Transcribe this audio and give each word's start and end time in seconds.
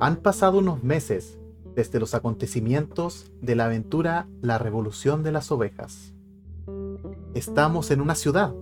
Han 0.00 0.16
pasado 0.16 0.58
unos 0.58 0.82
meses 0.82 1.38
desde 1.74 2.00
los 2.00 2.14
acontecimientos 2.14 3.32
de 3.40 3.54
la 3.54 3.66
aventura 3.66 4.28
La 4.40 4.58
Revolución 4.58 5.22
de 5.22 5.32
las 5.32 5.50
Ovejas. 5.52 6.14
Estamos 7.34 7.90
en 7.90 8.00
una 8.00 8.14
ciudad. 8.14 8.54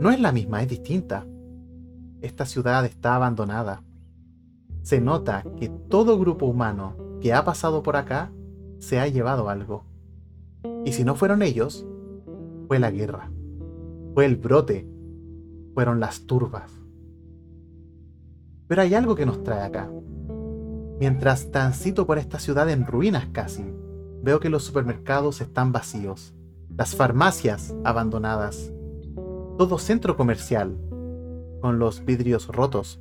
No 0.00 0.10
es 0.10 0.20
la 0.20 0.32
misma, 0.32 0.62
es 0.62 0.68
distinta. 0.68 1.26
Esta 2.20 2.46
ciudad 2.46 2.84
está 2.84 3.16
abandonada. 3.16 3.82
Se 4.82 5.00
nota 5.00 5.44
que 5.58 5.68
todo 5.68 6.18
grupo 6.18 6.46
humano 6.46 6.96
que 7.20 7.32
ha 7.32 7.44
pasado 7.44 7.82
por 7.82 7.96
acá 7.96 8.30
se 8.78 9.00
ha 9.00 9.08
llevado 9.08 9.48
algo. 9.48 9.84
Y 10.84 10.92
si 10.92 11.04
no 11.04 11.14
fueron 11.14 11.42
ellos, 11.42 11.86
fue 12.68 12.78
la 12.78 12.90
guerra, 12.90 13.30
fue 14.14 14.26
el 14.26 14.36
brote, 14.36 14.88
fueron 15.74 16.00
las 16.00 16.26
turbas. 16.26 16.70
Pero 18.68 18.82
hay 18.82 18.94
algo 18.94 19.14
que 19.14 19.26
nos 19.26 19.42
trae 19.42 19.62
acá. 19.62 19.90
Mientras 20.98 21.50
transito 21.50 22.06
por 22.06 22.18
esta 22.18 22.38
ciudad 22.38 22.70
en 22.70 22.86
ruinas 22.86 23.26
casi, 23.32 23.64
veo 24.22 24.40
que 24.40 24.48
los 24.48 24.64
supermercados 24.64 25.40
están 25.40 25.72
vacíos, 25.72 26.34
las 26.74 26.96
farmacias 26.96 27.74
abandonadas, 27.84 28.72
todo 29.58 29.78
centro 29.78 30.16
comercial, 30.16 30.76
con 31.60 31.78
los 31.78 32.04
vidrios 32.04 32.48
rotos, 32.48 33.00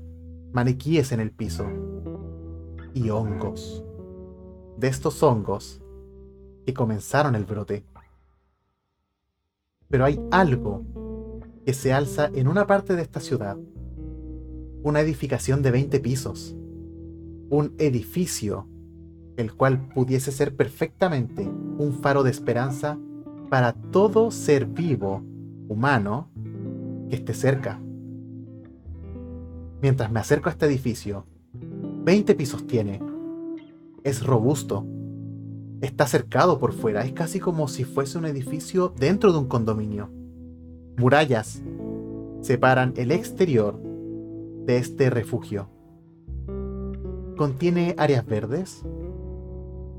maniquíes 0.52 1.12
en 1.12 1.20
el 1.20 1.32
piso 1.32 1.66
y 2.94 3.10
hongos. 3.10 3.84
De 4.78 4.88
estos 4.88 5.24
hongos 5.24 5.82
que 6.66 6.74
comenzaron 6.74 7.36
el 7.36 7.46
brote. 7.46 7.86
Pero 9.90 10.06
hay 10.06 10.20
algo 10.32 10.84
que 11.66 11.74
se 11.74 11.94
alza 11.94 12.30
en 12.34 12.48
una 12.48 12.66
parte 12.68 12.96
de 12.96 13.02
esta 13.02 13.20
ciudad. 13.20 13.58
Una 14.86 15.00
edificación 15.00 15.64
de 15.64 15.72
20 15.72 16.00
pisos. 16.00 16.56
Un 17.50 17.74
edificio 17.80 18.68
el 19.36 19.52
cual 19.52 19.90
pudiese 19.90 20.32
ser 20.32 20.56
perfectamente 20.56 21.42
un 21.42 21.92
faro 22.04 22.22
de 22.22 22.30
esperanza 22.30 23.00
para 23.50 23.74
todo 23.74 24.30
ser 24.30 24.68
vivo, 24.68 25.24
humano, 25.68 26.30
que 27.10 27.16
esté 27.16 27.34
cerca. 27.34 27.82
Mientras 29.82 30.12
me 30.12 30.20
acerco 30.20 30.50
a 30.50 30.52
este 30.52 30.68
edificio, 30.68 31.26
20 32.04 32.36
pisos 32.36 32.68
tiene. 32.68 33.02
Es 34.04 34.24
robusto. 34.24 34.86
Está 35.82 36.06
cercado 36.06 36.60
por 36.60 36.74
fuera. 36.74 37.04
Es 37.04 37.14
casi 37.14 37.40
como 37.40 37.68
si 37.70 37.86
fuese 37.86 38.20
un 38.20 38.26
edificio 38.26 38.94
dentro 39.00 39.34
de 39.34 39.40
un 39.40 39.48
condominio. 39.48 40.12
Murallas 40.96 41.64
separan 42.42 42.94
el 42.98 43.12
exterior 43.12 43.95
de 44.66 44.78
este 44.78 45.10
refugio. 45.10 45.70
Contiene 47.38 47.96
áreas 47.98 48.26
verdes. 48.26 48.84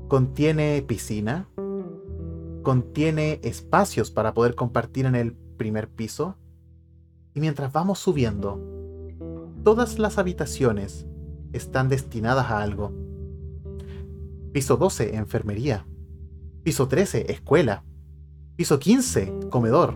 Contiene 0.07 0.83
piscina. 0.87 1.47
Contiene 2.63 3.39
espacios 3.43 4.11
para 4.11 4.33
poder 4.33 4.55
compartir 4.55 5.05
en 5.05 5.15
el 5.15 5.33
primer 5.33 5.89
piso. 5.89 6.37
Y 7.33 7.39
mientras 7.39 7.71
vamos 7.71 7.99
subiendo, 7.99 8.59
todas 9.63 9.99
las 9.99 10.17
habitaciones 10.17 11.05
están 11.53 11.89
destinadas 11.89 12.49
a 12.51 12.61
algo. 12.61 12.91
Piso 14.51 14.77
12, 14.77 15.15
enfermería. 15.15 15.85
Piso 16.63 16.87
13, 16.87 17.31
escuela. 17.31 17.83
Piso 18.55 18.79
15, 18.79 19.49
comedor. 19.49 19.95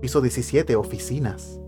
Piso 0.00 0.20
17, 0.20 0.76
oficinas. 0.76 1.59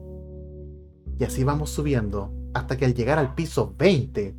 Y 1.22 1.24
así 1.24 1.44
vamos 1.44 1.70
subiendo 1.70 2.32
hasta 2.52 2.76
que 2.76 2.84
al 2.84 2.94
llegar 2.94 3.20
al 3.20 3.36
piso 3.36 3.76
20 3.78 4.34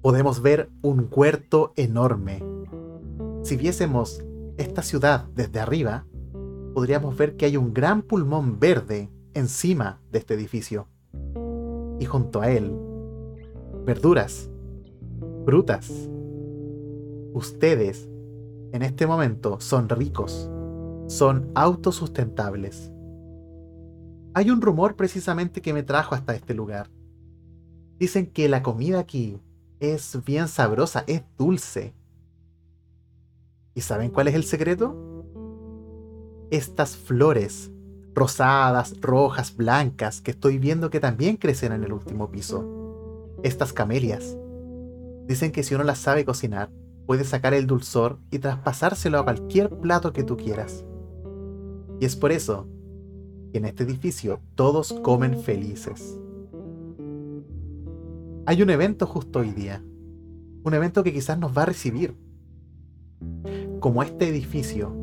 podemos 0.00 0.40
ver 0.40 0.70
un 0.80 1.06
huerto 1.14 1.74
enorme. 1.76 2.42
Si 3.42 3.58
viésemos 3.58 4.24
esta 4.56 4.80
ciudad 4.80 5.26
desde 5.34 5.60
arriba, 5.60 6.06
podríamos 6.72 7.14
ver 7.18 7.36
que 7.36 7.44
hay 7.44 7.58
un 7.58 7.74
gran 7.74 8.00
pulmón 8.00 8.58
verde 8.58 9.10
encima 9.34 10.00
de 10.10 10.20
este 10.20 10.32
edificio. 10.32 10.88
Y 12.00 12.06
junto 12.06 12.40
a 12.40 12.50
él, 12.50 12.74
verduras, 13.84 14.48
frutas. 15.44 15.92
Ustedes, 17.34 18.08
en 18.72 18.80
este 18.80 19.06
momento, 19.06 19.60
son 19.60 19.90
ricos, 19.90 20.50
son 21.06 21.50
autosustentables. 21.54 22.91
Hay 24.34 24.50
un 24.50 24.62
rumor 24.62 24.96
precisamente 24.96 25.60
que 25.60 25.74
me 25.74 25.82
trajo 25.82 26.14
hasta 26.14 26.34
este 26.34 26.54
lugar. 26.54 26.88
Dicen 27.98 28.26
que 28.26 28.48
la 28.48 28.62
comida 28.62 28.98
aquí 28.98 29.40
es 29.78 30.18
bien 30.24 30.48
sabrosa, 30.48 31.04
es 31.06 31.22
dulce. 31.36 31.94
¿Y 33.74 33.82
saben 33.82 34.10
cuál 34.10 34.28
es 34.28 34.34
el 34.34 34.44
secreto? 34.44 34.96
Estas 36.50 36.96
flores 36.96 37.70
rosadas, 38.14 39.00
rojas, 39.00 39.56
blancas 39.56 40.20
que 40.20 40.32
estoy 40.32 40.58
viendo 40.58 40.90
que 40.90 41.00
también 41.00 41.36
crecen 41.36 41.72
en 41.72 41.84
el 41.84 41.92
último 41.92 42.30
piso. 42.30 43.34
Estas 43.42 43.72
camelias. 43.72 44.36
Dicen 45.26 45.52
que 45.52 45.62
si 45.62 45.74
uno 45.74 45.84
las 45.84 45.98
sabe 45.98 46.24
cocinar, 46.24 46.70
puede 47.06 47.24
sacar 47.24 47.54
el 47.54 47.66
dulzor 47.66 48.18
y 48.30 48.38
traspasárselo 48.38 49.18
a 49.18 49.24
cualquier 49.24 49.70
plato 49.70 50.12
que 50.12 50.24
tú 50.24 50.36
quieras. 50.36 50.84
Y 52.00 52.04
es 52.04 52.16
por 52.16 52.32
eso 52.32 52.66
en 53.52 53.64
este 53.64 53.84
edificio 53.84 54.40
todos 54.54 54.92
comen 55.02 55.38
felices. 55.40 56.18
Hay 58.46 58.62
un 58.62 58.70
evento 58.70 59.06
justo 59.06 59.40
hoy 59.40 59.52
día, 59.52 59.82
un 60.64 60.74
evento 60.74 61.02
que 61.02 61.12
quizás 61.12 61.38
nos 61.38 61.56
va 61.56 61.62
a 61.62 61.66
recibir. 61.66 62.16
Como 63.80 64.02
este 64.02 64.28
edificio 64.28 64.94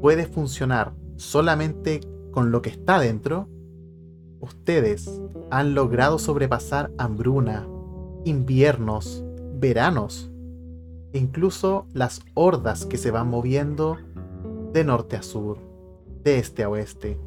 puede 0.00 0.26
funcionar 0.26 0.92
solamente 1.16 2.00
con 2.30 2.50
lo 2.50 2.62
que 2.62 2.70
está 2.70 3.00
dentro, 3.00 3.48
ustedes 4.40 5.20
han 5.50 5.74
logrado 5.74 6.18
sobrepasar 6.18 6.92
hambruna, 6.98 7.66
inviernos, 8.24 9.24
veranos, 9.58 10.30
e 11.12 11.18
incluso 11.18 11.86
las 11.92 12.20
hordas 12.34 12.86
que 12.86 12.96
se 12.96 13.10
van 13.10 13.28
moviendo 13.28 13.98
de 14.72 14.84
norte 14.84 15.16
a 15.16 15.22
sur, 15.22 15.58
de 16.22 16.38
este 16.38 16.62
a 16.62 16.68
oeste 16.68 17.18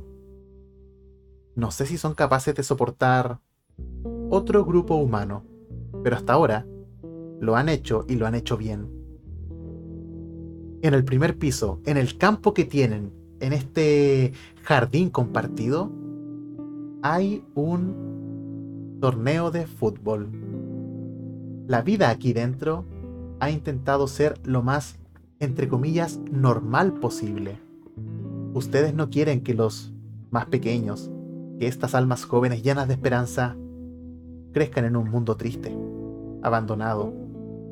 no 1.55 1.71
sé 1.71 1.85
si 1.85 1.97
son 1.97 2.13
capaces 2.13 2.55
de 2.55 2.63
soportar 2.63 3.39
otro 4.29 4.65
grupo 4.65 4.95
humano, 4.95 5.43
pero 6.03 6.15
hasta 6.15 6.33
ahora 6.33 6.65
lo 7.39 7.55
han 7.55 7.69
hecho 7.69 8.05
y 8.07 8.15
lo 8.15 8.25
han 8.25 8.35
hecho 8.35 8.57
bien. 8.57 8.89
En 10.81 10.93
el 10.93 11.05
primer 11.05 11.37
piso, 11.37 11.79
en 11.85 11.97
el 11.97 12.17
campo 12.17 12.53
que 12.53 12.65
tienen, 12.65 13.13
en 13.39 13.53
este 13.53 14.33
jardín 14.63 15.09
compartido, 15.09 15.91
hay 17.01 17.45
un 17.53 18.97
torneo 18.99 19.51
de 19.51 19.67
fútbol. 19.67 20.29
La 21.67 21.81
vida 21.81 22.09
aquí 22.09 22.33
dentro 22.33 22.85
ha 23.39 23.49
intentado 23.49 24.07
ser 24.07 24.39
lo 24.43 24.63
más, 24.63 24.97
entre 25.39 25.67
comillas, 25.67 26.19
normal 26.31 26.93
posible. 26.93 27.59
Ustedes 28.53 28.93
no 28.93 29.09
quieren 29.09 29.41
que 29.41 29.53
los 29.53 29.93
más 30.31 30.45
pequeños, 30.47 31.11
que 31.63 31.69
estas 31.69 31.95
almas 31.95 32.25
jóvenes 32.25 32.61
llenas 32.61 32.89
de 32.89 32.93
esperanza 32.95 33.55
crezcan 34.51 34.83
en 34.83 34.97
un 34.97 35.09
mundo 35.09 35.37
triste, 35.37 35.73
abandonado, 36.41 37.13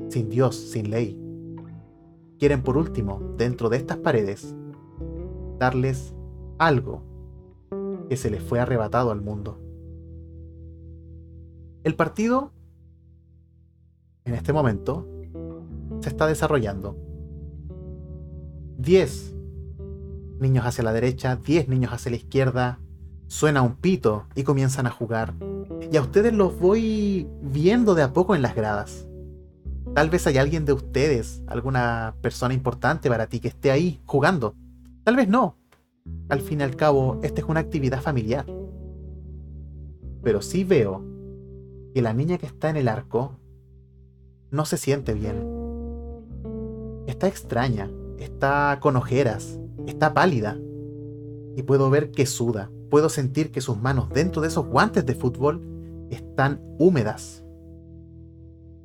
sin 0.07 0.29
Dios, 0.29 0.55
sin 0.55 0.89
ley. 0.89 1.19
Quieren 2.39 2.61
por 2.61 2.77
último, 2.77 3.19
dentro 3.35 3.67
de 3.67 3.75
estas 3.75 3.97
paredes, 3.97 4.55
darles 5.59 6.15
algo 6.57 7.03
que 8.07 8.15
se 8.15 8.29
les 8.29 8.41
fue 8.41 8.61
arrebatado 8.61 9.11
al 9.11 9.19
mundo. 9.19 9.59
El 11.83 11.95
partido, 11.95 12.53
en 14.23 14.35
este 14.35 14.53
momento, 14.53 15.05
se 15.99 16.07
está 16.07 16.27
desarrollando. 16.27 16.95
10 18.77 19.35
niños 20.39 20.65
hacia 20.65 20.85
la 20.85 20.93
derecha, 20.93 21.35
10 21.35 21.67
niños 21.67 21.91
hacia 21.91 22.11
la 22.11 22.15
izquierda, 22.15 22.79
suena 23.31 23.61
un 23.61 23.75
pito 23.75 24.25
y 24.35 24.43
comienzan 24.43 24.87
a 24.87 24.91
jugar. 24.91 25.33
Y 25.89 25.95
a 25.95 26.01
ustedes 26.01 26.33
los 26.33 26.59
voy 26.59 27.29
viendo 27.41 27.95
de 27.95 28.03
a 28.03 28.11
poco 28.11 28.35
en 28.35 28.41
las 28.41 28.55
gradas. 28.55 29.07
Tal 29.95 30.09
vez 30.09 30.27
hay 30.27 30.37
alguien 30.37 30.65
de 30.65 30.73
ustedes, 30.73 31.41
alguna 31.47 32.13
persona 32.21 32.53
importante 32.53 33.07
para 33.07 33.27
ti 33.27 33.39
que 33.39 33.47
esté 33.47 33.71
ahí 33.71 34.01
jugando. 34.05 34.53
Tal 35.05 35.15
vez 35.15 35.29
no. 35.29 35.55
Al 36.27 36.41
fin 36.41 36.59
y 36.59 36.63
al 36.63 36.75
cabo, 36.75 37.21
esta 37.23 37.39
es 37.39 37.47
una 37.47 37.61
actividad 37.61 38.01
familiar. 38.01 38.45
Pero 40.21 40.41
sí 40.41 40.65
veo 40.65 41.01
que 41.93 42.01
la 42.01 42.13
niña 42.13 42.37
que 42.37 42.47
está 42.47 42.69
en 42.69 42.75
el 42.75 42.89
arco 42.89 43.39
no 44.49 44.65
se 44.65 44.75
siente 44.75 45.13
bien. 45.13 45.47
Está 47.07 47.27
extraña, 47.27 47.89
está 48.19 48.77
con 48.81 48.97
ojeras, 48.97 49.57
está 49.87 50.13
pálida. 50.13 50.57
Y 51.55 51.63
puedo 51.63 51.89
ver 51.89 52.11
que 52.11 52.25
suda 52.25 52.69
puedo 52.91 53.09
sentir 53.09 53.51
que 53.51 53.61
sus 53.61 53.81
manos 53.81 54.09
dentro 54.09 54.41
de 54.41 54.49
esos 54.49 54.67
guantes 54.67 55.05
de 55.05 55.15
fútbol 55.15 55.61
están 56.11 56.61
húmedas. 56.77 57.43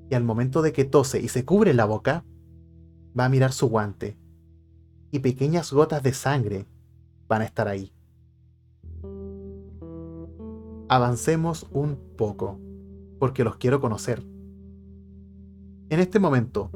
Y 0.08 0.14
al 0.14 0.22
momento 0.22 0.62
de 0.62 0.72
que 0.72 0.84
tose 0.84 1.20
y 1.20 1.28
se 1.28 1.44
cubre 1.44 1.74
la 1.74 1.84
boca, 1.84 2.24
va 3.18 3.24
a 3.24 3.28
mirar 3.28 3.52
su 3.52 3.68
guante. 3.68 4.16
Y 5.10 5.18
pequeñas 5.18 5.72
gotas 5.72 6.04
de 6.04 6.14
sangre 6.14 6.66
van 7.26 7.42
a 7.42 7.44
estar 7.44 7.66
ahí. 7.66 7.92
Avancemos 10.88 11.66
un 11.72 11.98
poco, 12.16 12.60
porque 13.18 13.42
los 13.42 13.56
quiero 13.56 13.80
conocer. 13.80 14.22
En 15.88 15.98
este 15.98 16.20
momento, 16.20 16.70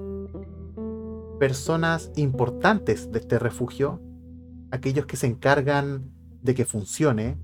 personas 1.38 2.10
importantes 2.16 3.12
de 3.12 3.20
este 3.20 3.38
refugio, 3.38 4.00
aquellos 4.72 5.06
que 5.06 5.16
se 5.16 5.28
encargan 5.28 6.10
de 6.42 6.54
que 6.54 6.64
funcione, 6.64 7.38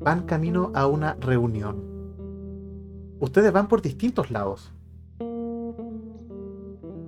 van 0.00 0.24
camino 0.24 0.72
a 0.74 0.86
una 0.86 1.14
reunión. 1.14 1.92
Ustedes 3.20 3.52
van 3.52 3.68
por 3.68 3.82
distintos 3.82 4.30
lados. 4.30 4.72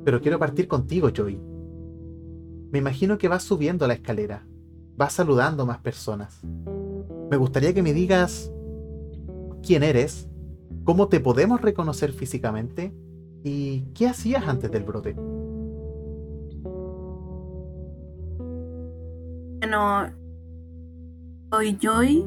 Pero 0.04 0.20
quiero 0.20 0.38
partir 0.38 0.68
contigo, 0.68 1.08
Joey. 1.14 1.40
Me 2.70 2.78
imagino 2.78 3.18
que 3.18 3.28
vas 3.28 3.42
subiendo 3.42 3.86
la 3.86 3.94
escalera, 3.94 4.46
vas 4.96 5.12
saludando 5.12 5.66
más 5.66 5.78
personas. 5.78 6.40
Me 7.30 7.36
gustaría 7.36 7.72
que 7.72 7.82
me 7.82 7.92
digas 7.92 8.52
quién 9.62 9.82
eres, 9.82 10.28
cómo 10.84 11.08
te 11.08 11.20
podemos 11.20 11.60
reconocer 11.60 12.12
físicamente 12.12 12.94
y 13.42 13.82
qué 13.94 14.08
hacías 14.08 14.46
antes 14.46 14.70
del 14.70 14.84
brote. 14.84 15.14
Bueno, 19.60 20.23
soy 21.54 21.78
Joy. 21.80 22.24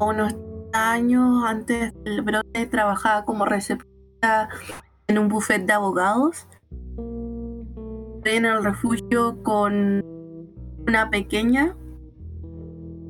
Unos 0.00 0.34
años 0.72 1.44
antes 1.46 1.92
del 2.02 2.22
brote 2.22 2.66
trabajaba 2.66 3.24
como 3.24 3.44
recepcionista 3.44 4.48
en 5.06 5.18
un 5.18 5.28
buffet 5.28 5.64
de 5.64 5.72
abogados. 5.72 6.48
Estoy 8.16 8.38
en 8.38 8.44
el 8.44 8.64
refugio 8.64 9.40
con 9.44 10.04
una 10.88 11.10
pequeña 11.10 11.76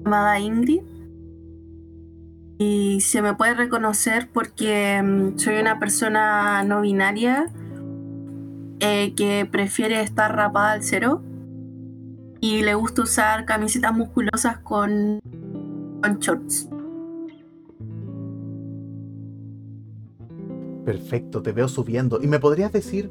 llamada 0.04 0.40
Ingrid. 0.40 0.82
Y 2.58 3.00
se 3.00 3.22
me 3.22 3.32
puede 3.32 3.54
reconocer 3.54 4.28
porque 4.30 5.00
mm, 5.02 5.38
soy 5.38 5.56
una 5.58 5.78
persona 5.78 6.62
no 6.64 6.82
binaria 6.82 7.46
eh, 8.80 9.14
que 9.14 9.48
prefiere 9.50 10.02
estar 10.02 10.36
rapada 10.36 10.72
al 10.72 10.82
cero 10.82 11.22
y 12.40 12.62
le 12.62 12.74
gusta 12.74 13.02
usar 13.02 13.44
camisetas 13.44 13.92
musculosas 13.94 14.58
con, 14.58 15.20
con 16.02 16.18
shorts. 16.18 16.68
Perfecto, 20.84 21.42
te 21.42 21.52
veo 21.52 21.68
subiendo. 21.68 22.22
¿Y 22.22 22.28
me 22.28 22.38
podrías 22.38 22.72
decir 22.72 23.10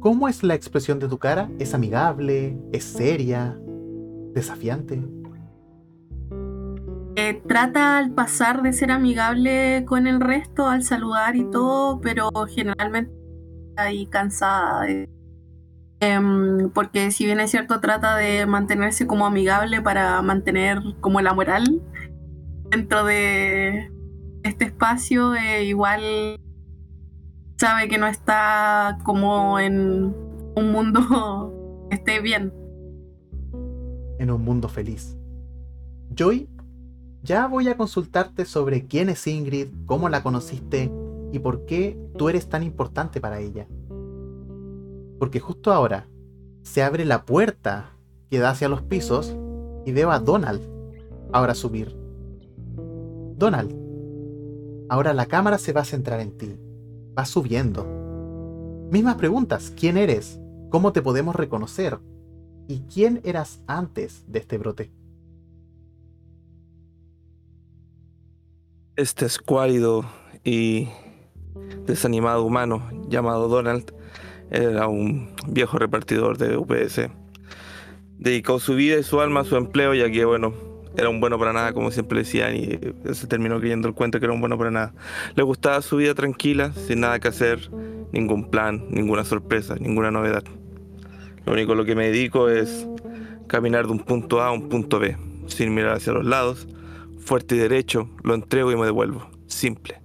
cómo 0.00 0.28
es 0.28 0.42
la 0.42 0.54
expresión 0.54 0.98
de 0.98 1.08
tu 1.08 1.18
cara? 1.18 1.48
¿Es 1.58 1.72
amigable? 1.74 2.58
¿Es 2.72 2.84
seria? 2.84 3.56
¿Desafiante? 4.34 5.00
Eh, 7.14 7.42
trata 7.46 7.98
al 7.98 8.12
pasar 8.12 8.62
de 8.62 8.72
ser 8.72 8.92
amigable 8.92 9.84
con 9.86 10.06
el 10.06 10.20
resto, 10.20 10.68
al 10.68 10.82
saludar 10.82 11.34
y 11.36 11.50
todo, 11.50 12.00
pero 12.00 12.30
generalmente 12.48 13.12
está 13.70 13.82
ahí 13.82 14.06
cansada. 14.06 14.82
De 14.82 15.08
Em, 16.00 16.70
porque 16.70 17.10
si 17.10 17.24
bien 17.24 17.40
es 17.40 17.50
cierto, 17.50 17.80
trata 17.80 18.16
de 18.16 18.46
mantenerse 18.46 19.06
como 19.06 19.26
amigable 19.26 19.82
para 19.82 20.22
mantener 20.22 20.80
como 21.00 21.20
la 21.20 21.34
moral 21.34 21.82
dentro 22.70 23.04
de 23.04 23.90
este 24.44 24.66
espacio, 24.66 25.34
eh, 25.34 25.64
igual 25.64 26.38
sabe 27.56 27.88
que 27.88 27.98
no 27.98 28.06
está 28.06 28.98
como 29.02 29.58
en 29.58 30.14
un 30.54 30.72
mundo 30.72 31.86
que 31.90 31.96
esté 31.96 32.20
bien. 32.20 32.52
En 34.18 34.30
un 34.30 34.42
mundo 34.42 34.68
feliz. 34.68 35.16
Joy, 36.14 36.48
ya 37.22 37.46
voy 37.48 37.68
a 37.68 37.76
consultarte 37.76 38.44
sobre 38.44 38.86
quién 38.86 39.08
es 39.08 39.26
Ingrid, 39.26 39.68
cómo 39.86 40.08
la 40.08 40.22
conociste 40.22 40.92
y 41.32 41.38
por 41.40 41.66
qué 41.66 41.98
tú 42.16 42.28
eres 42.28 42.48
tan 42.48 42.62
importante 42.62 43.20
para 43.20 43.40
ella. 43.40 43.66
Porque 45.18 45.40
justo 45.40 45.72
ahora 45.72 46.06
se 46.62 46.82
abre 46.82 47.04
la 47.04 47.24
puerta 47.24 47.96
que 48.30 48.38
da 48.38 48.50
hacia 48.50 48.68
los 48.68 48.82
pisos 48.82 49.34
y 49.84 49.92
veo 49.92 50.10
a 50.10 50.18
Donald 50.18 50.62
ahora 51.32 51.54
subir. 51.54 51.96
Donald, 53.36 53.74
ahora 54.88 55.12
la 55.12 55.26
cámara 55.26 55.58
se 55.58 55.72
va 55.72 55.82
a 55.82 55.84
centrar 55.84 56.20
en 56.20 56.36
ti. 56.36 56.58
Va 57.16 57.24
subiendo. 57.24 57.86
Mismas 58.90 59.16
preguntas. 59.16 59.72
¿Quién 59.76 59.96
eres? 59.96 60.40
¿Cómo 60.70 60.92
te 60.92 61.02
podemos 61.02 61.34
reconocer? 61.34 61.98
¿Y 62.68 62.80
quién 62.80 63.20
eras 63.24 63.62
antes 63.66 64.24
de 64.26 64.38
este 64.38 64.58
brote? 64.58 64.92
Este 68.96 69.26
escuálido 69.26 70.04
y 70.44 70.88
desanimado 71.86 72.44
humano 72.44 72.82
llamado 73.08 73.48
Donald 73.48 73.92
era 74.50 74.88
un 74.88 75.30
viejo 75.46 75.78
repartidor 75.78 76.38
de 76.38 76.56
UPS. 76.56 77.08
Dedicó 78.18 78.58
su 78.58 78.74
vida 78.74 78.98
y 78.98 79.02
su 79.02 79.20
alma 79.20 79.40
a 79.40 79.44
su 79.44 79.56
empleo, 79.56 79.94
ya 79.94 80.10
que, 80.10 80.24
bueno, 80.24 80.52
era 80.96 81.08
un 81.08 81.20
bueno 81.20 81.38
para 81.38 81.52
nada, 81.52 81.72
como 81.72 81.90
siempre 81.90 82.20
decían, 82.20 82.56
y 82.56 82.78
se 83.14 83.26
terminó 83.26 83.60
creyendo 83.60 83.88
el 83.88 83.94
cuento 83.94 84.18
que 84.18 84.26
era 84.26 84.34
un 84.34 84.40
bueno 84.40 84.58
para 84.58 84.70
nada. 84.70 84.94
Le 85.36 85.42
gustaba 85.42 85.80
su 85.82 85.96
vida 85.96 86.14
tranquila, 86.14 86.72
sin 86.72 87.00
nada 87.00 87.20
que 87.20 87.28
hacer, 87.28 87.70
ningún 88.12 88.50
plan, 88.50 88.84
ninguna 88.90 89.24
sorpresa, 89.24 89.76
ninguna 89.78 90.10
novedad. 90.10 90.42
Lo 91.46 91.52
único 91.52 91.72
a 91.72 91.76
lo 91.76 91.84
que 91.84 91.94
me 91.94 92.06
dedico 92.06 92.48
es 92.48 92.86
caminar 93.46 93.86
de 93.86 93.92
un 93.92 94.00
punto 94.00 94.42
A 94.42 94.48
a 94.48 94.52
un 94.52 94.68
punto 94.68 94.98
B, 94.98 95.16
sin 95.46 95.74
mirar 95.74 95.94
hacia 95.94 96.12
los 96.12 96.24
lados, 96.24 96.66
fuerte 97.20 97.54
y 97.54 97.58
derecho, 97.58 98.10
lo 98.24 98.34
entrego 98.34 98.72
y 98.72 98.76
me 98.76 98.84
devuelvo. 98.84 99.30
Simple. 99.46 100.00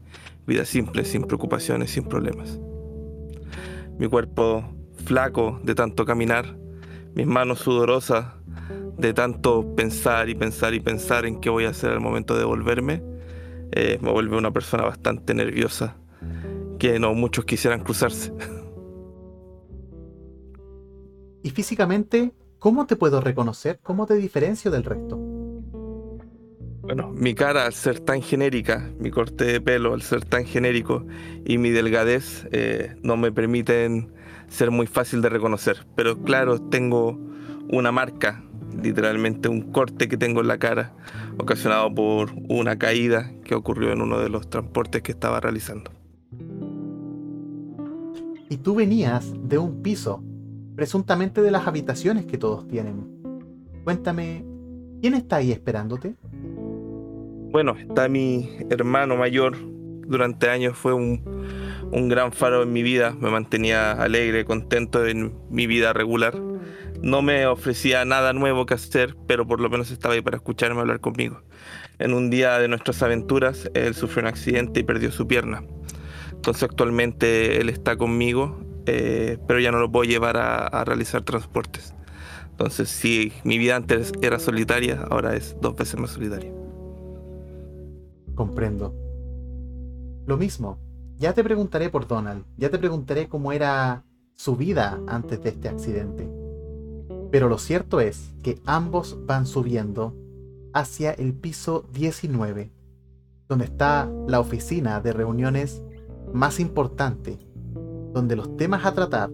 Vida 0.45 0.65
simple, 0.65 1.05
sin 1.05 1.23
preocupaciones, 1.23 1.91
sin 1.91 2.03
problemas 2.03 2.59
mi 3.97 4.07
cuerpo 4.07 4.63
flaco 5.05 5.59
de 5.63 5.75
tanto 5.75 6.05
caminar, 6.05 6.57
mis 7.13 7.27
manos 7.27 7.59
sudorosas 7.59 8.25
de 8.97 9.13
tanto 9.13 9.75
pensar 9.75 10.29
y 10.29 10.35
pensar 10.35 10.73
y 10.73 10.79
pensar 10.79 11.25
en 11.25 11.39
qué 11.39 11.49
voy 11.49 11.65
a 11.65 11.69
hacer 11.69 11.91
al 11.91 11.99
momento 11.99 12.37
de 12.37 12.43
volverme, 12.43 13.03
eh, 13.71 13.97
me 14.01 14.11
vuelve 14.11 14.37
una 14.37 14.51
persona 14.51 14.83
bastante 14.83 15.33
nerviosa, 15.33 15.97
que 16.79 16.99
no 16.99 17.13
muchos 17.13 17.45
quisieran 17.45 17.83
cruzarse. 17.83 18.31
Y 21.41 21.49
físicamente, 21.49 22.31
¿cómo 22.59 22.85
te 22.85 22.95
puedo 22.95 23.19
reconocer? 23.19 23.79
¿Cómo 23.83 24.05
te 24.05 24.15
diferencio 24.15 24.71
del 24.71 24.83
resto? 24.83 25.32
Bueno, 26.83 27.13
mi 27.13 27.33
cara 27.33 27.65
al 27.65 27.73
ser 27.73 28.01
tan 28.01 28.21
genérica, 28.21 28.91
mi 28.99 29.09
corte 29.09 29.45
de 29.45 29.61
pelo 29.61 29.93
al 29.93 30.01
ser 30.01 30.25
tan 30.25 30.43
genérico 30.43 31.05
y 31.45 31.57
mi 31.57 31.69
delgadez 31.69 32.45
eh, 32.51 32.97
no 33.01 33.15
me 33.15 33.31
permiten 33.31 34.11
ser 34.49 34.69
muy 34.69 34.85
fácil 34.85 35.21
de 35.21 35.29
reconocer. 35.29 35.87
Pero 35.95 36.21
claro, 36.21 36.59
tengo 36.59 37.17
una 37.69 37.93
marca, 37.93 38.43
literalmente 38.81 39.47
un 39.47 39.71
corte 39.71 40.09
que 40.09 40.17
tengo 40.17 40.41
en 40.41 40.49
la 40.49 40.57
cara, 40.57 40.91
ocasionado 41.37 41.95
por 41.95 42.33
una 42.49 42.77
caída 42.77 43.31
que 43.45 43.55
ocurrió 43.55 43.93
en 43.93 44.01
uno 44.01 44.19
de 44.19 44.27
los 44.27 44.49
transportes 44.49 45.01
que 45.03 45.13
estaba 45.13 45.39
realizando. 45.39 45.89
Y 48.49 48.57
tú 48.57 48.75
venías 48.75 49.33
de 49.41 49.57
un 49.57 49.81
piso, 49.81 50.21
presuntamente 50.75 51.41
de 51.41 51.49
las 51.49 51.65
habitaciones 51.65 52.25
que 52.25 52.37
todos 52.37 52.67
tienen. 52.67 53.07
Cuéntame, 53.85 54.43
¿quién 54.99 55.13
está 55.13 55.37
ahí 55.37 55.53
esperándote? 55.53 56.17
Bueno, 57.53 57.75
está 57.77 58.09
mi 58.09 58.49
hermano 58.71 59.15
mayor. 59.15 59.55
Durante 60.07 60.49
años 60.49 60.75
fue 60.75 60.91
un, 60.93 61.21
gran 62.09 62.33
faro 62.33 62.63
en 62.63 62.73
mi 62.73 62.81
vida. 62.81 63.15
Me 63.19 63.29
mantenía 63.29 63.91
alegre, 63.91 64.43
contento 64.43 65.05
en 65.05 65.33
mi 65.51 65.67
vida 65.67 65.93
regular. 65.93 66.35
No 67.03 67.21
me 67.21 67.45
ofrecía 67.45 68.05
nada 68.05 68.33
nuevo 68.33 68.65
que 68.65 68.73
hacer, 68.73 69.15
pero 69.27 69.45
por 69.45 69.61
lo 69.61 69.69
menos 69.69 69.91
estaba 69.91 70.15
ahí 70.15 70.21
para 70.21 70.37
escucharme 70.37 70.81
hablar 70.81 70.99
conmigo. 70.99 71.43
En 71.99 72.15
un 72.15 72.31
día 72.31 72.57
de 72.57 72.67
nuestras 72.67 73.03
aventuras, 73.03 73.69
él 73.75 73.93
sufrió 73.93 74.23
un 74.23 74.29
accidente 74.29 74.79
y 74.79 74.83
perdió 74.83 75.11
su 75.11 75.27
pierna. 75.27 75.63
Entonces 76.31 76.63
actualmente 76.63 77.61
él 77.61 77.69
está 77.69 77.97
conmigo, 77.97 78.65
eh, 78.87 79.37
pero 79.47 79.59
ya 79.59 79.71
no 79.71 79.77
lo 79.77 79.91
puedo 79.91 80.09
llevar 80.09 80.37
a 80.37 80.83
realizar 80.85 81.21
transportes. 81.21 81.93
Entonces, 82.49 82.89
si 82.89 83.31
mi 83.43 83.59
vida 83.59 83.75
antes 83.75 84.11
era 84.23 84.39
solitaria, 84.39 85.05
ahora 85.11 85.35
es 85.35 85.55
dos 85.61 85.75
veces 85.75 85.99
más 85.99 86.11
solitaria. 86.11 86.62
Comprendo. 88.35 88.93
Lo 90.25 90.37
mismo, 90.37 90.79
ya 91.17 91.33
te 91.33 91.43
preguntaré 91.43 91.89
por 91.89 92.07
Donald, 92.07 92.45
ya 92.57 92.69
te 92.69 92.79
preguntaré 92.79 93.27
cómo 93.27 93.51
era 93.51 94.05
su 94.35 94.55
vida 94.55 94.99
antes 95.07 95.41
de 95.43 95.49
este 95.49 95.69
accidente. 95.69 96.29
Pero 97.31 97.49
lo 97.49 97.57
cierto 97.57 97.99
es 97.99 98.33
que 98.43 98.61
ambos 98.65 99.17
van 99.25 99.45
subiendo 99.45 100.15
hacia 100.73 101.11
el 101.11 101.33
piso 101.33 101.85
19, 101.93 102.71
donde 103.47 103.65
está 103.65 104.09
la 104.27 104.39
oficina 104.39 105.01
de 105.01 105.13
reuniones 105.13 105.83
más 106.33 106.59
importante 106.59 107.39
donde 108.13 108.35
los 108.35 108.55
temas 108.55 108.85
a 108.85 108.93
tratar 108.93 109.31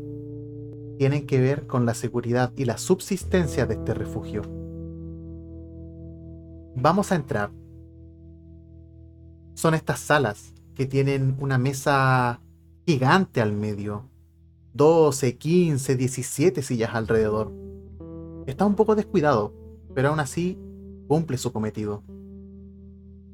tienen 0.98 1.28
que 1.28 1.40
ver 1.40 1.68
con 1.68 1.86
la 1.86 1.94
seguridad 1.94 2.52
y 2.56 2.66
la 2.66 2.78
subsistencia 2.78 3.66
de 3.66 3.76
este 3.76 3.94
refugio. 3.94 4.42
Vamos 6.76 7.12
a 7.12 7.16
entrar. 7.16 7.52
Son 9.60 9.74
estas 9.74 10.00
salas 10.00 10.54
que 10.74 10.86
tienen 10.86 11.36
una 11.38 11.58
mesa 11.58 12.40
gigante 12.86 13.42
al 13.42 13.52
medio. 13.52 14.06
12, 14.74 15.38
15, 15.38 15.98
17 15.98 16.62
sillas 16.62 16.96
alrededor. 16.96 17.52
Está 18.48 18.66
un 18.66 18.76
poco 18.76 18.96
descuidado, 18.96 19.54
pero 19.94 20.08
aún 20.08 20.22
así 20.22 20.58
cumple 21.10 21.38
su 21.38 21.52
cometido. 21.52 22.04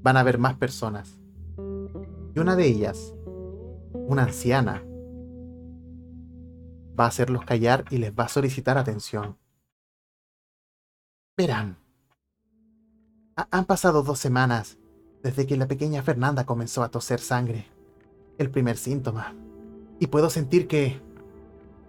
Van 0.02 0.18
a 0.18 0.22
haber 0.22 0.40
más 0.40 0.56
personas. 0.56 1.20
Y 2.36 2.40
una 2.40 2.56
de 2.56 2.66
ellas, 2.66 3.14
una 3.94 4.24
anciana, 4.24 4.84
va 7.00 7.04
a 7.04 7.10
hacerlos 7.10 7.46
callar 7.46 7.86
y 7.92 8.00
les 8.00 8.12
va 8.12 8.24
a 8.24 8.30
solicitar 8.30 8.80
atención. 8.80 9.38
Verán, 11.38 11.78
han 13.36 13.66
pasado 13.66 14.02
dos 14.02 14.18
semanas 14.18 14.80
desde 15.26 15.48
que 15.48 15.58
la 15.58 15.68
pequeña 15.68 16.04
Fernanda 16.04 16.46
comenzó 16.46 16.84
a 16.84 16.90
toser 16.90 17.20
sangre. 17.20 17.66
El 18.38 18.52
primer 18.52 18.78
síntoma. 18.78 19.34
Y 20.00 20.06
puedo 20.06 20.30
sentir 20.30 20.68
que 20.68 21.02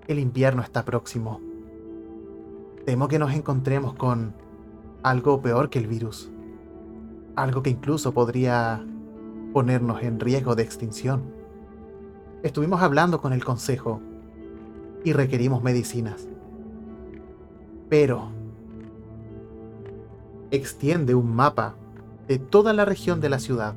el 0.08 0.18
invierno 0.18 0.62
está 0.62 0.86
próximo. 0.86 1.42
Temo 2.86 3.08
que 3.08 3.18
nos 3.18 3.34
encontremos 3.34 3.92
con 3.92 4.32
algo 5.02 5.42
peor 5.42 5.68
que 5.68 5.78
el 5.78 5.86
virus. 5.86 6.30
Algo 7.34 7.62
que 7.62 7.68
incluso 7.68 8.14
podría 8.14 8.82
ponernos 9.52 10.02
en 10.02 10.18
riesgo 10.18 10.54
de 10.54 10.62
extinción. 10.62 11.24
Estuvimos 12.42 12.80
hablando 12.80 13.20
con 13.20 13.34
el 13.34 13.44
Consejo 13.44 14.00
y 15.04 15.12
requerimos 15.12 15.62
medicinas. 15.62 16.26
Pero 17.90 18.30
extiende 20.50 21.14
un 21.14 21.36
mapa 21.36 21.76
de 22.28 22.38
toda 22.38 22.72
la 22.72 22.84
región 22.84 23.20
de 23.20 23.28
la 23.28 23.38
ciudad. 23.38 23.74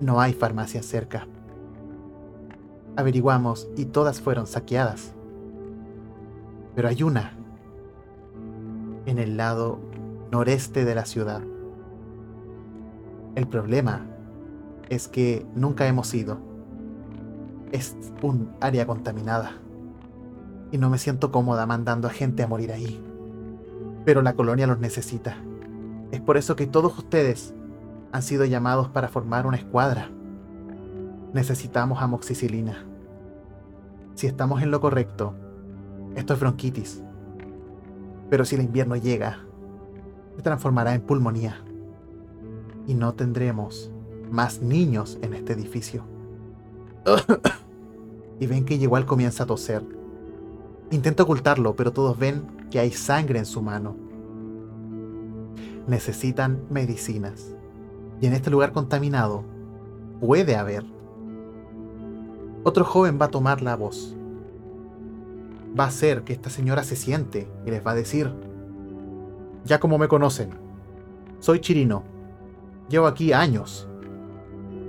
No 0.00 0.20
hay 0.20 0.32
farmacias 0.32 0.86
cerca. 0.86 1.26
Averiguamos 2.96 3.68
y 3.76 3.86
todas 3.86 4.20
fueron 4.20 4.46
saqueadas. 4.46 5.12
Pero 6.74 6.88
hay 6.88 7.02
una 7.02 7.32
en 9.06 9.18
el 9.18 9.36
lado 9.36 9.78
noreste 10.30 10.84
de 10.84 10.94
la 10.94 11.04
ciudad. 11.04 11.42
El 13.34 13.46
problema 13.46 14.06
es 14.88 15.08
que 15.08 15.46
nunca 15.54 15.86
hemos 15.86 16.12
ido 16.14 16.38
es 17.72 17.96
un 18.22 18.50
área 18.60 18.86
contaminada. 18.86 19.52
Y 20.70 20.78
no 20.78 20.90
me 20.90 20.98
siento 20.98 21.32
cómoda 21.32 21.66
mandando 21.66 22.08
a 22.08 22.10
gente 22.10 22.42
a 22.42 22.46
morir 22.46 22.72
ahí. 22.72 23.02
Pero 24.04 24.22
la 24.22 24.34
colonia 24.34 24.66
los 24.66 24.78
necesita. 24.78 25.36
Es 26.10 26.20
por 26.20 26.36
eso 26.36 26.56
que 26.56 26.66
todos 26.66 26.96
ustedes 26.96 27.54
han 28.12 28.22
sido 28.22 28.44
llamados 28.44 28.88
para 28.88 29.08
formar 29.08 29.46
una 29.46 29.56
escuadra. 29.56 30.10
Necesitamos 31.34 32.00
amoxicilina. 32.00 32.84
Si 34.14 34.26
estamos 34.26 34.62
en 34.62 34.70
lo 34.70 34.80
correcto, 34.80 35.34
esto 36.16 36.34
es 36.34 36.40
bronquitis. 36.40 37.02
Pero 38.30 38.44
si 38.44 38.54
el 38.56 38.62
invierno 38.62 38.96
llega, 38.96 39.44
se 40.36 40.42
transformará 40.42 40.94
en 40.94 41.02
pulmonía. 41.02 41.62
Y 42.86 42.94
no 42.94 43.14
tendremos 43.14 43.90
más 44.30 44.62
niños 44.62 45.18
en 45.22 45.34
este 45.34 45.52
edificio. 45.52 46.04
y 48.40 48.46
ven 48.46 48.64
que 48.64 48.74
igual 48.74 49.04
comienza 49.04 49.44
a 49.44 49.46
toser. 49.46 49.84
Intenta 50.90 51.22
ocultarlo, 51.22 51.76
pero 51.76 51.92
todos 51.92 52.18
ven 52.18 52.46
que 52.70 52.78
hay 52.78 52.90
sangre 52.92 53.38
en 53.38 53.46
su 53.46 53.60
mano. 53.60 54.07
Necesitan 55.88 56.62
medicinas. 56.70 57.56
Y 58.20 58.26
en 58.26 58.34
este 58.34 58.50
lugar 58.50 58.72
contaminado 58.72 59.42
puede 60.20 60.54
haber. 60.54 60.84
Otro 62.62 62.84
joven 62.84 63.18
va 63.20 63.26
a 63.26 63.30
tomar 63.30 63.62
la 63.62 63.74
voz. 63.74 64.14
Va 65.78 65.84
a 65.84 65.88
hacer 65.88 66.22
que 66.22 66.32
esta 66.32 66.50
señora 66.50 66.84
se 66.84 66.94
siente 66.94 67.50
y 67.66 67.70
les 67.70 67.84
va 67.84 67.90
a 67.90 67.96
decir, 67.96 68.32
ya 69.64 69.80
como 69.80 69.98
me 69.98 70.08
conocen, 70.08 70.50
soy 71.40 71.58
Chirino. 71.58 72.04
Llevo 72.88 73.06
aquí 73.06 73.32
años. 73.32 73.88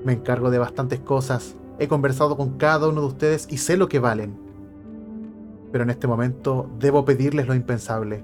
Me 0.06 0.14
encargo 0.14 0.52
de 0.52 0.60
bastantes 0.60 1.00
cosas 1.00 1.56
He 1.80 1.88
conversado 1.88 2.36
con 2.36 2.58
cada 2.58 2.90
uno 2.90 3.00
de 3.00 3.08
ustedes 3.08 3.48
y 3.50 3.58
sé 3.58 3.78
lo 3.78 3.88
que 3.88 4.00
valen. 4.00 4.38
Pero 5.72 5.86
en 5.86 5.90
este 5.90 6.08
momento 6.08 6.70
debo 6.78 7.06
pedirles 7.06 7.48
lo 7.48 7.56
impensable. 7.56 8.22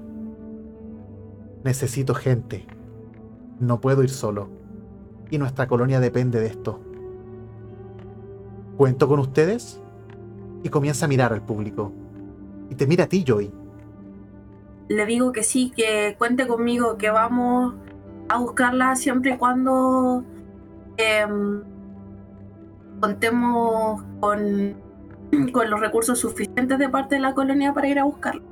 Necesito 1.66 2.14
gente. 2.14 2.64
No 3.58 3.80
puedo 3.80 4.04
ir 4.04 4.10
solo. 4.10 4.48
Y 5.32 5.38
nuestra 5.38 5.66
colonia 5.66 5.98
depende 5.98 6.38
de 6.38 6.46
esto. 6.46 6.78
¿Cuento 8.76 9.08
con 9.08 9.18
ustedes? 9.18 9.80
Y 10.62 10.68
comienza 10.68 11.06
a 11.06 11.08
mirar 11.08 11.32
al 11.32 11.42
público. 11.42 11.90
Y 12.70 12.76
te 12.76 12.86
mira 12.86 13.02
a 13.02 13.08
ti, 13.08 13.24
Joy. 13.26 13.50
Le 14.86 15.06
digo 15.06 15.32
que 15.32 15.42
sí, 15.42 15.72
que 15.74 16.14
cuente 16.16 16.46
conmigo, 16.46 16.98
que 16.98 17.10
vamos 17.10 17.74
a 18.28 18.38
buscarla 18.38 18.94
siempre 18.94 19.34
y 19.34 19.36
cuando 19.36 20.22
em, 20.98 21.64
contemos 23.00 24.04
con, 24.20 24.76
con 25.52 25.68
los 25.68 25.80
recursos 25.80 26.20
suficientes 26.20 26.78
de 26.78 26.88
parte 26.88 27.16
de 27.16 27.22
la 27.22 27.34
colonia 27.34 27.74
para 27.74 27.88
ir 27.88 27.98
a 27.98 28.04
buscarlo. 28.04 28.44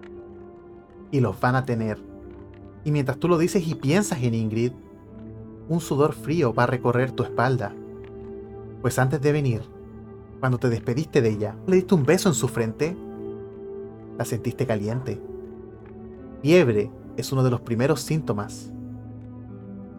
Y 1.12 1.20
los 1.20 1.40
van 1.40 1.54
a 1.54 1.64
tener. 1.64 2.13
Y 2.84 2.90
mientras 2.90 3.18
tú 3.18 3.28
lo 3.28 3.38
dices 3.38 3.66
y 3.66 3.74
piensas 3.74 4.22
en 4.22 4.34
Ingrid, 4.34 4.72
un 5.68 5.80
sudor 5.80 6.12
frío 6.12 6.52
va 6.52 6.64
a 6.64 6.66
recorrer 6.66 7.12
tu 7.12 7.22
espalda. 7.22 7.72
Pues 8.82 8.98
antes 8.98 9.20
de 9.20 9.32
venir, 9.32 9.62
cuando 10.40 10.58
te 10.58 10.68
despediste 10.68 11.22
de 11.22 11.30
ella, 11.30 11.56
le 11.66 11.76
diste 11.76 11.94
un 11.94 12.04
beso 12.04 12.28
en 12.28 12.34
su 12.34 12.48
frente, 12.48 12.94
la 14.18 14.26
sentiste 14.26 14.66
caliente. 14.66 15.20
Fiebre 16.42 16.90
es 17.16 17.32
uno 17.32 17.42
de 17.42 17.50
los 17.50 17.62
primeros 17.62 18.02
síntomas. 18.02 18.70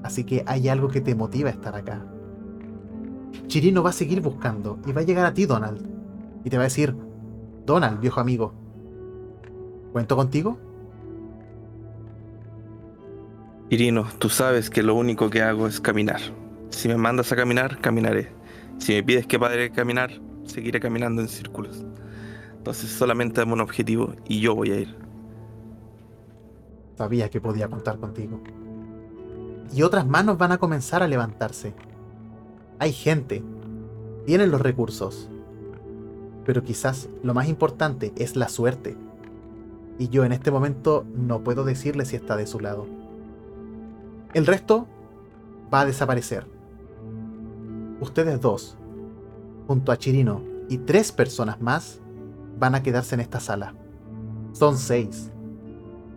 Así 0.04 0.24
que 0.24 0.44
hay 0.46 0.70
algo 0.70 0.90
que 0.90 1.02
te 1.02 1.16
motiva 1.16 1.50
a 1.50 1.54
estar 1.54 1.76
acá. 1.76 2.06
Chirino 3.48 3.82
va 3.82 3.90
a 3.90 3.94
seguir 3.94 4.22
buscando 4.22 4.78
y 4.86 4.92
va 4.92 5.02
a 5.02 5.04
llegar 5.04 5.26
a 5.26 5.34
ti, 5.34 5.48
Donald. 5.48 5.84
Y 6.44 6.52
te 6.52 6.58
va 6.58 6.64
a 6.64 6.66
decir, 6.66 6.96
Donald, 7.66 8.00
viejo 8.00 8.20
amigo, 8.20 8.54
¿cuento 9.92 10.16
contigo? 10.16 10.60
Chirino, 13.70 14.08
tú 14.20 14.30
sabes 14.30 14.70
que 14.70 14.84
lo 14.84 14.96
único 14.96 15.30
que 15.30 15.42
hago 15.42 15.68
es 15.68 15.80
caminar. 15.80 16.22
Si 16.70 16.88
me 16.88 16.98
mandas 16.98 17.32
a 17.32 17.36
caminar, 17.36 17.80
caminaré. 17.80 18.32
Si 18.78 18.94
me 18.94 19.04
pides 19.04 19.28
que 19.28 19.40
pare 19.40 19.58
de 19.58 19.72
caminar, 19.72 20.12
seguiré 20.46 20.80
caminando 20.80 21.22
en 21.22 21.28
círculos. 21.28 21.84
Entonces 22.58 22.90
solamente 22.92 23.42
dame 23.42 23.54
un 23.54 23.62
objetivo 23.62 24.16
y 24.28 24.40
yo 24.40 24.56
voy 24.56 24.72
a 24.72 24.80
ir. 24.80 24.96
Sabía 26.98 27.30
que 27.30 27.42
podía 27.42 27.68
contar 27.68 27.98
contigo. 27.98 28.42
Y 29.74 29.82
otras 29.82 30.06
manos 30.08 30.38
van 30.38 30.52
a 30.52 30.58
comenzar 30.58 31.04
a 31.04 31.08
levantarse 31.08 31.74
hay 32.78 32.92
gente, 32.92 33.42
tienen 34.26 34.52
los 34.52 34.60
recursos, 34.60 35.30
pero 36.46 36.62
quizás 36.64 37.10
lo 37.24 37.34
más 37.34 37.48
importante 37.48 38.12
es 38.18 38.36
la 38.36 38.50
suerte. 38.50 38.98
Y 39.98 40.10
yo 40.10 40.26
en 40.26 40.34
este 40.34 40.52
momento 40.52 41.06
no 41.16 41.42
puedo 41.42 41.64
decirle 41.64 42.06
si 42.06 42.18
está 42.18 42.36
de 42.36 42.48
su 42.48 42.60
lado. 42.60 42.86
El 44.36 44.46
resto 44.46 44.86
va 45.74 45.80
a 45.80 45.86
desaparecer. 45.86 46.46
Ustedes 48.02 48.42
dos, 48.42 48.78
junto 49.66 49.94
a 49.94 49.98
Chirino 49.98 50.42
y 50.68 50.80
tres 50.80 51.14
personas 51.14 51.62
más, 51.62 52.02
van 52.60 52.76
a 52.76 52.84
quedarse 52.84 53.16
en 53.16 53.22
esta 53.22 53.40
sala. 53.40 53.76
Son 54.52 54.78
seis. 54.78 55.32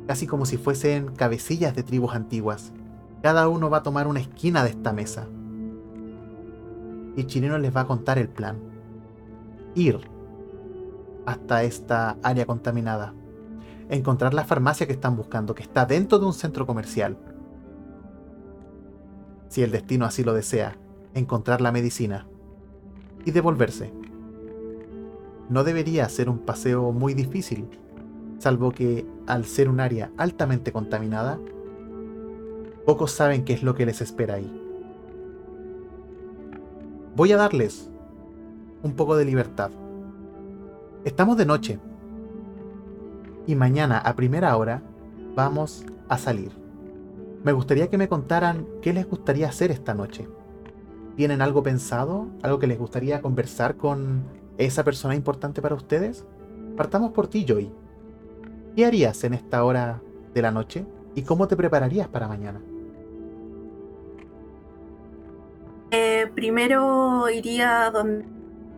Casi 0.08 0.26
como 0.26 0.46
si 0.46 0.56
fuesen 0.56 1.14
cabecillas 1.14 1.76
de 1.76 1.84
tribus 1.84 2.12
antiguas. 2.12 2.72
Cada 3.22 3.48
uno 3.48 3.70
va 3.70 3.76
a 3.76 3.82
tomar 3.84 4.08
una 4.08 4.18
esquina 4.18 4.64
de 4.64 4.70
esta 4.70 4.92
mesa 4.92 5.28
y 7.14 7.22
Chirino 7.22 7.56
les 7.58 7.76
va 7.76 7.82
a 7.82 7.86
contar 7.86 8.18
el 8.18 8.28
plan. 8.28 8.58
Ir 9.76 10.00
hasta 11.24 11.62
esta 11.62 12.16
área 12.24 12.46
contaminada. 12.46 13.14
Encontrar 13.88 14.34
la 14.34 14.42
farmacia 14.42 14.88
que 14.88 14.92
están 14.94 15.16
buscando, 15.16 15.54
que 15.54 15.62
está 15.62 15.86
dentro 15.86 16.18
de 16.18 16.26
un 16.26 16.32
centro 16.32 16.66
comercial. 16.66 17.16
Si 19.48 19.62
el 19.62 19.70
destino 19.70 20.04
así 20.04 20.24
lo 20.24 20.34
desea, 20.34 20.76
encontrar 21.14 21.60
la 21.60 21.72
medicina. 21.72 22.26
Y 23.24 23.30
devolverse. 23.30 23.92
No 25.48 25.64
debería 25.64 26.08
ser 26.08 26.28
un 26.28 26.38
paseo 26.38 26.92
muy 26.92 27.14
difícil, 27.14 27.68
salvo 28.38 28.70
que 28.70 29.06
al 29.26 29.44
ser 29.44 29.68
un 29.68 29.80
área 29.80 30.10
altamente 30.16 30.72
contaminada, 30.72 31.38
pocos 32.86 33.12
saben 33.12 33.44
qué 33.44 33.54
es 33.54 33.62
lo 33.62 33.74
que 33.74 33.86
les 33.86 34.00
espera 34.00 34.34
ahí 34.34 34.58
voy 37.18 37.32
a 37.32 37.36
darles 37.36 37.90
un 38.84 38.92
poco 38.92 39.16
de 39.16 39.24
libertad. 39.24 39.72
Estamos 41.04 41.36
de 41.36 41.46
noche. 41.46 41.80
Y 43.44 43.56
mañana 43.56 43.98
a 43.98 44.14
primera 44.14 44.56
hora 44.56 44.82
vamos 45.34 45.84
a 46.08 46.16
salir. 46.16 46.52
Me 47.48 47.54
gustaría 47.54 47.88
que 47.88 47.96
me 47.96 48.10
contaran 48.10 48.66
qué 48.82 48.92
les 48.92 49.08
gustaría 49.08 49.48
hacer 49.48 49.70
esta 49.70 49.94
noche. 49.94 50.28
¿Tienen 51.16 51.40
algo 51.40 51.62
pensado? 51.62 52.28
¿Algo 52.42 52.58
que 52.58 52.66
les 52.66 52.78
gustaría 52.78 53.22
conversar 53.22 53.76
con 53.76 54.24
esa 54.58 54.84
persona 54.84 55.14
importante 55.14 55.62
para 55.62 55.74
ustedes? 55.74 56.26
Partamos 56.76 57.12
por 57.12 57.26
ti, 57.26 57.46
Joy. 57.48 57.72
¿Qué 58.76 58.84
harías 58.84 59.24
en 59.24 59.32
esta 59.32 59.64
hora 59.64 60.02
de 60.34 60.42
la 60.42 60.50
noche 60.50 60.84
y 61.14 61.22
cómo 61.22 61.48
te 61.48 61.56
prepararías 61.56 62.06
para 62.06 62.28
mañana? 62.28 62.60
Eh, 65.90 66.30
primero 66.34 67.30
iría 67.30 67.90
donde 67.90 68.26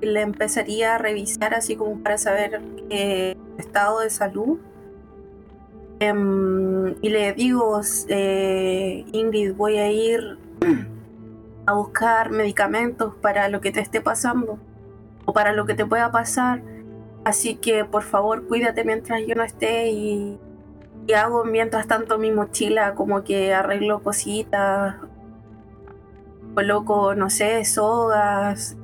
le 0.00 0.20
empezaría 0.20 0.94
a 0.94 0.98
revisar 0.98 1.54
así 1.54 1.74
como 1.74 2.00
para 2.04 2.18
saber 2.18 2.62
qué 2.88 3.36
estado 3.58 3.98
de 3.98 4.10
salud. 4.10 4.60
Em, 6.00 6.96
y 7.02 7.10
le 7.10 7.34
digo, 7.34 7.78
eh, 8.08 9.04
Ingrid, 9.12 9.54
voy 9.54 9.76
a 9.76 9.92
ir 9.92 10.38
a 11.66 11.74
buscar 11.74 12.30
medicamentos 12.30 13.14
para 13.16 13.50
lo 13.50 13.60
que 13.60 13.70
te 13.70 13.80
esté 13.80 14.00
pasando 14.00 14.58
o 15.26 15.34
para 15.34 15.52
lo 15.52 15.66
que 15.66 15.74
te 15.74 15.84
pueda 15.84 16.10
pasar. 16.10 16.62
Así 17.24 17.56
que 17.56 17.84
por 17.84 18.02
favor 18.02 18.48
cuídate 18.48 18.82
mientras 18.82 19.20
yo 19.26 19.34
no 19.34 19.42
esté 19.44 19.90
y, 19.90 20.38
hago 21.14 21.44
mientras 21.44 21.86
tanto 21.86 22.18
mi 22.18 22.30
mochila 22.30 22.94
como 22.94 23.24
que 23.24 23.52
arreglo 23.52 24.02
cositas, 24.02 24.96
coloco, 26.54 27.14
no 27.14 27.28
sé, 27.30 27.64
sogas, 27.64 28.76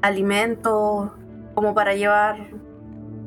alimentos, 0.00 1.10
como 1.54 1.74
para 1.74 1.94
llevar 1.94 2.36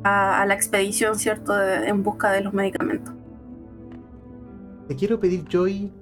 a, 0.04 0.44
la 0.46 0.54
expedición, 0.54 1.18
¿cierto?, 1.18 1.60
en 1.60 2.02
busca 2.02 2.30
de 2.32 2.42
los 2.42 2.52
medicamentos. 2.52 3.14
Te 4.88 4.96
quiero 4.96 5.20
pedir, 5.20 5.44
Joy, 5.48 5.92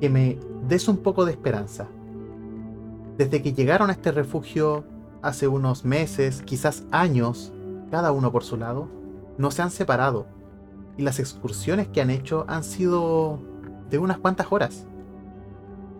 que 0.00 0.08
me 0.08 0.38
des 0.68 0.88
un 0.88 0.98
poco 0.98 1.24
de 1.24 1.32
esperanza. 1.32 1.88
Desde 3.18 3.42
que 3.42 3.52
llegaron 3.52 3.90
a 3.90 3.92
este 3.92 4.12
refugio 4.12 4.84
hace 5.22 5.48
unos 5.48 5.84
meses, 5.84 6.42
quizás 6.42 6.84
años, 6.90 7.52
cada 7.90 8.12
uno 8.12 8.32
por 8.32 8.44
su 8.44 8.56
lado, 8.56 8.88
no 9.38 9.50
se 9.50 9.62
han 9.62 9.70
separado. 9.70 10.26
Y 10.96 11.02
las 11.02 11.18
excursiones 11.18 11.88
que 11.88 12.00
han 12.00 12.10
hecho 12.10 12.44
han 12.48 12.64
sido 12.64 13.40
de 13.90 13.98
unas 13.98 14.18
cuantas 14.18 14.46
horas. 14.50 14.86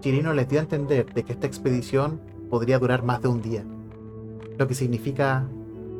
Chirino 0.00 0.32
les 0.32 0.48
dio 0.48 0.58
a 0.58 0.62
entender 0.62 1.12
de 1.12 1.22
que 1.22 1.32
esta 1.32 1.46
expedición 1.46 2.20
podría 2.50 2.78
durar 2.78 3.02
más 3.02 3.22
de 3.22 3.28
un 3.28 3.40
día, 3.40 3.64
lo 4.58 4.66
que 4.66 4.74
significa 4.74 5.46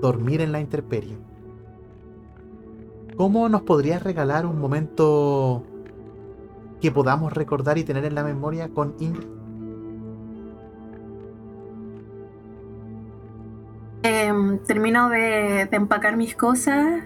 dormir 0.03 0.43
en 0.43 0.53
la 0.53 0.61
intemperie. 0.61 1.17
¿Cómo 3.17 3.49
nos 3.49 3.63
podrías 3.63 4.03
regalar 4.03 4.45
un 4.45 4.61
momento 4.61 5.65
que 6.81 6.91
podamos 6.91 7.33
recordar 7.33 7.79
y 7.79 7.85
tener 7.85 8.05
en 8.05 8.15
la 8.15 8.25
memoria 8.25 8.69
con 8.69 8.95
Ingrid? 8.99 9.29
Em, 14.03 14.59
termino 14.65 15.09
de, 15.09 15.69
empacar 15.71 16.17
mis 16.17 16.35
cosas 16.35 17.05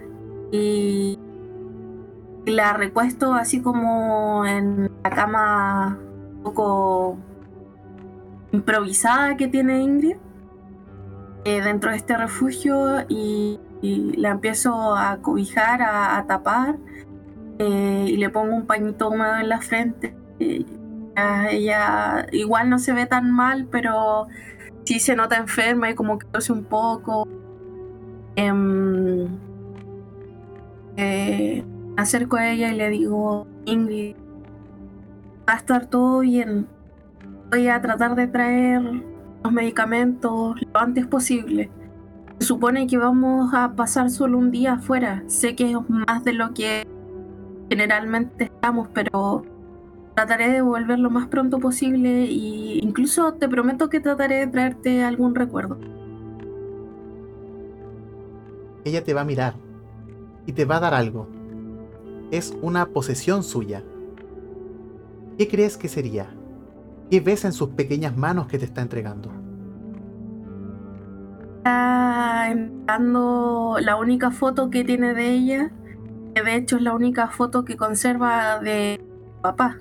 y, 0.50 1.18
la 2.46 2.72
recuesto 2.72 3.34
así 3.34 3.60
como 3.60 4.46
en 4.46 4.90
la 5.02 5.10
cama 5.10 5.98
un 6.36 6.42
poco 6.44 7.18
improvisada 8.52 9.36
que 9.36 9.48
tiene 9.48 9.82
Ingrid 9.82 10.16
eh, 11.46 11.62
dentro 11.62 11.92
de 11.92 11.96
este 11.96 12.16
refugio 12.16 13.04
y, 13.08 13.60
la 14.16 14.30
empiezo 14.30 14.96
a 14.96 15.18
cobijar, 15.18 15.80
a, 15.80 16.24
tapar 16.26 16.76
eh, 17.60 18.06
y 18.08 18.16
le 18.16 18.30
pongo 18.30 18.56
un 18.56 18.66
pañito 18.66 19.10
húmedo 19.10 19.36
en 19.36 19.48
la 19.48 19.60
frente. 19.60 20.16
ella 21.50 22.26
igual 22.32 22.68
no 22.68 22.80
se 22.80 22.92
ve 22.92 23.06
tan 23.06 23.30
mal, 23.30 23.68
pero 23.70 24.26
sí 24.84 24.98
se 24.98 25.14
nota 25.14 25.36
enferma 25.36 25.88
y 25.88 25.94
como 25.94 26.18
que 26.18 26.26
tose 26.26 26.52
un 26.52 26.64
poco. 26.64 27.28
Em, 28.34 29.28
eh, 30.96 31.64
acerco 31.96 32.36
a 32.36 32.50
ella 32.50 32.72
y 32.72 32.76
le 32.76 32.90
digo, 32.90 33.46
Ingrid, 33.66 34.16
va 35.48 35.54
a 35.54 35.56
estar 35.58 35.86
todo 35.86 36.20
bien. 36.20 36.66
Voy 37.52 37.68
a 37.68 37.80
tratar 37.80 38.16
de 38.16 38.26
traer 38.26 38.82
los 39.44 39.52
medicamentos 39.52 40.56
antes 40.78 41.06
posible. 41.06 41.70
Se 42.38 42.46
supone 42.46 42.86
que 42.86 42.98
vamos 42.98 43.52
a 43.54 43.72
pasar 43.74 44.10
solo 44.10 44.38
un 44.38 44.50
día 44.50 44.74
afuera. 44.74 45.22
Sé 45.26 45.54
que 45.56 45.70
es 45.70 45.76
más 45.88 46.24
de 46.24 46.32
lo 46.32 46.52
que 46.52 46.86
generalmente 47.70 48.44
estamos, 48.44 48.88
pero 48.92 49.44
Trataré 50.16 50.48
de 50.48 50.62
volver 50.62 50.98
lo 50.98 51.10
más 51.10 51.28
pronto 51.28 51.58
posible 51.58 52.24
e 52.24 52.78
incluso 52.82 53.34
te 53.34 53.50
prometo 53.50 53.90
que 53.90 54.00
trataré 54.00 54.36
de 54.36 54.46
traerte 54.46 55.04
algún 55.04 55.34
recuerdo. 55.34 55.76
Ella 58.86 59.04
te 59.04 59.12
va 59.12 59.20
a 59.20 59.24
mirar 59.26 59.56
y 60.46 60.52
te 60.52 60.64
va 60.64 60.78
a 60.78 60.80
dar 60.80 60.94
algo. 60.94 61.28
Es 62.30 62.56
una 62.62 62.86
posesión 62.86 63.42
suya. 63.42 63.84
¿Qué 65.36 65.48
crees 65.48 65.76
que 65.76 65.88
sería? 65.88 66.34
¿Qué 67.10 67.20
ves 67.20 67.44
en 67.44 67.52
sus 67.52 67.68
pequeñas 67.68 68.16
manos 68.16 68.46
que 68.46 68.58
te 68.58 68.64
está 68.64 68.80
entregando? 68.80 69.30
Está 71.66 72.48
entregando 72.52 73.78
la 73.80 73.96
única 73.96 74.30
foto 74.30 74.70
que 74.70 74.84
tiene 74.84 75.14
de 75.14 75.30
ella, 75.32 75.72
que 76.32 76.42
de 76.42 76.54
hecho 76.54 76.76
es 76.76 76.82
la 76.82 76.94
única 76.94 77.26
foto 77.26 77.64
que 77.64 77.76
conserva 77.76 78.60
de 78.60 79.04
papá. 79.42 79.80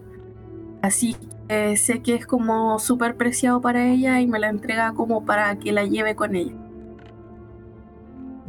Así 0.82 1.16
que 1.48 1.78
sé 1.78 2.02
que 2.02 2.16
es 2.16 2.26
como 2.26 2.80
súper 2.80 3.18
preciado 3.18 3.62
para 3.62 3.86
ella 3.86 4.20
y 4.20 4.26
me 4.26 4.40
la 4.40 4.50
entrega 4.50 4.94
como 4.96 5.26
para 5.26 5.60
que 5.60 5.72
la 5.74 5.86
lleve 5.86 6.16
con 6.16 6.36
ella. 6.36 6.56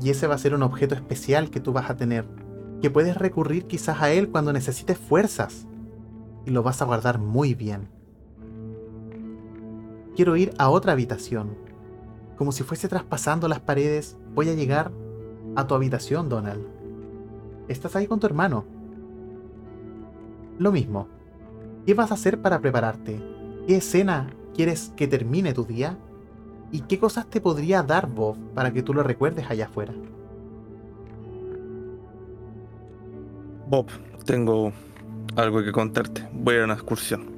Y 0.01 0.09
ese 0.09 0.27
va 0.27 0.37
a 0.37 0.39
ser 0.39 0.55
un 0.55 0.63
objeto 0.63 0.95
especial 0.95 1.51
que 1.51 1.61
tú 1.61 1.75
vas 1.75 1.91
a 1.91 1.97
tener, 1.99 2.25
que 2.81 2.89
puedes 2.89 3.19
recurrir 3.19 3.67
quizás 3.67 4.01
a 4.01 4.11
él 4.13 4.31
cuando 4.31 4.55
necesites 4.55 4.97
fuerzas. 4.97 5.67
Y 6.47 6.53
lo 6.53 6.63
vas 6.63 6.81
a 6.81 6.87
guardar 6.87 7.19
muy 7.19 7.53
bien. 7.53 7.91
Quiero 10.15 10.37
ir 10.37 10.55
a 10.57 10.71
otra 10.71 10.93
habitación. 10.93 11.66
Como 12.37 12.53
si 12.53 12.63
fuese 12.63 12.89
traspasando 12.89 13.49
las 13.49 13.61
paredes, 13.61 14.17
voy 14.35 14.49
a 14.49 14.55
llegar 14.55 14.91
a 15.55 15.67
tu 15.67 15.75
habitación, 15.75 16.29
Donald. 16.29 16.65
Estás 17.69 17.97
ahí 17.97 18.07
con 18.07 18.21
tu 18.21 18.27
hermano. 18.27 18.65
Lo 20.59 20.73
mismo, 20.73 21.09
¿Qué 21.87 21.95
vas 21.95 22.11
a 22.11 22.15
hacer 22.15 22.43
para 22.43 22.61
prepararte? 22.61 23.23
¿Qué 23.69 23.77
escena 23.77 24.29
quieres 24.57 24.93
que 24.97 25.07
termine 25.07 25.55
tu 25.55 25.65
día? 25.65 25.97
¿Y 26.73 26.81
qué 26.81 26.99
cosas 26.99 27.31
te 27.31 27.41
podría 27.41 27.85
dar 27.85 28.09
Bob 28.09 28.37
para 28.55 28.73
que 28.73 28.83
tú 28.83 28.93
lo 28.93 29.05
recuerdes 29.05 29.49
allá 29.49 29.67
afuera? 29.67 29.95
Bob, 33.69 33.87
tengo 34.25 34.73
algo 35.37 35.63
que 35.63 35.71
contarte. 35.71 36.29
Voy 36.33 36.57
a 36.57 36.63
a 36.63 36.65
una 36.65 36.75
excursión. 36.75 37.36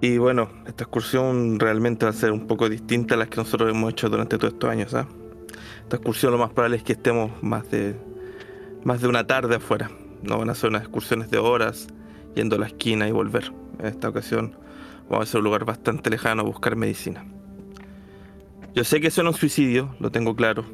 Y 0.00 0.18
bueno, 0.18 0.50
esta 0.66 0.84
excursión 0.84 1.58
realmente 1.58 2.04
va 2.04 2.10
a 2.10 2.14
ser 2.14 2.32
un 2.32 2.46
poco 2.46 2.68
distinta 2.68 3.14
a 3.14 3.18
las 3.18 3.28
que 3.28 3.36
nosotros 3.36 3.70
hemos 3.70 3.92
hecho 3.92 4.08
durante 4.08 4.36
todos 4.36 4.54
estos 4.54 4.70
años. 4.70 4.94
¿ah? 4.94 5.06
Esta 5.82 5.96
excursión 5.96 6.32
lo 6.32 6.38
más 6.38 6.50
probable 6.50 6.76
es 6.76 6.82
que 6.82 6.92
estemos 6.92 7.30
más 7.42 7.70
de, 7.70 7.96
más 8.84 9.00
de 9.00 9.08
una 9.08 9.26
tarde 9.26 9.56
afuera. 9.56 9.90
No 10.22 10.38
van 10.38 10.50
a 10.50 10.54
ser 10.54 10.70
unas 10.70 10.82
excursiones 10.82 11.30
de 11.30 11.38
horas 11.38 11.88
yendo 12.34 12.56
a 12.56 12.58
la 12.58 12.66
esquina 12.66 13.08
y 13.08 13.12
volver. 13.12 13.52
En 13.78 13.86
esta 13.86 14.08
ocasión 14.08 14.56
vamos 15.08 15.28
a 15.28 15.32
ser 15.32 15.38
un 15.38 15.44
lugar 15.44 15.64
bastante 15.64 16.10
lejano 16.10 16.42
a 16.42 16.44
buscar 16.44 16.76
medicina. 16.76 17.24
Yo 18.74 18.82
sé 18.82 19.00
que 19.00 19.08
es 19.08 19.18
un 19.18 19.32
suicidio, 19.34 19.94
lo 20.00 20.10
tengo 20.10 20.34
claro. 20.34 20.64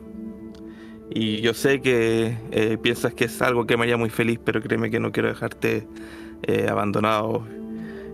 Y 1.11 1.41
yo 1.41 1.55
sé 1.55 1.81
que 1.81 2.39
eh, 2.53 2.79
piensas 2.81 3.15
que 3.15 3.25
es 3.25 3.43
algo 3.43 3.67
que 3.67 3.77
me 3.77 3.83
haría 3.83 3.97
muy 3.97 4.11
feliz, 4.11 4.39
pero 4.43 4.63
créeme 4.63 4.91
que 4.91 5.01
no 5.01 5.11
quiero 5.11 5.29
dejarte 5.29 5.87
eh, 6.45 6.69
abandonado, 6.71 7.45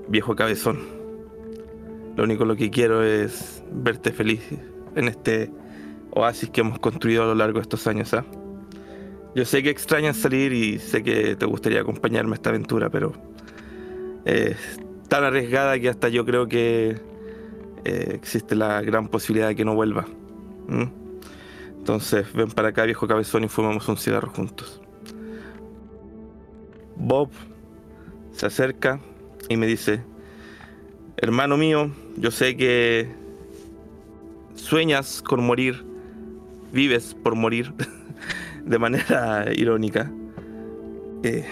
viejo 0.09 0.35
cabezón. 0.35 0.96
Lo 2.17 2.25
único 2.25 2.45
lo 2.45 2.57
que 2.57 2.71
quiero 2.71 3.03
es 3.03 3.63
verte 3.71 4.11
feliz 4.11 4.41
en 4.95 5.09
este 5.09 5.51
oasis 6.13 6.49
que 6.49 6.63
hemos 6.63 6.79
construido 6.79 7.23
a 7.23 7.27
lo 7.27 7.35
largo 7.35 7.59
de 7.59 7.63
estos 7.63 7.87
años. 7.87 8.15
¿ah? 8.15 8.25
Yo 9.35 9.45
sé 9.45 9.63
que 9.63 9.69
extrañas 9.69 10.17
salir 10.17 10.53
y 10.55 10.79
sé 10.79 11.03
que 11.03 11.37
te 11.37 11.45
gustaría 11.45 11.83
acompañarme 11.83 12.33
a 12.33 12.35
esta 12.37 12.49
aventura, 12.49 12.89
pero 12.89 13.13
es 14.25 14.57
tan 15.09 15.25
arriesgada 15.25 15.79
que 15.79 15.91
hasta 15.91 16.09
yo 16.09 16.25
creo 16.25 16.49
que 16.49 16.97
eh, 17.85 18.13
existe 18.15 18.55
la 18.55 18.81
gran 18.81 19.09
posibilidad 19.09 19.49
de 19.49 19.57
que 19.57 19.67
no 19.67 19.75
vuelva. 19.75 20.07
Entonces, 21.79 22.33
ven 22.33 22.49
para 22.49 22.69
acá, 22.69 22.85
viejo 22.85 23.07
cabezón, 23.07 23.45
y 23.45 23.49
fumamos 23.49 23.87
un 23.89 23.99
cigarro 23.99 24.31
juntos. 24.31 24.81
Bob 26.97 27.31
se 28.33 28.47
acerca 28.47 29.01
y 29.49 29.57
me 29.57 29.67
dice, 29.67 30.03
hermano 31.17 31.57
mío, 31.57 31.91
yo 32.17 32.31
sé 32.31 32.57
que 32.57 33.09
sueñas 34.55 35.23
con 35.23 35.45
morir, 35.45 35.85
vives 36.73 37.15
por 37.23 37.35
morir, 37.35 37.73
de 38.65 38.79
manera 38.79 39.47
irónica. 39.55 40.11
Eh, 41.23 41.47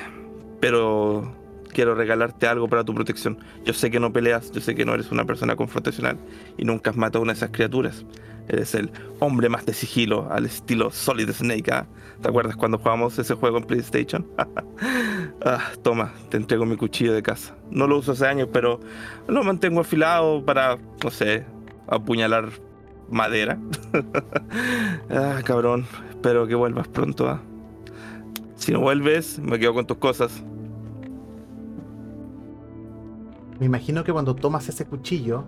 pero 0.60 1.34
quiero 1.74 1.94
regalarte 1.94 2.46
algo 2.46 2.68
para 2.68 2.84
tu 2.84 2.94
protección. 2.94 3.38
Yo 3.64 3.74
sé 3.74 3.90
que 3.90 4.00
no 4.00 4.12
peleas, 4.12 4.50
yo 4.52 4.60
sé 4.60 4.74
que 4.74 4.84
no 4.84 4.94
eres 4.94 5.10
una 5.10 5.24
persona 5.24 5.56
confrontacional 5.56 6.18
y 6.56 6.64
nunca 6.64 6.90
has 6.90 6.96
matado 6.96 7.20
a 7.20 7.22
una 7.22 7.32
de 7.32 7.38
esas 7.38 7.50
criaturas. 7.50 8.04
Eres 8.48 8.74
el 8.74 8.90
hombre 9.20 9.48
más 9.48 9.64
de 9.64 9.72
sigilo 9.72 10.30
al 10.30 10.46
estilo 10.46 10.90
Solid 10.90 11.30
Snake. 11.30 11.70
¿ah? 11.72 11.86
¿Te 12.20 12.28
acuerdas 12.28 12.56
cuando 12.56 12.78
jugamos 12.78 13.18
ese 13.18 13.34
juego 13.34 13.58
en 13.58 13.64
PlayStation? 13.64 14.26
ah, 15.44 15.72
toma, 15.82 16.12
te 16.28 16.36
entrego 16.36 16.66
mi 16.66 16.76
cuchillo 16.76 17.14
de 17.14 17.22
casa. 17.22 17.56
No 17.70 17.86
lo 17.86 17.98
uso 17.98 18.12
hace 18.12 18.26
años, 18.26 18.48
pero 18.52 18.80
lo 19.28 19.42
mantengo 19.44 19.80
afilado 19.80 20.44
para, 20.44 20.78
no 21.02 21.10
sé, 21.10 21.46
apuñalar 21.86 22.50
madera. 23.10 23.58
ah, 25.10 25.40
cabrón. 25.44 25.86
Espero 26.10 26.46
que 26.46 26.54
vuelvas 26.54 26.88
pronto. 26.88 27.28
¿ah? 27.28 27.40
Si 28.56 28.72
no 28.72 28.80
vuelves, 28.80 29.38
me 29.38 29.58
quedo 29.58 29.74
con 29.74 29.86
tus 29.86 29.98
cosas. 29.98 30.42
Me 33.58 33.66
imagino 33.66 34.04
que 34.04 34.12
cuando 34.12 34.34
tomas 34.34 34.68
ese 34.68 34.84
cuchillo 34.84 35.44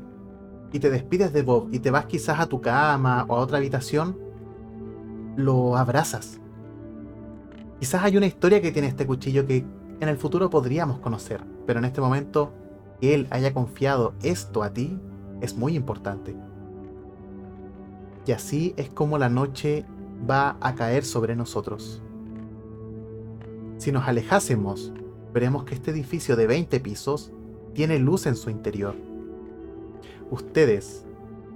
y 0.72 0.78
te 0.78 0.90
despides 0.90 1.32
de 1.32 1.42
Bob 1.42 1.68
y 1.72 1.78
te 1.78 1.90
vas 1.90 2.06
quizás 2.06 2.40
a 2.40 2.46
tu 2.46 2.60
cama 2.60 3.24
o 3.28 3.36
a 3.36 3.40
otra 3.40 3.58
habitación, 3.58 4.18
lo 5.36 5.76
abrazas. 5.76 6.40
Quizás 7.80 8.02
hay 8.02 8.16
una 8.16 8.26
historia 8.26 8.60
que 8.60 8.72
tiene 8.72 8.88
este 8.88 9.06
cuchillo 9.06 9.46
que 9.46 9.64
en 10.00 10.08
el 10.08 10.16
futuro 10.16 10.50
podríamos 10.50 10.98
conocer, 10.98 11.42
pero 11.66 11.78
en 11.78 11.84
este 11.84 12.00
momento 12.00 12.52
que 13.00 13.14
él 13.14 13.26
haya 13.30 13.52
confiado 13.52 14.14
esto 14.22 14.62
a 14.62 14.70
ti 14.70 14.98
es 15.40 15.56
muy 15.56 15.76
importante. 15.76 16.34
Y 18.26 18.32
así 18.32 18.74
es 18.76 18.90
como 18.90 19.18
la 19.18 19.28
noche 19.28 19.84
va 20.28 20.56
a 20.60 20.74
caer 20.74 21.04
sobre 21.04 21.36
nosotros. 21.36 22.02
Si 23.78 23.92
nos 23.92 24.08
alejásemos, 24.08 24.92
veremos 25.32 25.64
que 25.64 25.74
este 25.74 25.90
edificio 25.90 26.34
de 26.34 26.46
20 26.46 26.80
pisos 26.80 27.30
tiene 27.74 27.98
luz 27.98 28.26
en 28.26 28.36
su 28.36 28.50
interior. 28.50 28.96
Ustedes 30.30 31.04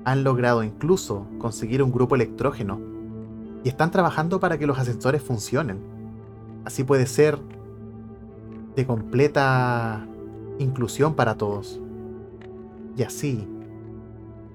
han 0.05 0.25
logrado 0.25 0.63
incluso 0.63 1.27
conseguir 1.39 1.83
un 1.83 1.93
grupo 1.93 2.15
electrógeno 2.15 2.81
y 3.65 3.69
están 3.69 3.91
trabajando 3.91 4.41
para 4.41 4.59
que 4.59 4.67
los 4.67 4.79
ascensores 4.79 5.23
funcionen. 5.23 5.79
Así 6.65 6.85
puede 6.85 7.07
ser 7.07 7.39
de 8.77 8.87
completa 8.87 10.07
inclusión 10.59 11.15
para 11.15 11.37
todos. 11.37 11.81
Y 12.97 13.03
así 13.03 13.47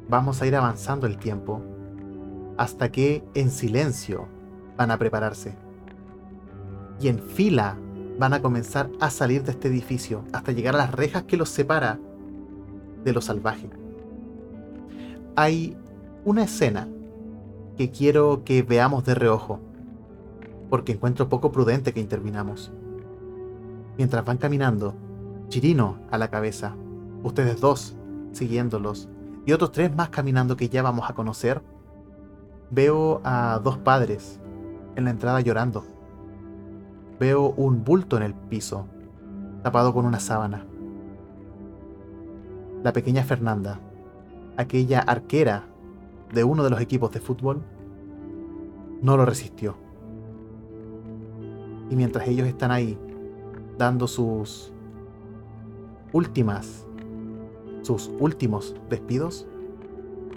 vamos 0.09 0.41
a 0.41 0.47
ir 0.47 0.55
avanzando 0.55 1.07
el 1.07 1.17
tiempo 1.17 1.61
hasta 2.57 2.91
que 2.91 3.23
en 3.33 3.51
silencio 3.51 4.27
van 4.77 4.91
a 4.91 4.97
prepararse. 4.97 5.55
Y 6.99 7.09
en 7.09 7.19
fila 7.19 7.77
van 8.17 8.33
a 8.33 8.41
comenzar 8.41 8.89
a 8.99 9.09
salir 9.09 9.43
de 9.43 9.51
este 9.51 9.67
edificio 9.67 10.23
hasta 10.31 10.53
llegar 10.53 10.75
a 10.75 10.79
las 10.79 10.91
rejas 10.91 11.23
que 11.23 11.37
los 11.37 11.49
separa 11.49 11.99
de 13.03 13.13
lo 13.13 13.21
salvaje. 13.21 13.69
Hay 15.35 15.77
una 16.23 16.43
escena 16.43 16.87
que 17.77 17.91
quiero 17.91 18.43
que 18.43 18.63
veamos 18.63 19.03
de 19.05 19.15
reojo, 19.15 19.59
porque 20.69 20.93
encuentro 20.93 21.29
poco 21.29 21.51
prudente 21.51 21.93
que 21.93 21.99
intervinamos. 21.99 22.71
Mientras 23.97 24.25
van 24.25 24.37
caminando, 24.37 24.95
Chirino 25.49 25.99
a 26.09 26.17
la 26.17 26.29
cabeza, 26.29 26.75
ustedes 27.23 27.59
dos 27.61 27.95
siguiéndolos, 28.31 29.09
y 29.45 29.51
otros 29.51 29.71
tres 29.71 29.95
más 29.95 30.09
caminando 30.09 30.57
que 30.57 30.69
ya 30.69 30.81
vamos 30.81 31.09
a 31.09 31.13
conocer, 31.13 31.61
veo 32.71 33.21
a 33.23 33.59
dos 33.63 33.77
padres 33.77 34.39
en 34.95 35.05
la 35.05 35.11
entrada 35.11 35.41
llorando 35.41 35.95
veo 37.19 37.53
un 37.55 37.83
bulto 37.83 38.17
en 38.17 38.23
el 38.23 38.33
piso, 38.33 38.87
tapado 39.63 39.93
con 39.93 40.05
una 40.05 40.19
sábana. 40.19 40.65
La 42.83 42.93
pequeña 42.93 43.23
Fernanda, 43.23 43.79
aquella 44.57 44.99
arquera 44.99 45.65
de 46.33 46.43
uno 46.43 46.63
de 46.63 46.69
los 46.69 46.81
equipos 46.81 47.11
de 47.11 47.19
fútbol, 47.19 47.61
no 49.01 49.17
lo 49.17 49.25
resistió. 49.25 49.75
Y 51.89 51.95
mientras 51.95 52.27
ellos 52.27 52.47
están 52.47 52.71
ahí, 52.71 52.97
dando 53.77 54.07
sus 54.07 54.71
últimas, 56.13 56.87
sus 57.81 58.09
últimos 58.19 58.75
despidos, 58.89 59.47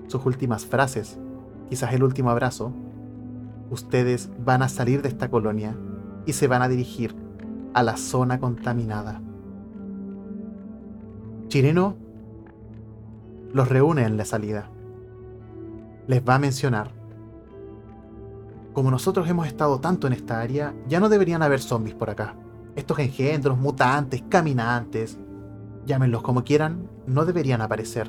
sus 0.09 0.25
últimas 0.27 0.67
frases, 0.67 1.19
quizás 1.69 1.93
el 1.93 2.03
último 2.03 2.31
abrazo, 2.31 2.73
ustedes 3.71 4.31
van 4.45 4.63
a 4.63 4.69
salir 4.69 5.03
de 5.03 5.09
esta 5.09 5.31
colonia 5.31 5.77
y 6.27 6.33
se 6.33 6.47
van 6.47 6.63
a 6.63 6.69
dirigir 6.69 7.15
a 7.75 7.83
la 7.83 7.97
zona 7.97 8.41
contaminada. 8.41 9.21
Chireno 11.49 11.97
los 13.53 13.69
reúne 13.69 14.05
en 14.05 14.17
la 14.17 14.25
salida. 14.25 14.71
Les 16.07 16.23
va 16.27 16.37
a 16.37 16.39
mencionar. 16.39 16.93
Como 18.73 18.91
nosotros 18.91 19.29
hemos 19.29 19.47
estado 19.47 19.81
tanto 19.81 20.07
en 20.07 20.13
esta 20.13 20.41
área, 20.41 20.75
ya 20.87 21.01
no 21.01 21.09
deberían 21.09 21.43
haber 21.43 21.61
zombies 21.61 21.95
por 21.95 22.11
acá. 22.11 22.35
Estos 22.77 22.99
engendros, 22.99 23.59
mutantes, 23.59 24.23
caminantes, 24.29 25.19
llámenlos 25.85 26.23
como 26.23 26.45
quieran, 26.45 26.89
no 27.07 27.25
deberían 27.25 27.61
aparecer. 27.61 28.09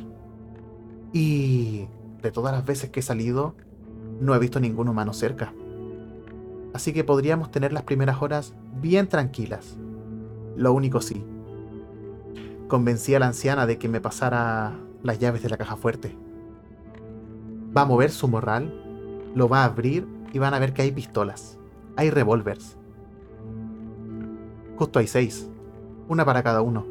Y 1.12 1.88
de 2.22 2.32
todas 2.32 2.54
las 2.54 2.66
veces 2.66 2.90
que 2.90 3.00
he 3.00 3.04
salido, 3.04 3.56
no 4.20 4.36
he 4.36 4.40
visto 4.40 4.60
ningún 4.60 4.90
humano 4.90 5.14
cerca 5.14 5.54
así 6.74 6.94
que 6.94 7.04
podríamos 7.04 7.52
tener 7.52 7.74
las 7.74 7.84
primeras 7.84 8.22
horas 8.22 8.54
bien 8.82 9.08
tranquilas. 9.08 9.78
Lo 10.56 10.74
único 10.74 11.02
sí, 11.02 11.24
convencí 12.68 13.16
a 13.16 13.20
la 13.20 13.28
anciana 13.28 13.66
de 13.66 13.78
que 13.78 13.88
me 13.88 14.02
pasara 14.02 14.80
las 15.04 15.20
llaves 15.20 15.44
de 15.44 15.50
la 15.50 15.58
caja 15.58 15.76
fuerte. 15.76 16.16
Va 17.76 17.82
a 17.82 17.86
mover 17.86 18.12
su 18.12 18.28
morral, 18.28 18.74
lo 19.36 19.48
va 19.48 19.62
a 19.62 19.66
abrir 19.66 20.08
y 20.34 20.40
van 20.40 20.54
a 20.54 20.60
ver 20.60 20.74
que 20.74 20.82
hay 20.82 20.92
pistolas, 20.92 21.58
hay 21.96 22.10
revólveres. 22.10 22.78
Justo 24.78 25.00
hay 25.00 25.08
seis, 25.08 25.50
una 26.08 26.26
para 26.26 26.44
cada 26.44 26.62
uno. 26.62 26.86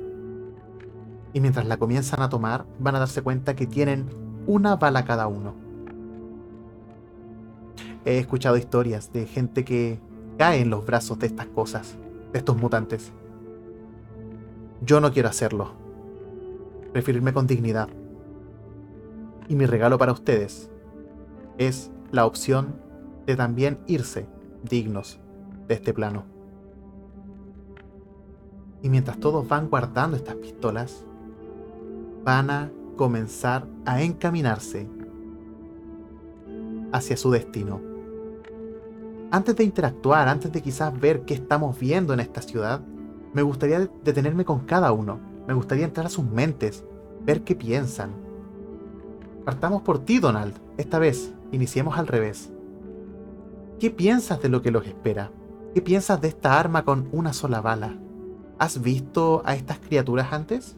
Y 1.33 1.41
mientras 1.41 1.67
la 1.67 1.77
comienzan 1.77 2.23
a 2.23 2.29
tomar, 2.29 2.67
van 2.79 2.97
a 2.97 3.01
darse 3.01 3.23
cuenta 3.23 3.55
que 3.55 3.67
tienen 3.67 4.07
una 4.47 4.77
bala 4.77 5.05
cada 5.05 5.27
uno 5.27 5.69
he 8.09 8.19
escuchado 8.19 8.57
historias 8.57 9.13
de 9.13 9.27
gente 9.27 9.65
que 9.65 10.01
cae 10.39 10.61
en 10.61 10.71
los 10.71 10.87
brazos 10.87 11.19
de 11.19 11.27
estas 11.27 11.47
cosas, 11.47 11.97
de 12.33 12.39
estos 12.39 12.57
mutantes. 12.57 13.13
Yo 14.81 15.01
no 15.01 15.13
quiero 15.13 15.29
hacerlo. 15.29 15.73
Prefiero 16.93 17.19
irme 17.19 17.35
con 17.35 17.47
dignidad. 17.47 17.89
Y 19.49 19.55
mi 19.55 19.67
regalo 19.67 19.99
para 19.99 20.13
ustedes 20.13 20.71
es 21.57 21.91
la 22.13 22.27
opción 22.27 22.77
de 23.27 23.37
también 23.37 23.79
irse 23.87 24.27
dignos 24.63 25.21
de 25.67 25.75
este 25.75 25.93
plano. 25.93 26.25
Y 28.83 28.89
mientras 28.89 29.19
todos 29.19 29.49
van 29.49 29.69
guardando 29.69 30.17
estas 30.17 30.37
pistolas, 30.37 31.05
van 32.25 32.51
a 32.51 32.71
comenzar 32.97 33.67
a 33.85 34.03
encaminarse 34.03 34.89
hacia 36.93 37.17
su 37.17 37.31
destino 37.31 37.89
antes 39.31 39.57
de 39.57 39.65
interactuar, 39.65 40.27
antes 40.29 40.51
de 40.53 40.63
quizás 40.63 40.99
ver 40.99 41.23
qué 41.23 41.35
estamos 41.35 41.79
viendo 41.79 42.15
en 42.15 42.21
esta 42.21 42.41
ciudad, 42.41 42.81
me 43.35 43.43
gustaría 43.43 43.87
detenerme 44.03 44.45
con 44.45 44.61
cada 44.61 44.91
uno. 44.93 45.21
Me 45.47 45.53
gustaría 45.53 45.85
entrar 45.85 46.07
a 46.07 46.11
sus 46.11 46.25
mentes, 46.25 46.85
ver 47.25 47.43
qué 47.43 47.55
piensan. 47.55 48.11
Partamos 49.49 49.81
por 49.81 50.05
ti, 50.05 50.19
Donald. 50.19 50.53
Esta 50.77 50.99
vez, 50.99 51.33
iniciemos 51.53 51.97
al 51.97 52.07
revés. 52.07 52.53
¿Qué 53.81 53.91
piensas 53.91 54.43
de 54.43 54.51
lo 54.51 54.61
que 54.61 54.71
los 54.71 54.87
espera? 54.87 55.31
¿Qué 55.75 55.81
piensas 55.81 56.21
de 56.21 56.29
esta 56.29 56.61
arma 56.61 56.85
con 56.85 57.09
una 57.13 57.33
sola 57.33 57.63
bala? 57.63 57.97
¿Has 58.59 58.83
visto 58.83 59.41
a 59.47 59.55
estas 59.55 59.79
criaturas 59.79 60.35
antes? 60.35 60.77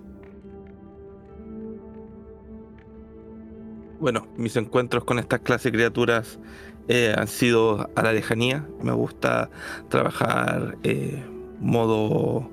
Bueno, 3.99 4.29
mis 4.37 4.55
encuentros 4.55 5.03
con 5.03 5.19
estas 5.19 5.41
clases 5.41 5.65
de 5.65 5.73
criaturas 5.73 6.39
eh, 6.87 7.13
han 7.19 7.27
sido 7.27 7.91
a 7.97 8.03
la 8.05 8.13
lejanía. 8.13 8.69
Me 8.85 8.93
gusta 8.93 9.51
trabajar 9.89 10.79
eh, 10.85 11.25
modo, 11.59 12.49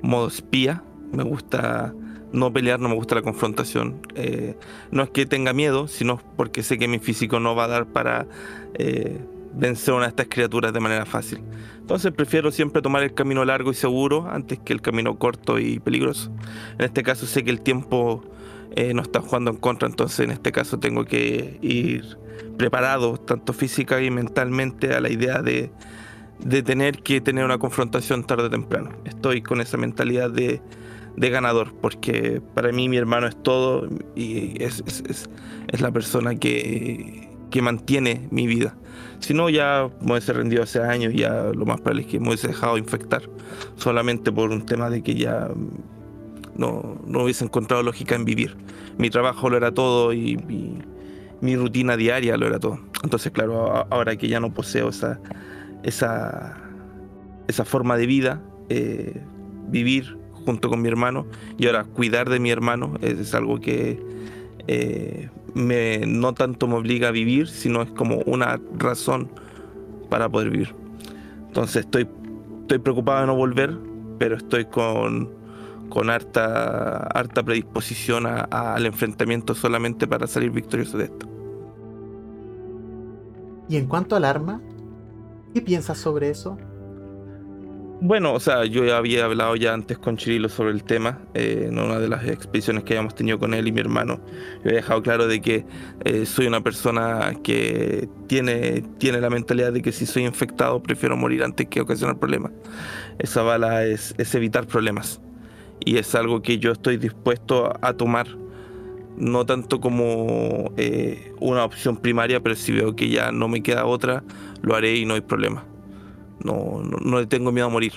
modo 0.00 0.28
espía. 0.28 0.82
Me 1.12 1.24
gusta 1.24 1.92
no 2.32 2.52
pelear, 2.52 2.80
no 2.80 2.88
me 2.88 2.94
gusta 2.94 3.14
la 3.14 3.22
confrontación. 3.22 4.00
Eh, 4.14 4.56
no 4.90 5.02
es 5.02 5.10
que 5.10 5.26
tenga 5.26 5.52
miedo, 5.52 5.88
sino 5.88 6.20
porque 6.36 6.62
sé 6.62 6.78
que 6.78 6.88
mi 6.88 6.98
físico 6.98 7.40
no 7.40 7.54
va 7.54 7.64
a 7.64 7.68
dar 7.68 7.86
para 7.86 8.26
vencer 9.54 9.92
a 9.92 9.96
una 9.96 10.06
de 10.06 10.10
estas 10.10 10.26
criaturas 10.28 10.72
de 10.72 10.80
manera 10.80 11.06
fácil. 11.06 11.40
Entonces 11.80 12.12
prefiero 12.12 12.50
siempre 12.50 12.82
tomar 12.82 13.02
el 13.02 13.14
camino 13.14 13.44
largo 13.44 13.70
y 13.70 13.74
seguro 13.74 14.28
antes 14.30 14.58
que 14.58 14.72
el 14.72 14.80
camino 14.80 15.18
corto 15.18 15.58
y 15.58 15.78
peligroso. 15.78 16.30
En 16.78 16.84
este 16.84 17.02
caso 17.02 17.26
sé 17.26 17.44
que 17.44 17.50
el 17.50 17.60
tiempo 17.60 18.22
eh, 18.76 18.92
no 18.94 19.02
están 19.02 19.22
jugando 19.22 19.50
en 19.50 19.56
contra, 19.56 19.88
entonces 19.88 20.20
en 20.20 20.30
este 20.30 20.52
caso 20.52 20.78
tengo 20.78 21.04
que 21.04 21.58
ir 21.62 22.18
preparado, 22.56 23.16
tanto 23.16 23.52
física 23.52 24.02
y 24.02 24.10
mentalmente, 24.10 24.92
a 24.92 25.00
la 25.00 25.10
idea 25.10 25.40
de, 25.40 25.70
de 26.40 26.62
tener 26.62 27.02
que 27.02 27.20
tener 27.20 27.44
una 27.44 27.58
confrontación 27.58 28.24
tarde 28.24 28.44
o 28.44 28.50
temprano. 28.50 28.90
Estoy 29.04 29.42
con 29.42 29.60
esa 29.60 29.76
mentalidad 29.76 30.30
de, 30.30 30.60
de 31.18 31.30
ganador, 31.30 31.74
porque 31.80 32.40
para 32.54 32.72
mí 32.72 32.88
mi 32.88 32.96
hermano 32.96 33.26
es 33.26 33.42
todo 33.42 33.88
y 34.14 34.62
es, 34.62 34.82
es, 34.86 35.28
es, 35.68 35.80
la 35.80 35.90
persona 35.90 36.36
que, 36.36 37.28
que, 37.50 37.62
mantiene 37.62 38.28
mi 38.30 38.46
vida. 38.46 38.76
Si 39.18 39.34
no, 39.34 39.50
ya 39.50 39.90
me 40.00 40.12
hubiese 40.12 40.32
rendido 40.32 40.62
hace 40.62 40.80
años, 40.80 41.12
ya 41.14 41.50
lo 41.54 41.66
más 41.66 41.80
probable 41.80 42.02
es 42.02 42.08
que 42.08 42.20
me 42.20 42.28
hubiese 42.28 42.48
dejado 42.48 42.78
infectar, 42.78 43.22
solamente 43.76 44.30
por 44.30 44.50
un 44.50 44.64
tema 44.64 44.90
de 44.90 45.02
que 45.02 45.14
ya 45.14 45.48
no, 46.54 47.00
no 47.04 47.24
hubiese 47.24 47.44
encontrado 47.44 47.82
lógica 47.82 48.14
en 48.14 48.24
vivir. 48.24 48.56
Mi 48.96 49.10
trabajo 49.10 49.50
lo 49.50 49.56
era 49.56 49.72
todo 49.72 50.12
y, 50.12 50.36
mi 51.40 51.54
rutina 51.54 51.96
diaria 51.96 52.36
lo 52.36 52.48
era 52.48 52.58
todo. 52.58 52.80
Entonces, 53.04 53.30
claro, 53.30 53.86
ahora 53.90 54.16
que 54.16 54.26
ya 54.26 54.40
no 54.40 54.52
poseo 54.52 54.88
esa, 54.88 55.20
esa, 55.84 56.56
esa 57.46 57.64
forma 57.64 57.96
de 57.96 58.06
vida, 58.06 58.42
eh, 58.70 59.22
vivir 59.68 60.17
junto 60.44 60.68
con 60.68 60.82
mi 60.82 60.88
hermano 60.88 61.26
y 61.56 61.66
ahora 61.66 61.84
cuidar 61.84 62.28
de 62.28 62.40
mi 62.40 62.50
hermano 62.50 62.94
es, 63.00 63.34
algo 63.34 63.60
que 63.60 64.02
eh, 64.66 65.28
me, 65.54 66.00
no 66.06 66.34
tanto 66.34 66.66
me 66.66 66.74
obliga 66.74 67.08
a 67.08 67.10
vivir, 67.10 67.48
sino 67.48 67.82
es 67.82 67.90
como 67.90 68.18
una 68.26 68.60
razón 68.76 69.28
para 70.08 70.28
poder 70.28 70.50
vivir. 70.50 70.74
Entonces 71.46 71.84
estoy, 71.84 72.08
estoy 72.62 72.78
preocupado 72.78 73.20
de 73.20 73.26
no 73.26 73.36
volver, 73.36 73.76
pero 74.18 74.36
estoy 74.36 74.66
con, 74.66 75.30
con 75.88 76.10
harta, 76.10 76.98
harta 76.98 77.42
predisposición 77.42 78.26
al 78.26 78.86
enfrentamiento 78.86 79.54
solamente 79.54 80.06
para 80.06 80.26
salir 80.26 80.50
victorioso 80.50 80.98
de 80.98 81.04
esto. 81.04 81.26
Y 83.68 83.76
en 83.76 83.86
cuanto 83.86 84.16
al 84.16 84.24
arma, 84.24 84.60
¿qué 85.52 85.60
piensas 85.60 85.98
sobre 85.98 86.30
eso? 86.30 86.56
Bueno, 88.00 88.32
o 88.32 88.38
sea, 88.38 88.64
yo 88.64 88.94
había 88.94 89.24
hablado 89.24 89.56
ya 89.56 89.74
antes 89.74 89.98
con 89.98 90.16
Chirilo 90.16 90.48
sobre 90.48 90.70
el 90.70 90.84
tema, 90.84 91.18
eh, 91.34 91.66
en 91.68 91.80
una 91.80 91.98
de 91.98 92.08
las 92.08 92.24
expediciones 92.28 92.84
que 92.84 92.92
habíamos 92.94 93.16
tenido 93.16 93.40
con 93.40 93.54
él 93.54 93.66
y 93.66 93.72
mi 93.72 93.80
hermano. 93.80 94.20
Yo 94.62 94.70
he 94.70 94.74
dejado 94.74 95.02
claro 95.02 95.26
de 95.26 95.40
que 95.40 95.66
eh, 96.04 96.24
soy 96.24 96.46
una 96.46 96.60
persona 96.60 97.34
que 97.42 98.08
tiene, 98.28 98.84
tiene 98.98 99.20
la 99.20 99.30
mentalidad 99.30 99.72
de 99.72 99.82
que 99.82 99.90
si 99.90 100.06
soy 100.06 100.26
infectado 100.26 100.80
prefiero 100.80 101.16
morir 101.16 101.42
antes 101.42 101.66
que 101.66 101.80
ocasionar 101.80 102.18
problemas. 102.18 102.52
Esa 103.18 103.42
bala 103.42 103.84
es, 103.84 104.14
es 104.16 104.32
evitar 104.36 104.68
problemas 104.68 105.20
y 105.84 105.98
es 105.98 106.14
algo 106.14 106.40
que 106.40 106.58
yo 106.58 106.70
estoy 106.70 106.98
dispuesto 106.98 107.72
a, 107.82 107.94
tomar, 107.94 108.28
no 109.16 109.44
tanto 109.44 109.80
como 109.80 110.72
eh, 110.76 111.32
una 111.40 111.64
opción 111.64 111.96
primaria, 111.96 112.40
pero 112.40 112.54
si 112.54 112.70
veo 112.70 112.94
que 112.94 113.08
ya 113.08 113.32
no 113.32 113.48
me 113.48 113.60
queda 113.60 113.86
otra, 113.86 114.22
lo 114.62 114.76
haré 114.76 114.94
y 114.94 115.04
no 115.04 115.14
hay 115.14 115.20
problema. 115.20 115.64
No, 116.44 116.82
no, 116.82 117.20
le 117.20 117.26
tengo 117.26 117.52
miedo 117.52 117.66
a 117.66 117.70
morir. 117.70 117.92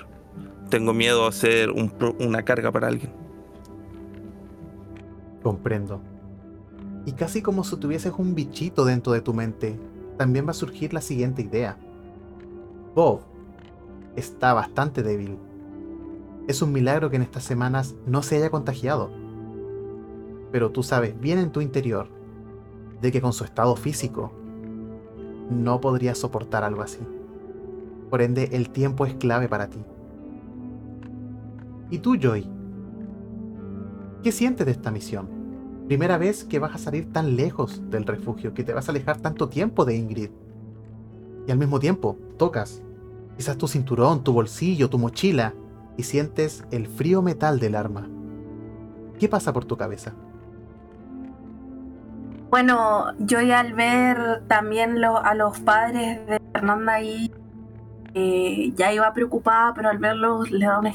Tengo 0.69 0.93
miedo 0.93 1.27
a 1.27 1.31
ser 1.31 1.69
una 1.71 2.43
carga 2.43 2.71
para 2.71 2.87
alguien. 2.87 3.11
Comprendo. 5.43 6.01
Y 7.05 7.13
casi 7.13 7.41
como 7.41 7.63
si 7.63 7.75
tuvieses 7.77 8.13
un 8.17 8.35
bichito 8.35 8.85
dentro 8.85 9.13
de 9.13 9.21
tu 9.21 9.33
mente, 9.33 9.77
también 10.17 10.45
va 10.45 10.51
a 10.51 10.55
surgir 10.55 10.93
la 10.93 11.01
siguiente 11.01 11.41
idea. 11.41 11.77
Bob 12.95 13.21
está 14.15 14.53
bastante 14.53 15.03
débil. 15.03 15.37
Es 16.47 16.61
un 16.61 16.71
milagro 16.71 17.09
que 17.09 17.15
en 17.15 17.21
estas 17.21 17.43
semanas 17.43 17.95
no 18.05 18.21
se 18.23 18.37
haya 18.37 18.49
contagiado. 18.49 19.11
Pero 20.51 20.71
tú 20.71 20.83
sabes 20.83 21.19
bien 21.19 21.39
en 21.39 21.51
tu 21.51 21.61
interior 21.61 22.07
de 23.01 23.11
que 23.11 23.21
con 23.21 23.33
su 23.33 23.43
estado 23.43 23.75
físico 23.75 24.31
no 25.49 25.81
podría 25.81 26.15
soportar 26.15 26.63
algo 26.63 26.81
así. 26.81 26.99
Por 28.11 28.21
ende, 28.21 28.49
el 28.51 28.69
tiempo 28.69 29.05
es 29.05 29.15
clave 29.15 29.47
para 29.47 29.69
ti. 29.69 29.79
¿Y 31.89 31.99
tú, 31.99 32.17
Joy? 32.17 32.45
¿Qué 34.21 34.33
sientes 34.33 34.65
de 34.65 34.73
esta 34.73 34.91
misión? 34.91 35.29
Primera 35.87 36.17
vez 36.17 36.43
que 36.43 36.59
vas 36.59 36.75
a 36.75 36.77
salir 36.77 37.11
tan 37.13 37.37
lejos 37.37 37.81
del 37.89 38.05
refugio, 38.05 38.53
que 38.53 38.65
te 38.65 38.73
vas 38.73 38.89
a 38.89 38.91
alejar 38.91 39.17
tanto 39.17 39.47
tiempo 39.47 39.85
de 39.85 39.95
Ingrid. 39.95 40.29
Y 41.47 41.51
al 41.51 41.57
mismo 41.57 41.79
tiempo, 41.79 42.17
tocas 42.37 42.83
quizás 43.37 43.57
tu 43.57 43.69
cinturón, 43.69 44.23
tu 44.23 44.33
bolsillo, 44.33 44.89
tu 44.89 44.97
mochila, 44.99 45.53
y 45.95 46.03
sientes 46.03 46.65
el 46.69 46.87
frío 46.87 47.21
metal 47.21 47.59
del 47.61 47.75
arma. 47.75 48.09
¿Qué 49.19 49.29
pasa 49.29 49.53
por 49.53 49.63
tu 49.63 49.77
cabeza? 49.77 50.13
Bueno, 52.49 53.05
yo 53.19 53.39
al 53.39 53.73
ver 53.73 54.43
también 54.47 55.01
a 55.01 55.33
los 55.33 55.59
padres 55.61 56.27
de 56.27 56.41
Fernanda 56.51 56.93
ahí 56.93 57.31
eh, 58.13 58.73
ya 58.75 58.93
iba 58.93 59.13
preocupada, 59.13 59.73
pero 59.73 59.89
al 59.89 59.97
verlos 59.97 60.51
le 60.51 60.65
da 60.65 60.79
una 60.79 60.91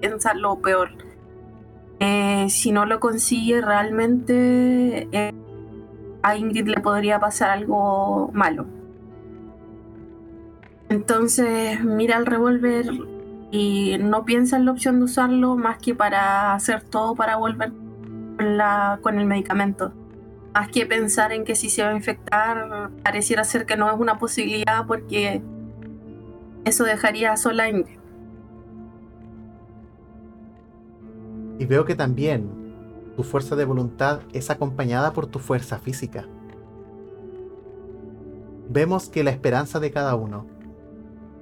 piensa 0.00 0.34
lo 0.34 0.56
peor. 0.60 0.90
Eh, 2.00 2.46
si 2.50 2.72
no 2.72 2.86
lo 2.86 3.00
consigue 3.00 3.60
realmente, 3.60 5.08
eh, 5.12 5.32
a 6.22 6.36
Ingrid 6.36 6.68
le 6.68 6.80
podría 6.80 7.18
pasar 7.18 7.50
algo 7.50 8.30
malo. 8.32 8.66
Entonces 10.88 11.82
mira 11.82 12.18
el 12.18 12.26
revólver 12.26 12.86
y 13.50 13.96
no 14.00 14.24
piensa 14.24 14.56
en 14.56 14.66
la 14.66 14.72
opción 14.72 14.98
de 14.98 15.04
usarlo 15.04 15.56
más 15.56 15.78
que 15.78 15.94
para 15.94 16.54
hacer 16.54 16.82
todo 16.82 17.14
para 17.14 17.36
volver 17.36 17.72
con 19.02 19.18
el 19.18 19.26
medicamento. 19.26 19.92
Más 20.52 20.68
que 20.68 20.86
pensar 20.86 21.32
en 21.32 21.44
que 21.44 21.54
si 21.56 21.68
se 21.68 21.82
va 21.82 21.90
a 21.90 21.94
infectar, 21.94 22.90
pareciera 23.02 23.44
ser 23.44 23.66
que 23.66 23.76
no 23.76 23.90
es 23.90 23.98
una 23.98 24.18
posibilidad 24.18 24.86
porque 24.86 25.42
eso 26.64 26.84
dejaría 26.84 27.36
sola 27.36 27.64
a 27.64 27.68
Ingrid. 27.68 27.98
Y 31.58 31.66
veo 31.66 31.84
que 31.84 31.94
también 31.94 32.50
tu 33.16 33.22
fuerza 33.22 33.54
de 33.54 33.64
voluntad 33.64 34.20
es 34.32 34.50
acompañada 34.50 35.12
por 35.12 35.26
tu 35.26 35.38
fuerza 35.38 35.78
física. 35.78 36.26
Vemos 38.68 39.08
que 39.08 39.22
la 39.22 39.30
esperanza 39.30 39.78
de 39.78 39.92
cada 39.92 40.14
uno, 40.14 40.46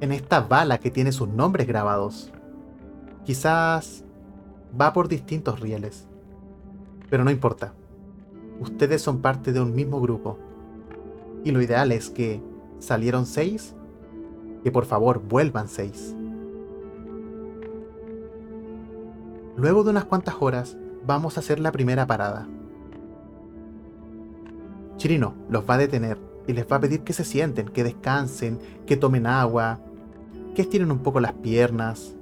en 0.00 0.12
esta 0.12 0.40
bala 0.40 0.78
que 0.78 0.90
tiene 0.90 1.12
sus 1.12 1.28
nombres 1.28 1.66
grabados, 1.66 2.32
quizás 3.24 4.04
va 4.78 4.92
por 4.92 5.08
distintos 5.08 5.60
rieles. 5.60 6.08
Pero 7.08 7.24
no 7.24 7.30
importa. 7.30 7.72
Ustedes 8.60 9.02
son 9.02 9.22
parte 9.22 9.52
de 9.52 9.60
un 9.60 9.74
mismo 9.74 10.00
grupo. 10.00 10.38
Y 11.44 11.52
lo 11.52 11.62
ideal 11.62 11.92
es 11.92 12.10
que 12.10 12.42
salieron 12.80 13.24
seis 13.24 13.74
que 14.62 14.70
por 14.72 14.84
favor 14.84 15.22
vuelvan 15.22 15.68
seis. 15.68 16.14
Luego 19.56 19.84
de 19.84 19.90
unas 19.90 20.04
cuantas 20.04 20.36
horas, 20.40 20.76
vamos 21.06 21.36
a 21.36 21.40
hacer 21.40 21.60
la 21.60 21.72
primera 21.72 22.06
parada. 22.06 22.48
Chirino 24.96 25.34
los 25.48 25.68
va 25.68 25.74
a 25.74 25.78
detener 25.78 26.18
y 26.46 26.52
les 26.52 26.66
va 26.70 26.76
a 26.76 26.80
pedir 26.80 27.02
que 27.02 27.12
se 27.12 27.24
sienten, 27.24 27.68
que 27.68 27.84
descansen, 27.84 28.58
que 28.86 28.96
tomen 28.96 29.26
agua, 29.26 29.80
que 30.54 30.62
estiren 30.62 30.90
un 30.90 31.00
poco 31.00 31.20
las 31.20 31.32
piernas 31.32 32.14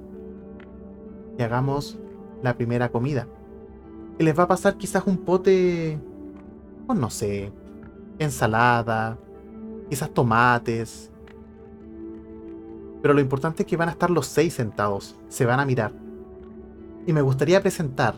y 1.37 1.43
hagamos 1.43 1.99
la 2.41 2.55
primera 2.55 2.89
comida. 2.89 3.27
Y 4.17 4.23
les 4.23 4.37
va 4.37 4.43
a 4.43 4.47
pasar 4.47 4.77
quizás 4.77 5.05
un 5.05 5.17
pote, 5.17 5.99
pues 6.85 6.99
no 6.99 7.09
sé, 7.09 7.51
ensalada, 8.19 9.17
quizás 9.89 10.09
tomates, 10.09 11.10
pero 13.01 13.13
lo 13.13 13.21
importante 13.21 13.63
es 13.63 13.67
que 13.67 13.77
van 13.77 13.89
a 13.89 13.93
estar 13.93 14.09
los 14.09 14.27
seis 14.27 14.53
sentados, 14.53 15.15
se 15.27 15.45
van 15.45 15.59
a 15.59 15.65
mirar. 15.65 15.91
Y 17.07 17.13
me 17.13 17.21
gustaría 17.21 17.61
presentar 17.61 18.15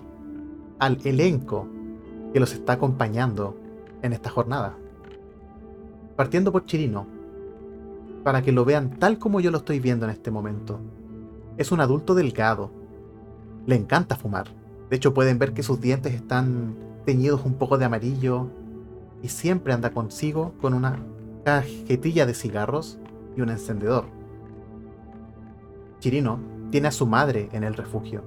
al 0.80 1.00
elenco 1.06 1.68
que 2.34 2.40
los 2.40 2.54
está 2.54 2.74
acompañando 2.74 3.56
en 4.02 4.14
esta 4.14 4.30
jornada. 4.30 4.76
Partiendo 6.16 6.52
por 6.52 6.66
Chirino, 6.66 7.08
para 8.24 8.42
que 8.42 8.52
lo 8.52 8.66
vean 8.66 9.00
tal 9.00 9.20
como 9.20 9.40
yo 9.40 9.52
lo 9.52 9.60
estoy 9.60 9.80
viendo 9.80 10.06
en 10.06 10.12
este 10.12 10.32
momento. 10.32 10.80
Es 11.58 11.72
un 11.72 11.82
adulto 11.82 12.16
delgado. 12.16 12.72
Le 13.66 13.76
encanta 13.76 14.16
fumar. 14.16 14.48
De 14.90 14.98
hecho 14.98 15.14
pueden 15.14 15.40
ver 15.40 15.54
que 15.54 15.64
sus 15.64 15.80
dientes 15.80 16.14
están 16.14 16.76
teñidos 17.06 17.46
un 17.46 17.56
poco 17.56 17.78
de 17.78 17.86
amarillo 17.86 18.50
y 19.22 19.30
siempre 19.30 19.74
anda 19.74 19.92
consigo 19.92 20.54
con 20.62 20.74
una 20.74 21.00
cajetilla 21.44 22.26
de 22.26 22.34
cigarros 22.34 23.00
y 23.36 23.42
un 23.42 23.50
encendedor. 23.50 24.23
Chirino 26.04 26.38
tiene 26.70 26.90
a 26.90 26.92
su 26.92 27.08
madre 27.08 27.48
en 27.54 27.64
el 27.64 27.76
refugio, 27.76 28.26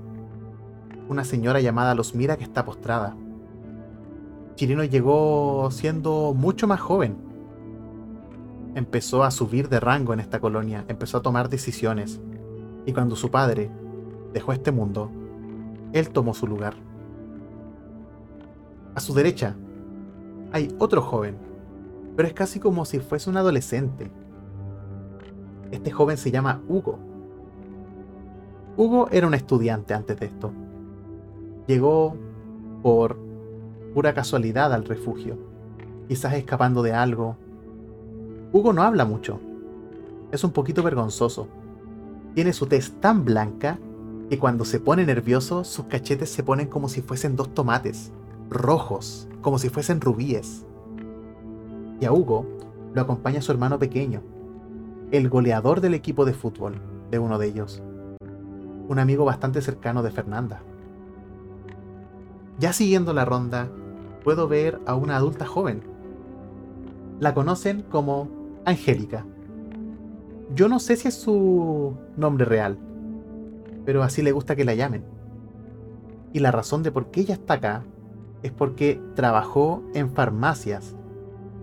una 1.10 1.24
señora 1.24 1.60
llamada 1.60 1.94
Losmira 1.94 2.38
que 2.38 2.44
está 2.44 2.64
postrada. 2.64 3.14
Chirino 4.54 4.82
llegó 4.82 5.68
siendo 5.70 6.32
mucho 6.34 6.66
más 6.66 6.80
joven. 6.80 7.18
Empezó 8.74 9.24
a 9.24 9.30
subir 9.30 9.68
de 9.68 9.78
rango 9.78 10.14
en 10.14 10.20
esta 10.20 10.40
colonia, 10.40 10.86
empezó 10.88 11.18
a 11.18 11.20
tomar 11.20 11.50
decisiones. 11.50 12.18
Y 12.86 12.94
cuando 12.94 13.14
su 13.14 13.30
padre 13.30 13.70
dejó 14.32 14.54
este 14.54 14.72
mundo, 14.72 15.10
él 15.92 16.08
tomó 16.08 16.32
su 16.32 16.46
lugar. 16.46 16.76
A 18.94 19.00
su 19.00 19.12
derecha 19.12 19.54
hay 20.50 20.74
otro 20.78 21.02
joven, 21.02 21.36
pero 22.16 22.26
es 22.26 22.32
casi 22.32 22.58
como 22.58 22.86
si 22.86 23.00
fuese 23.00 23.28
un 23.28 23.36
adolescente. 23.36 24.10
Este 25.70 25.90
joven 25.90 26.16
se 26.16 26.30
llama 26.30 26.62
Hugo. 26.68 27.15
Hugo 28.76 29.08
era 29.10 29.26
un 29.26 29.32
estudiante 29.32 29.94
antes 29.94 30.20
de 30.20 30.26
esto. 30.26 30.52
Llegó 31.66 32.14
por 32.82 33.16
pura 33.94 34.12
casualidad 34.12 34.74
al 34.74 34.84
refugio, 34.84 35.38
quizás 36.08 36.34
escapando 36.34 36.82
de 36.82 36.92
algo. 36.92 37.36
Hugo 38.52 38.74
no 38.74 38.82
habla 38.82 39.06
mucho. 39.06 39.40
Es 40.30 40.44
un 40.44 40.50
poquito 40.50 40.82
vergonzoso. 40.82 41.48
Tiene 42.34 42.52
su 42.52 42.66
tez 42.66 42.92
tan 43.00 43.24
blanca 43.24 43.78
que 44.28 44.38
cuando 44.38 44.66
se 44.66 44.78
pone 44.78 45.06
nervioso 45.06 45.64
sus 45.64 45.86
cachetes 45.86 46.28
se 46.28 46.42
ponen 46.42 46.66
como 46.66 46.90
si 46.90 47.00
fuesen 47.00 47.34
dos 47.34 47.54
tomates, 47.54 48.12
rojos, 48.50 49.26
como 49.40 49.58
si 49.58 49.70
fuesen 49.70 50.02
rubíes. 50.02 50.66
Y 51.98 52.04
a 52.04 52.12
Hugo 52.12 52.44
lo 52.92 53.00
acompaña 53.00 53.40
su 53.40 53.52
hermano 53.52 53.78
pequeño, 53.78 54.20
el 55.12 55.30
goleador 55.30 55.80
del 55.80 55.94
equipo 55.94 56.26
de 56.26 56.34
fútbol 56.34 56.80
de 57.10 57.18
uno 57.18 57.38
de 57.38 57.46
ellos, 57.46 57.82
un 58.88 58.98
amigo 58.98 59.24
bastante 59.24 59.60
cercano 59.62 60.02
de 60.02 60.10
Fernanda. 60.10 60.60
Ya 62.58 62.72
siguiendo 62.72 63.12
la 63.12 63.24
ronda, 63.24 63.68
puedo 64.24 64.48
ver 64.48 64.80
a 64.86 64.94
una 64.94 65.16
adulta 65.16 65.46
joven. 65.46 65.82
La 67.20 67.34
conocen 67.34 67.82
como 67.82 68.28
Angélica. 68.64 69.24
Yo 70.54 70.68
no 70.68 70.78
sé 70.78 70.96
si 70.96 71.08
es 71.08 71.14
su 71.14 71.94
nombre 72.16 72.44
real, 72.44 72.78
pero 73.84 74.02
así 74.02 74.22
le 74.22 74.32
gusta 74.32 74.56
que 74.56 74.64
la 74.64 74.74
llamen. 74.74 75.04
Y 76.32 76.40
la 76.40 76.50
razón 76.50 76.82
de 76.82 76.92
por 76.92 77.10
qué 77.10 77.20
ella 77.20 77.34
está 77.34 77.54
acá 77.54 77.84
es 78.42 78.52
porque 78.52 79.00
trabajó 79.14 79.82
en 79.94 80.10
farmacias 80.10 80.94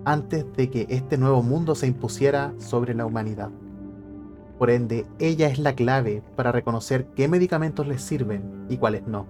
antes 0.05 0.45
de 0.55 0.69
que 0.69 0.85
este 0.89 1.17
nuevo 1.17 1.41
mundo 1.41 1.75
se 1.75 1.87
impusiera 1.87 2.53
sobre 2.57 2.93
la 2.93 3.05
humanidad. 3.05 3.51
Por 4.57 4.69
ende, 4.69 5.05
ella 5.19 5.47
es 5.47 5.59
la 5.59 5.75
clave 5.75 6.21
para 6.35 6.51
reconocer 6.51 7.07
qué 7.15 7.27
medicamentos 7.27 7.87
les 7.87 8.01
sirven 8.01 8.65
y 8.69 8.77
cuáles 8.77 9.07
no 9.07 9.25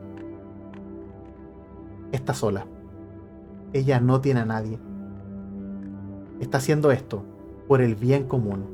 está 2.13 2.33
sola. 2.33 2.65
Ella 3.73 3.99
no 3.99 4.21
tiene 4.21 4.41
a 4.41 4.45
nadie. 4.45 4.79
Está 6.39 6.59
haciendo 6.59 6.91
esto 6.91 7.23
por 7.67 7.81
el 7.81 7.95
bien 7.95 8.27
común. 8.27 8.65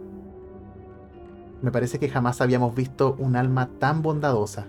Me 1.61 1.71
parece 1.71 1.99
que 1.99 2.09
jamás 2.09 2.41
habíamos 2.41 2.75
visto 2.75 3.15
un 3.17 3.35
alma 3.35 3.69
tan 3.79 4.01
bondadosa. 4.01 4.65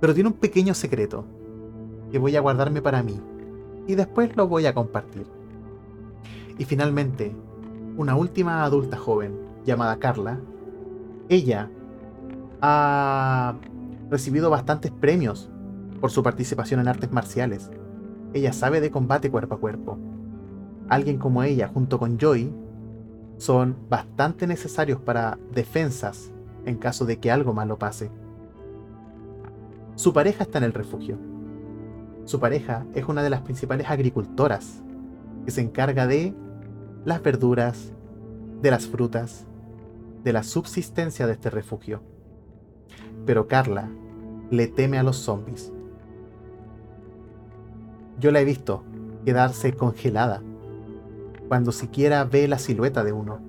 Pero 0.00 0.14
tiene 0.14 0.28
un 0.28 0.36
pequeño 0.36 0.74
secreto 0.74 1.24
que 2.12 2.18
voy 2.18 2.36
a 2.36 2.40
guardarme 2.40 2.82
para 2.82 3.02
mí 3.02 3.20
y 3.86 3.94
después 3.94 4.36
lo 4.36 4.46
voy 4.46 4.66
a 4.66 4.74
compartir. 4.74 5.26
Y 6.58 6.64
finalmente, 6.64 7.34
una 7.96 8.16
última 8.16 8.64
adulta 8.64 8.98
joven 8.98 9.34
llamada 9.64 9.98
Carla, 9.98 10.40
ella 11.28 11.70
ha 12.60 13.54
recibido 14.10 14.50
bastantes 14.50 14.90
premios 14.90 15.50
por 16.00 16.10
su 16.10 16.22
participación 16.22 16.80
en 16.80 16.88
artes 16.88 17.12
marciales. 17.12 17.70
Ella 18.32 18.52
sabe 18.52 18.80
de 18.80 18.90
combate 18.90 19.30
cuerpo 19.30 19.54
a 19.54 19.60
cuerpo. 19.60 19.98
Alguien 20.88 21.18
como 21.18 21.42
ella, 21.42 21.68
junto 21.68 21.98
con 21.98 22.18
Joy, 22.18 22.52
son 23.38 23.76
bastante 23.88 24.46
necesarios 24.46 25.00
para 25.00 25.38
defensas 25.52 26.30
en 26.66 26.76
caso 26.76 27.04
de 27.04 27.18
que 27.18 27.30
algo 27.30 27.52
malo 27.52 27.78
pase. 27.78 28.10
Su 29.96 30.12
pareja 30.12 30.44
está 30.44 30.58
en 30.58 30.64
el 30.64 30.72
refugio. 30.72 31.18
Su 32.24 32.40
pareja 32.40 32.86
es 32.94 33.06
una 33.06 33.22
de 33.22 33.30
las 33.30 33.42
principales 33.42 33.88
agricultoras 33.88 34.82
que 35.44 35.50
se 35.50 35.60
encarga 35.60 36.06
de 36.06 36.34
las 37.04 37.22
verduras, 37.22 37.92
de 38.62 38.70
las 38.70 38.86
frutas, 38.86 39.46
de 40.24 40.32
la 40.32 40.42
subsistencia 40.42 41.26
de 41.26 41.34
este 41.34 41.50
refugio. 41.50 42.02
Pero 43.26 43.46
Carla 43.46 43.90
le 44.50 44.66
teme 44.66 44.98
a 44.98 45.02
los 45.02 45.16
zombies. 45.16 45.72
Yo 48.18 48.30
la 48.30 48.40
he 48.40 48.44
visto 48.44 48.82
quedarse 49.24 49.74
congelada 49.74 50.42
cuando 51.48 51.72
siquiera 51.72 52.24
ve 52.24 52.48
la 52.48 52.58
silueta 52.58 53.04
de 53.04 53.12
uno. 53.12 53.40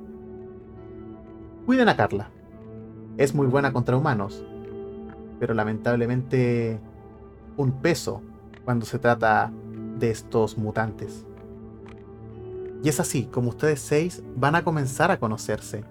Cuiden 1.65 1.89
a 1.89 1.95
Carla. 1.95 2.29
Es 3.17 3.33
muy 3.33 3.47
buena 3.47 3.71
contra 3.71 3.95
humanos, 3.95 4.45
pero 5.39 5.53
lamentablemente 5.53 6.79
un 7.55 7.71
peso 7.81 8.21
cuando 8.65 8.85
se 8.85 8.99
trata 8.99 9.51
de 9.97 10.11
estos 10.11 10.57
mutantes. 10.57 11.25
Y 12.83 12.89
es 12.89 12.99
así 12.99 13.25
como 13.25 13.49
ustedes 13.49 13.79
seis 13.79 14.21
van 14.35 14.55
a 14.55 14.63
comenzar 14.63 15.09
a 15.11 15.17
conocerse. 15.17 15.85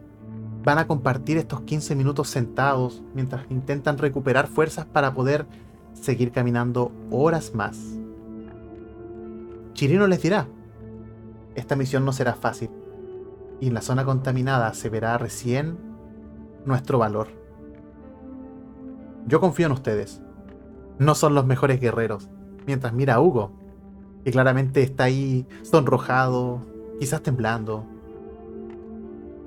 Van 0.64 0.78
a 0.78 0.86
compartir 0.86 1.36
estos 1.36 1.60
15 1.60 1.94
minutos 1.94 2.28
sentados 2.28 3.02
mientras 3.14 3.44
intentan 3.50 3.98
recuperar 3.98 4.46
fuerzas 4.46 4.86
para 4.86 5.12
poder 5.12 5.46
seguir 5.92 6.32
caminando 6.32 6.90
horas 7.10 7.54
más. 7.54 7.78
Chirino 9.74 10.06
les 10.06 10.22
dirá, 10.22 10.48
esta 11.54 11.76
misión 11.76 12.04
no 12.04 12.12
será 12.12 12.34
fácil, 12.34 12.70
y 13.60 13.68
en 13.68 13.74
la 13.74 13.82
zona 13.82 14.04
contaminada 14.04 14.72
se 14.72 14.88
verá 14.88 15.18
recién 15.18 15.76
nuestro 16.64 16.98
valor. 16.98 17.28
Yo 19.26 19.40
confío 19.40 19.66
en 19.66 19.72
ustedes. 19.72 20.22
No 20.98 21.14
son 21.14 21.34
los 21.34 21.44
mejores 21.44 21.80
guerreros, 21.80 22.30
mientras 22.66 22.92
mira 22.92 23.14
a 23.14 23.20
Hugo, 23.20 23.52
que 24.24 24.30
claramente 24.30 24.82
está 24.82 25.04
ahí 25.04 25.46
sonrojado, 25.62 26.60
quizás 27.00 27.22
temblando. 27.22 27.84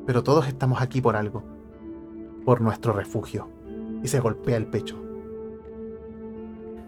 Pero 0.07 0.23
todos 0.23 0.47
estamos 0.47 0.81
aquí 0.81 1.01
por 1.01 1.15
algo, 1.15 1.43
por 2.43 2.61
nuestro 2.61 2.93
refugio, 2.93 3.47
y 4.03 4.07
se 4.07 4.19
golpea 4.19 4.57
el 4.57 4.65
pecho. 4.65 4.99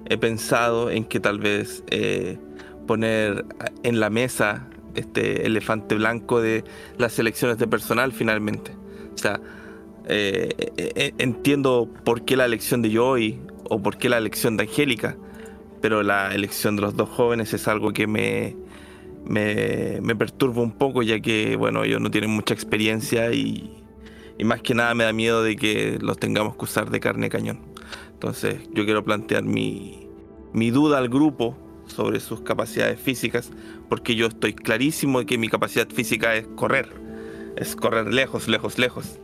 He 0.06 0.18
pensado 0.18 0.90
en 0.90 1.06
que 1.06 1.20
tal 1.20 1.38
vez 1.38 1.84
eh, 1.92 2.40
poner 2.88 3.46
en 3.84 4.00
la 4.00 4.10
mesa 4.10 4.66
este 4.96 5.46
elefante 5.46 5.94
blanco 5.96 6.42
de 6.42 6.64
las 6.98 7.20
elecciones 7.20 7.60
de 7.60 7.68
personal 7.68 8.12
finalmente. 8.12 8.72
O 9.14 9.18
sea, 9.18 9.40
eh, 10.08 10.50
eh, 10.58 10.92
eh, 10.96 11.14
entiendo 11.20 11.88
por 12.04 12.24
qué 12.24 12.36
la 12.36 12.46
elección 12.46 12.82
de 12.82 12.90
Joy 12.90 13.40
o 13.66 13.80
por 13.80 13.98
qué 13.98 14.10
la 14.10 14.18
elección 14.18 14.58
de 14.58 14.64
Angélica, 14.64 15.18
pero 15.82 16.02
la 16.02 16.34
elección 16.34 16.76
de 16.76 16.82
los 16.82 16.96
dos 16.96 17.10
jóvenes 17.10 17.54
es 17.54 17.68
algo 17.68 17.94
que 17.94 18.08
me, 18.08 18.56
me, 19.26 20.00
me 20.02 20.16
perturba 20.16 20.62
un 20.62 20.72
poco 20.72 21.04
ya 21.04 21.20
que, 21.20 21.56
bueno, 21.56 21.84
ellos 21.84 22.02
no 22.02 22.12
tienen 22.12 22.30
mucha 22.32 22.54
experiencia 22.54 23.32
y, 23.32 23.84
y 24.38 24.44
más 24.44 24.62
que 24.62 24.74
nada 24.74 24.94
me 24.94 25.04
da 25.04 25.14
miedo 25.14 25.44
de 25.44 25.56
que 25.56 25.98
los 26.02 26.18
tengamos 26.18 26.56
que 26.56 26.64
usar 26.64 26.90
de 26.90 27.00
carne 27.00 27.30
cañón. 27.30 27.60
Entonces 28.14 28.60
yo 28.74 28.86
quiero 28.86 29.04
plantear 29.04 29.44
mi, 29.44 30.08
mi 30.54 30.72
duda 30.72 30.98
al 30.98 31.10
grupo 31.10 31.58
sobre 31.86 32.20
sus 32.20 32.42
capacidades 32.42 33.00
físicas, 33.00 33.52
porque 33.88 34.16
yo 34.16 34.28
estoy 34.28 34.54
clarísimo 34.54 35.20
de 35.20 35.26
que 35.26 35.38
mi 35.38 35.50
capacidad 35.50 35.88
física 35.90 36.36
es 36.36 36.48
correr, 36.56 36.90
es 37.56 37.76
correr 37.76 38.14
lejos, 38.14 38.48
lejos, 38.48 38.78
lejos. 38.78 39.20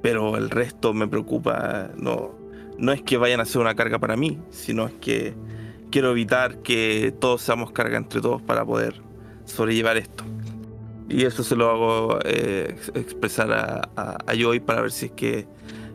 Pero 0.00 0.36
el 0.36 0.50
resto 0.50 0.94
me 0.94 1.08
preocupa, 1.08 1.90
no, 1.96 2.34
no 2.78 2.92
es 2.92 3.02
que 3.02 3.16
vayan 3.16 3.40
a 3.40 3.44
ser 3.44 3.60
una 3.60 3.74
carga 3.74 3.98
para 3.98 4.16
mí, 4.16 4.38
sino 4.50 4.86
es 4.86 4.94
que 4.94 5.34
quiero 5.92 6.10
evitar 6.10 6.62
que 6.62 7.14
todos 7.20 7.42
seamos 7.42 7.70
carga 7.70 7.96
entre 7.96 8.20
todos 8.20 8.42
para 8.42 8.64
poder 8.64 9.00
sobrellevar 9.44 9.96
esto. 9.96 10.24
Y 11.08 11.24
eso 11.24 11.44
se 11.44 11.54
lo 11.54 11.70
hago 11.70 12.18
eh, 12.24 12.74
expresar 12.94 13.52
a, 13.52 13.88
a, 14.26 14.34
Joy 14.34 14.58
para 14.60 14.82
ver 14.82 14.90
si 14.90 15.06
es 15.06 15.12
que 15.12 15.46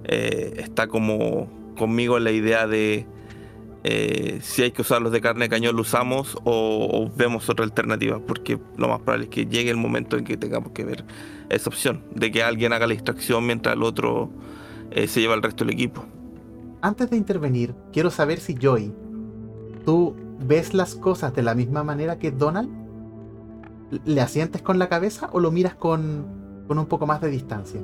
eh, 0.05 0.53
está 0.57 0.87
como 0.87 1.49
conmigo 1.75 2.17
la 2.19 2.31
idea 2.31 2.67
de 2.67 3.05
eh, 3.83 4.39
si 4.41 4.63
hay 4.63 4.71
que 4.71 4.81
usarlos 4.81 5.11
de 5.13 5.21
carne 5.21 5.45
de 5.45 5.49
cañón 5.49 5.75
lo 5.75 5.81
usamos 5.81 6.37
o, 6.43 7.09
vemos 7.15 7.49
otra 7.49 7.63
alternativa, 7.63 8.19
porque 8.19 8.59
lo 8.75 8.89
más 8.89 8.99
probable 8.99 9.25
es 9.25 9.29
que 9.29 9.45
llegue 9.45 9.69
el 9.69 9.77
momento 9.77 10.17
en 10.17 10.25
que 10.25 10.35
tengamos 10.35 10.71
que 10.71 10.83
ver 10.83 11.05
esa 11.49 11.69
opción, 11.69 12.03
de 12.13 12.29
que 12.29 12.43
alguien 12.43 12.73
haga 12.73 12.85
la 12.85 12.93
distracción 12.93 13.45
mientras 13.45 13.75
el 13.75 13.83
otro 13.83 14.29
eh, 14.91 15.07
se 15.07 15.21
lleva 15.21 15.35
el 15.35 15.41
resto 15.41 15.63
del 15.63 15.73
equipo. 15.73 16.05
Antes 16.81 17.09
de 17.09 17.17
intervenir, 17.17 17.75
quiero 17.93 18.11
saber 18.11 18.39
si 18.39 18.55
Joy, 18.55 18.93
¿tú 19.87 20.17
ves 20.39 20.73
las 20.73 20.95
cosas 20.95 21.33
de 21.33 21.41
la 21.41 21.55
misma 21.55 21.81
manera 21.81 22.19
que 22.19 22.29
Donald? 22.29 22.69
¿Le 24.03 24.19
asientes 24.19 24.61
con 24.61 24.79
la 24.79 24.89
cabeza 24.89 25.29
o 25.31 25.39
lo 25.39 25.49
miras 25.49 25.75
con, 25.75 26.65
con 26.67 26.77
un 26.77 26.87
poco 26.87 27.07
más 27.07 27.21
de 27.21 27.29
distancia? 27.29 27.79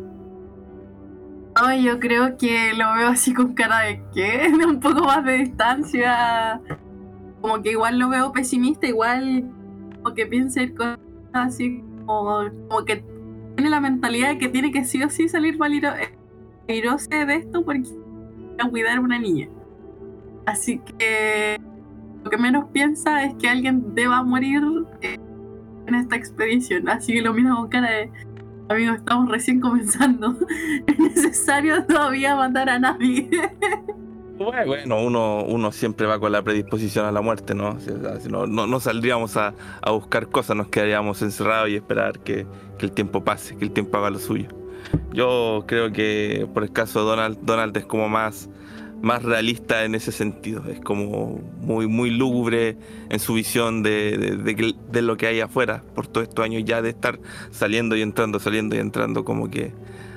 yo 1.81 1.99
creo 2.01 2.37
que 2.37 2.73
lo 2.73 2.93
veo 2.93 3.07
así 3.07 3.33
con 3.33 3.53
cara 3.53 3.79
de 3.81 4.03
que 4.13 4.51
un 4.67 4.81
poco 4.81 5.05
más 5.05 5.23
de 5.23 5.33
distancia. 5.37 6.59
Como 7.39 7.61
que 7.61 7.71
igual 7.71 7.99
lo 7.99 8.09
veo 8.09 8.33
pesimista, 8.33 8.85
igual 8.85 9.49
como 10.01 10.13
que 10.13 10.25
piensa 10.25 10.61
ir 10.61 10.75
cosas 10.75 10.99
así 11.31 11.85
como, 12.05 12.51
que 12.85 13.05
tiene 13.55 13.69
la 13.69 13.79
mentalidad 13.79 14.27
de 14.31 14.39
que 14.39 14.49
tiene 14.49 14.73
que 14.73 14.83
sí 14.83 15.01
o 15.03 15.09
sí 15.09 15.29
salir 15.29 15.57
valirose 15.57 17.25
de 17.25 17.35
esto 17.35 17.63
porque 17.63 17.87
a 18.59 18.69
cuidar 18.69 18.97
a 18.97 19.01
una 19.01 19.19
niña. 19.19 19.47
Así 20.45 20.79
que 20.79 21.57
lo 22.23 22.29
que 22.29 22.37
menos 22.37 22.65
piensa 22.71 23.23
es 23.25 23.35
que 23.35 23.49
alguien 23.49 23.93
deba 23.95 24.23
morir 24.23 24.63
en 25.01 25.95
esta 25.95 26.15
expedición. 26.15 26.87
Así 26.89 27.13
que 27.13 27.21
lo 27.21 27.33
mira 27.33 27.51
con 27.55 27.67
cara 27.69 27.89
de, 27.89 28.11
amigos, 28.69 28.97
estamos 28.97 29.29
recién 29.29 29.59
comenzando. 29.59 30.37
Es 30.87 30.99
necesario 30.99 31.85
todavía 31.85 32.35
matar 32.35 32.69
a 32.69 32.79
nadie. 32.79 33.29
Bueno, 34.37 35.01
uno, 35.01 35.43
uno 35.43 35.71
siempre 35.71 36.07
va 36.07 36.19
con 36.19 36.31
la 36.31 36.41
predisposición 36.41 37.05
a 37.05 37.11
la 37.11 37.21
muerte, 37.21 37.53
¿no? 37.53 37.77
no, 38.29 38.67
no, 38.67 38.79
saldríamos 38.79 39.37
a, 39.37 39.53
buscar 39.87 40.27
cosas, 40.27 40.57
nos 40.57 40.67
quedaríamos 40.67 41.21
encerrados 41.21 41.69
y 41.69 41.75
esperar 41.75 42.19
que, 42.19 42.47
que, 42.77 42.85
el 42.85 42.91
tiempo 42.91 43.23
pase, 43.23 43.55
que 43.55 43.63
el 43.65 43.71
tiempo 43.71 43.97
haga 43.97 44.09
lo 44.09 44.19
suyo. 44.19 44.49
Yo 45.13 45.63
creo 45.67 45.91
que 45.91 46.47
por 46.53 46.63
el 46.63 46.73
caso 46.73 46.99
de 46.99 47.05
Donald, 47.05 47.37
Donald 47.43 47.77
es 47.77 47.85
como 47.85 48.09
más, 48.09 48.49
más 49.03 49.21
realista 49.21 49.83
en 49.83 49.95
ese 49.95 50.13
sentido, 50.13 50.63
es 50.69 50.79
como 50.79 51.41
muy, 51.59 51.87
muy 51.87 52.09
lúgubre 52.09 52.77
en 53.09 53.19
su 53.19 53.33
visión 53.33 53.83
de, 53.83 54.17
de, 54.17 55.01
lo 55.01 55.17
que 55.17 55.27
hay 55.27 55.41
afuera, 55.41 55.83
por 55.93 56.07
todos 56.07 56.29
estos 56.29 56.45
años 56.45 56.63
ya 56.65 56.81
de 56.81 56.91
estar 56.91 57.19
saliendo 57.51 57.97
y 57.97 58.01
entrando, 58.01 58.39
saliendo 58.39 58.77
y 58.77 58.79
entrando, 58.79 59.25
como 59.25 59.49
que 59.49 59.73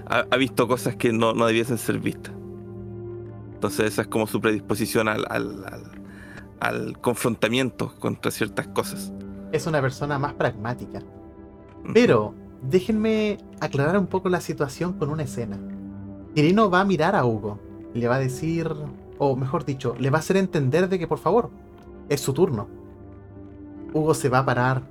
ha, 0.06 0.24
ha 0.30 0.36
visto 0.36 0.68
cosas 0.68 0.94
que 0.94 1.12
no, 1.12 1.34
no 1.34 1.46
debiesen 1.46 1.78
ser 1.78 1.98
vistas. 1.98 2.32
Entonces 3.54 3.86
esa 3.86 4.02
es 4.02 4.08
como 4.08 4.28
su 4.28 4.40
predisposición 4.40 5.08
al, 5.08 5.26
al, 6.60 6.98
confrontamiento 7.00 7.92
contra 7.98 8.30
ciertas 8.30 8.68
cosas. 8.68 9.12
Es 9.50 9.66
una 9.66 9.80
persona 9.80 10.16
más 10.20 10.34
pragmática. 10.34 11.02
Pero 11.92 12.34
déjenme 12.62 13.38
aclarar 13.60 13.98
un 13.98 14.06
poco 14.06 14.28
la 14.28 14.40
situación 14.40 14.92
con 14.92 15.10
una 15.10 15.24
escena. 15.24 15.58
Irino 16.36 16.70
va 16.70 16.82
a 16.82 16.84
mirar 16.84 17.16
a 17.16 17.24
Hugo. 17.24 17.65
Le 17.96 18.08
va 18.08 18.16
a 18.16 18.20
decir, 18.20 18.70
o 19.18 19.36
mejor 19.36 19.64
dicho, 19.64 19.94
le 19.98 20.10
va 20.10 20.18
a 20.18 20.20
hacer 20.20 20.36
entender 20.36 20.88
de 20.88 20.98
que 20.98 21.06
por 21.06 21.18
favor, 21.18 21.50
es 22.08 22.20
su 22.20 22.32
turno. 22.32 22.68
Hugo 23.92 24.14
se 24.14 24.28
va 24.28 24.40
a 24.40 24.44
parar. 24.44 24.82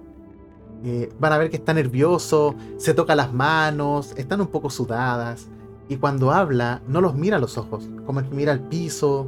Eh, 0.84 1.12
van 1.20 1.34
a 1.34 1.38
ver 1.38 1.50
que 1.50 1.58
está 1.58 1.74
nervioso, 1.74 2.56
se 2.78 2.94
toca 2.94 3.16
las 3.16 3.34
manos, 3.34 4.14
están 4.18 4.42
un 4.42 4.48
poco 4.48 4.70
sudadas. 4.70 5.48
Y 5.88 5.98
cuando 5.98 6.32
habla, 6.32 6.82
no 6.88 7.02
los 7.02 7.16
mira 7.16 7.38
a 7.38 7.40
los 7.40 7.58
ojos, 7.58 7.90
como 8.06 8.22
que 8.22 8.36
mira 8.36 8.52
al 8.52 8.62
piso, 8.62 9.28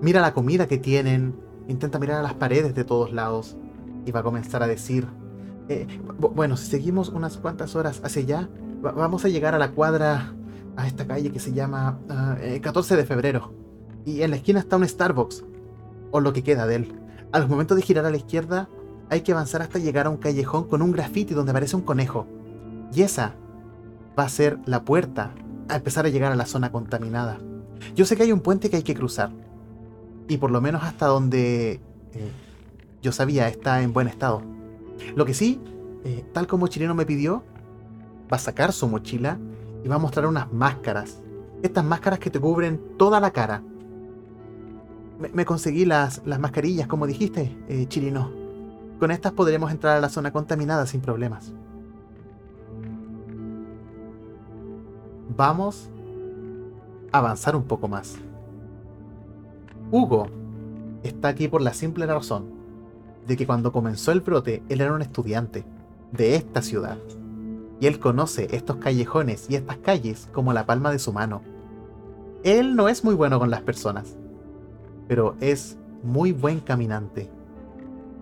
mira 0.00 0.20
la 0.20 0.34
comida 0.34 0.66
que 0.66 0.78
tienen, 0.78 1.34
intenta 1.68 1.98
mirar 1.98 2.18
a 2.18 2.22
las 2.22 2.34
paredes 2.34 2.74
de 2.74 2.84
todos 2.84 3.12
lados 3.12 3.56
y 4.04 4.10
va 4.10 4.20
a 4.20 4.22
comenzar 4.24 4.62
a 4.62 4.66
decir, 4.66 5.06
eh, 5.68 5.86
bueno, 6.18 6.56
si 6.56 6.66
seguimos 6.70 7.08
unas 7.08 7.36
cuantas 7.36 7.76
horas 7.76 8.00
hacia 8.04 8.22
allá, 8.22 8.48
vamos 8.80 9.24
a 9.24 9.28
llegar 9.28 9.54
a 9.54 9.58
la 9.58 9.70
cuadra, 9.70 10.34
a 10.76 10.86
esta 10.86 11.06
calle 11.06 11.30
que 11.30 11.40
se 11.40 11.52
llama 11.52 11.98
14 12.62 12.94
ah, 12.94 12.96
eh, 12.96 13.00
de 13.00 13.06
febrero. 13.06 13.52
Y 14.04 14.22
en 14.22 14.30
la 14.30 14.36
esquina 14.36 14.60
está 14.60 14.76
un 14.76 14.88
Starbucks, 14.88 15.44
o 16.10 16.20
lo 16.20 16.32
que 16.32 16.42
queda 16.42 16.66
de 16.66 16.76
él. 16.76 17.00
Al 17.32 17.48
momento 17.48 17.74
de 17.74 17.82
girar 17.82 18.04
a 18.04 18.10
la 18.10 18.16
izquierda, 18.16 18.68
hay 19.10 19.20
que 19.20 19.32
avanzar 19.32 19.62
hasta 19.62 19.78
llegar 19.78 20.06
a 20.06 20.10
un 20.10 20.16
callejón 20.16 20.68
con 20.68 20.82
un 20.82 20.92
graffiti 20.92 21.34
donde 21.34 21.50
aparece 21.50 21.76
un 21.76 21.82
conejo. 21.82 22.26
Y 22.92 23.02
esa 23.02 23.34
va 24.18 24.24
a 24.24 24.28
ser 24.28 24.58
la 24.66 24.84
puerta 24.84 25.34
a 25.68 25.76
empezar 25.76 26.06
a 26.06 26.08
llegar 26.08 26.32
a 26.32 26.36
la 26.36 26.46
zona 26.46 26.72
contaminada. 26.72 27.38
Yo 27.94 28.04
sé 28.04 28.16
que 28.16 28.24
hay 28.24 28.32
un 28.32 28.40
puente 28.40 28.70
que 28.70 28.76
hay 28.76 28.82
que 28.82 28.94
cruzar. 28.94 29.30
Y 30.28 30.36
por 30.38 30.50
lo 30.50 30.60
menos 30.60 30.82
hasta 30.82 31.06
donde 31.06 31.72
eh, 32.12 32.30
yo 33.02 33.12
sabía 33.12 33.48
está 33.48 33.82
en 33.82 33.92
buen 33.92 34.08
estado. 34.08 34.42
Lo 35.14 35.24
que 35.24 35.34
sí, 35.34 35.60
eh, 36.04 36.24
tal 36.32 36.46
como 36.46 36.68
Chileno 36.68 36.94
me 36.94 37.06
pidió, 37.06 37.42
va 38.32 38.36
a 38.36 38.40
sacar 38.40 38.72
su 38.72 38.88
mochila 38.88 39.38
y 39.84 39.88
va 39.88 39.96
a 39.96 39.98
mostrar 39.98 40.26
unas 40.26 40.52
máscaras. 40.52 41.22
Estas 41.62 41.84
máscaras 41.84 42.18
que 42.18 42.30
te 42.30 42.40
cubren 42.40 42.80
toda 42.98 43.20
la 43.20 43.30
cara. 43.30 43.62
Me, 45.32 45.44
conseguí 45.44 45.84
las, 45.84 46.22
las, 46.24 46.40
mascarillas, 46.40 46.88
como 46.88 47.06
dijiste, 47.06 47.56
eh, 47.68 47.86
Chirino. 47.86 48.30
Con 48.98 49.10
estas 49.10 49.32
podremos 49.32 49.70
entrar 49.70 49.96
a 49.96 50.00
la 50.00 50.08
zona 50.08 50.32
contaminada 50.32 50.86
sin 50.86 51.00
problemas. 51.00 51.52
vamos 55.36 55.90
a 57.10 57.18
avanzar 57.18 57.56
un 57.56 57.64
poco 57.64 57.88
más. 57.88 58.16
Hugo 59.90 60.26
está 61.02 61.28
aquí 61.28 61.48
por 61.48 61.62
la 61.62 61.74
simple 61.74 62.06
razón 62.06 62.46
de 63.26 63.36
que 63.36 63.46
cuando 63.46 63.72
comenzó 63.72 64.12
el 64.12 64.20
brote 64.20 64.62
él 64.68 64.80
era 64.80 64.92
un 64.92 65.02
estudiante 65.02 65.64
de 66.12 66.36
esta 66.36 66.62
ciudad 66.62 66.98
y 67.82 67.88
él 67.88 67.98
conoce 67.98 68.46
estos 68.52 68.76
callejones 68.76 69.46
y 69.48 69.56
estas 69.56 69.76
calles 69.78 70.28
como 70.32 70.52
la 70.52 70.66
palma 70.66 70.92
de 70.92 71.00
su 71.00 71.12
mano. 71.12 71.42
Él 72.44 72.76
no 72.76 72.88
es 72.88 73.02
muy 73.02 73.16
bueno 73.16 73.40
con 73.40 73.50
las 73.50 73.62
personas, 73.62 74.16
pero 75.08 75.34
es 75.40 75.76
muy 76.04 76.30
buen 76.30 76.60
caminante. 76.60 77.28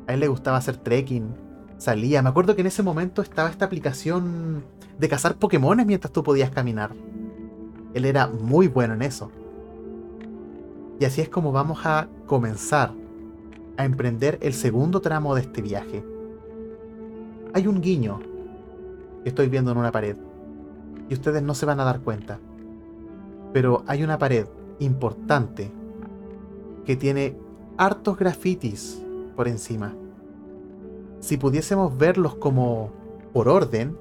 A 0.07 0.15
él 0.15 0.21
le 0.21 0.29
gustaba 0.29 0.57
hacer 0.57 0.79
trekking, 0.79 1.35
salía. 1.77 2.23
Me 2.23 2.31
acuerdo 2.31 2.55
que 2.55 2.63
en 2.63 2.69
ese 2.69 2.83
momento 2.83 3.21
estaba 3.21 3.51
esta 3.51 3.67
aplicación 3.67 4.65
de 4.99 5.09
cazar 5.11 5.37
Pokémones 5.37 5.85
mientras 5.85 6.11
tú 6.11 6.23
podías 6.23 6.51
caminar. 6.51 6.95
Él 7.93 8.07
era 8.07 8.29
muy 8.29 8.67
bueno 8.67 8.95
en 8.95 9.03
eso. 9.03 9.31
Y 10.99 11.05
así 11.05 11.21
es 11.21 11.29
como 11.29 11.53
vamos 11.53 11.85
a 11.85 12.09
comenzar 12.25 12.95
a 13.77 13.85
emprender 13.85 14.39
el 14.41 14.55
segundo 14.55 15.03
tramo 15.03 15.35
de 15.35 15.43
este 15.43 15.61
viaje. 15.61 16.03
Hay 17.53 17.67
un 17.67 17.83
guiño 17.83 18.30
estoy 19.25 19.49
viendo 19.49 19.73
en 19.73 19.79
una 19.79 19.93
pared. 19.93 20.17
Y 21.09 21.15
ustedes 21.15 21.43
no 21.43 21.55
se 21.55 21.67
van 21.67 21.81
a 21.81 21.85
dar 21.85 22.01
cuenta. 22.01 22.39
Pero 23.53 23.83
hay 23.87 24.03
una 24.03 24.19
pared 24.19 24.47
importante 24.79 25.71
que 26.85 26.97
tiene 26.97 27.37
hartos 27.77 28.17
grafitis 28.17 29.03
por 29.37 29.49
encima. 29.49 29.95
Si 31.21 31.37
pudiésemos 31.37 31.97
verlos 31.97 32.35
como 32.35 32.91
por 33.33 33.49
orden, 33.49 33.97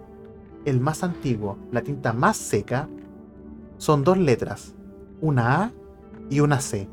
el 0.65 0.79
más 0.79 1.03
antiguo, 1.03 1.57
la 1.71 1.81
tinta 1.81 2.13
más 2.13 2.37
seca, 2.37 2.87
son 3.77 4.03
dos 4.03 4.17
letras, 4.17 4.73
una 5.21 5.63
A 5.63 5.71
y 6.29 6.39
una 6.41 6.59
C. 6.59 6.87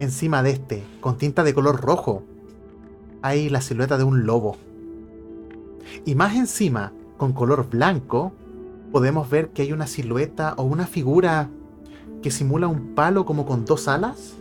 Encima 0.00 0.42
de 0.42 0.50
este, 0.50 0.84
con 1.00 1.18
tinta 1.18 1.42
de 1.42 1.54
color 1.54 1.80
rojo, 1.80 2.22
hay 3.22 3.48
la 3.48 3.60
silueta 3.60 3.98
de 3.98 4.04
un 4.04 4.26
lobo. 4.26 4.56
Y 6.04 6.14
más 6.14 6.36
encima, 6.36 6.92
con 7.16 7.32
color 7.32 7.68
blanco, 7.68 8.32
podemos 8.92 9.28
ver 9.28 9.50
que 9.50 9.62
hay 9.62 9.72
una 9.72 9.86
silueta 9.86 10.54
o 10.56 10.62
una 10.62 10.86
figura 10.86 11.50
que 12.22 12.30
simula 12.30 12.66
un 12.66 12.94
palo 12.94 13.24
como 13.24 13.46
con 13.46 13.64
dos 13.64 13.88
alas, 13.88 14.34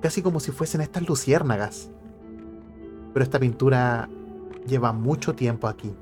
casi 0.00 0.22
como 0.22 0.40
si 0.40 0.52
fuesen 0.52 0.80
estas 0.80 1.08
luciérnagas 1.08 1.90
pero 3.18 3.24
esta 3.24 3.40
pintura 3.40 4.08
lleva 4.64 4.92
mucho 4.92 5.34
tiempo 5.34 5.66
aquí. 5.66 5.92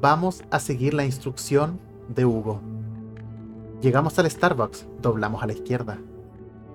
Vamos 0.00 0.44
a 0.52 0.60
seguir 0.60 0.94
la 0.94 1.04
instrucción 1.04 1.80
de 2.14 2.24
Hugo. 2.24 2.60
Llegamos 3.82 4.16
al 4.20 4.30
Starbucks, 4.30 4.86
doblamos 5.02 5.42
a 5.42 5.48
la 5.48 5.54
izquierda. 5.54 5.98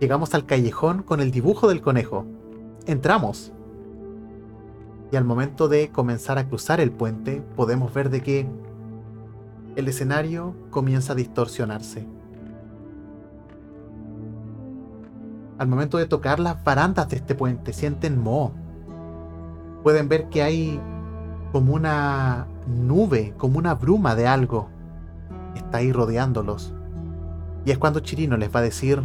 Llegamos 0.01 0.33
al 0.33 0.45
callejón 0.45 1.03
con 1.03 1.21
el 1.21 1.31
dibujo 1.31 1.69
del 1.69 1.79
conejo. 1.79 2.25
Entramos. 2.85 3.52
Y 5.13 5.15
al 5.15 5.25
momento 5.25 5.67
de 5.67 5.91
comenzar 5.91 6.39
a 6.39 6.47
cruzar 6.47 6.79
el 6.79 6.91
puente, 6.91 7.43
podemos 7.55 7.93
ver 7.93 8.09
de 8.09 8.23
que 8.23 8.49
el 9.75 9.87
escenario 9.87 10.55
comienza 10.71 11.13
a 11.13 11.15
distorsionarse. 11.15 12.07
al 15.59 15.67
momento 15.67 15.99
de 15.99 16.07
tocar 16.07 16.39
las 16.39 16.61
barandas 16.63 17.07
de 17.09 17.17
este 17.17 17.35
puente, 17.35 17.73
sienten 17.73 18.19
moho. 18.19 18.53
Pueden 19.83 20.09
ver 20.09 20.29
que 20.29 20.41
hay 20.41 20.81
como 21.51 21.75
una 21.75 22.47
nube, 22.67 23.35
como 23.37 23.59
una 23.59 23.75
bruma 23.75 24.15
de 24.15 24.27
algo. 24.27 24.67
Está 25.55 25.77
ahí 25.77 25.93
rodeándolos. 25.93 26.73
Y 27.65 27.71
es 27.71 27.77
cuando 27.77 27.99
Chirino 27.99 28.35
les 28.35 28.53
va 28.53 28.61
a 28.61 28.63
decir, 28.63 29.01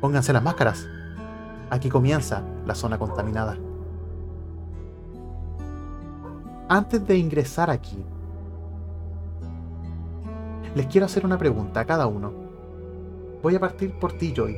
pónganse 0.00 0.34
las 0.34 0.42
máscaras. 0.42 0.86
Aquí 1.70 1.88
comienza 1.88 2.42
la 2.66 2.74
zona 2.74 2.98
contaminada. 2.98 3.56
Antes 6.68 7.06
de 7.06 7.18
ingresar 7.18 7.70
aquí, 7.70 8.02
les 10.74 10.86
quiero 10.86 11.04
hacer 11.04 11.24
una 11.26 11.36
pregunta 11.36 11.80
a 11.80 11.84
cada 11.84 12.06
uno. 12.06 12.32
Voy 13.42 13.54
a 13.54 13.60
partir 13.60 13.92
por 13.98 14.14
ti, 14.14 14.32
Joy. 14.34 14.56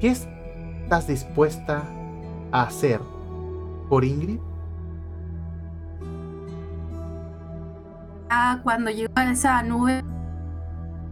¿Qué 0.00 0.08
estás 0.08 1.08
dispuesta 1.08 1.82
a 2.52 2.62
hacer 2.62 3.00
por 3.88 4.04
Ingrid? 4.04 4.38
Ah, 8.30 8.60
cuando 8.62 8.90
llegó 8.90 9.12
a 9.16 9.30
esa 9.30 9.62
nube 9.62 10.04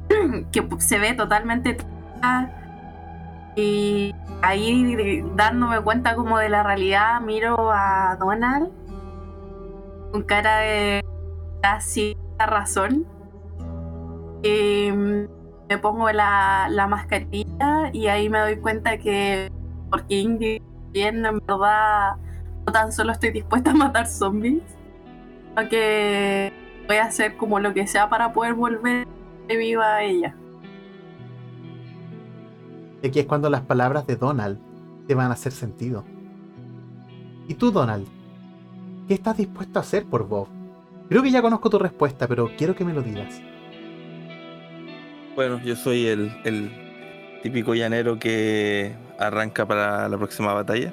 que 0.52 0.68
se 0.78 0.98
ve 0.98 1.14
totalmente 1.14 1.76
y 3.56 4.14
ahí 4.42 5.22
dándome 5.34 5.80
cuenta 5.80 6.16
como 6.16 6.38
de 6.38 6.48
la 6.48 6.62
realidad 6.62 7.20
miro 7.20 7.70
a 7.70 8.16
Donald 8.18 8.70
con 10.14 10.22
cara 10.22 10.58
de 10.58 11.04
casi 11.60 12.16
razón 12.38 13.04
y 14.44 14.88
me 14.92 15.78
pongo 15.78 16.08
la, 16.12 16.68
la 16.70 16.86
mascarilla 16.86 17.90
y 17.92 18.06
ahí 18.06 18.30
me 18.30 18.38
doy 18.38 18.58
cuenta 18.58 18.96
que 18.96 19.50
porque 19.90 20.20
Ingrid 20.20 20.62
bien 20.92 21.26
en 21.26 21.40
verdad 21.40 22.14
no 22.64 22.72
tan 22.72 22.92
solo 22.92 23.10
estoy 23.10 23.32
dispuesta 23.32 23.72
a 23.72 23.74
matar 23.74 24.06
zombies, 24.06 24.62
sino 25.48 25.68
que 25.68 26.52
voy 26.86 26.96
a 26.98 27.06
hacer 27.06 27.36
como 27.36 27.58
lo 27.58 27.74
que 27.74 27.88
sea 27.88 28.08
para 28.08 28.32
poder 28.32 28.54
volver 28.54 29.08
viva 29.48 29.96
a 29.96 30.04
ella. 30.04 30.36
Aquí 33.04 33.18
es 33.18 33.26
cuando 33.26 33.50
las 33.50 33.62
palabras 33.62 34.06
de 34.06 34.14
Donald 34.14 34.60
te 35.08 35.16
van 35.16 35.32
a 35.32 35.34
hacer 35.34 35.50
sentido. 35.50 36.04
¿Y 37.48 37.54
tú, 37.54 37.72
Donald? 37.72 38.06
¿Qué 39.06 39.14
estás 39.14 39.36
dispuesto 39.36 39.78
a 39.78 39.82
hacer 39.82 40.06
por 40.06 40.26
Bob? 40.26 40.48
Creo 41.10 41.22
que 41.22 41.30
ya 41.30 41.42
conozco 41.42 41.68
tu 41.68 41.78
respuesta, 41.78 42.26
pero 42.26 42.50
quiero 42.56 42.74
que 42.74 42.86
me 42.86 42.94
lo 42.94 43.02
digas. 43.02 43.40
Bueno, 45.36 45.60
yo 45.62 45.76
soy 45.76 46.06
el, 46.06 46.34
el 46.44 46.70
típico 47.42 47.74
llanero 47.74 48.18
que 48.18 48.94
arranca 49.18 49.66
para 49.66 50.08
la 50.08 50.16
próxima 50.16 50.54
batalla. 50.54 50.90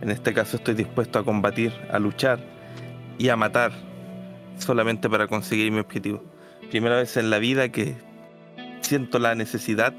En 0.00 0.10
este 0.10 0.32
caso 0.32 0.56
estoy 0.56 0.74
dispuesto 0.74 1.18
a 1.18 1.24
combatir, 1.24 1.72
a 1.90 1.98
luchar 1.98 2.40
y 3.18 3.28
a 3.28 3.36
matar 3.36 3.72
solamente 4.56 5.10
para 5.10 5.26
conseguir 5.26 5.70
mi 5.70 5.80
objetivo. 5.80 6.22
Primera 6.70 6.96
vez 6.96 7.16
en 7.18 7.28
la 7.28 7.38
vida 7.38 7.68
que 7.68 7.96
siento 8.80 9.18
la 9.18 9.34
necesidad 9.34 9.92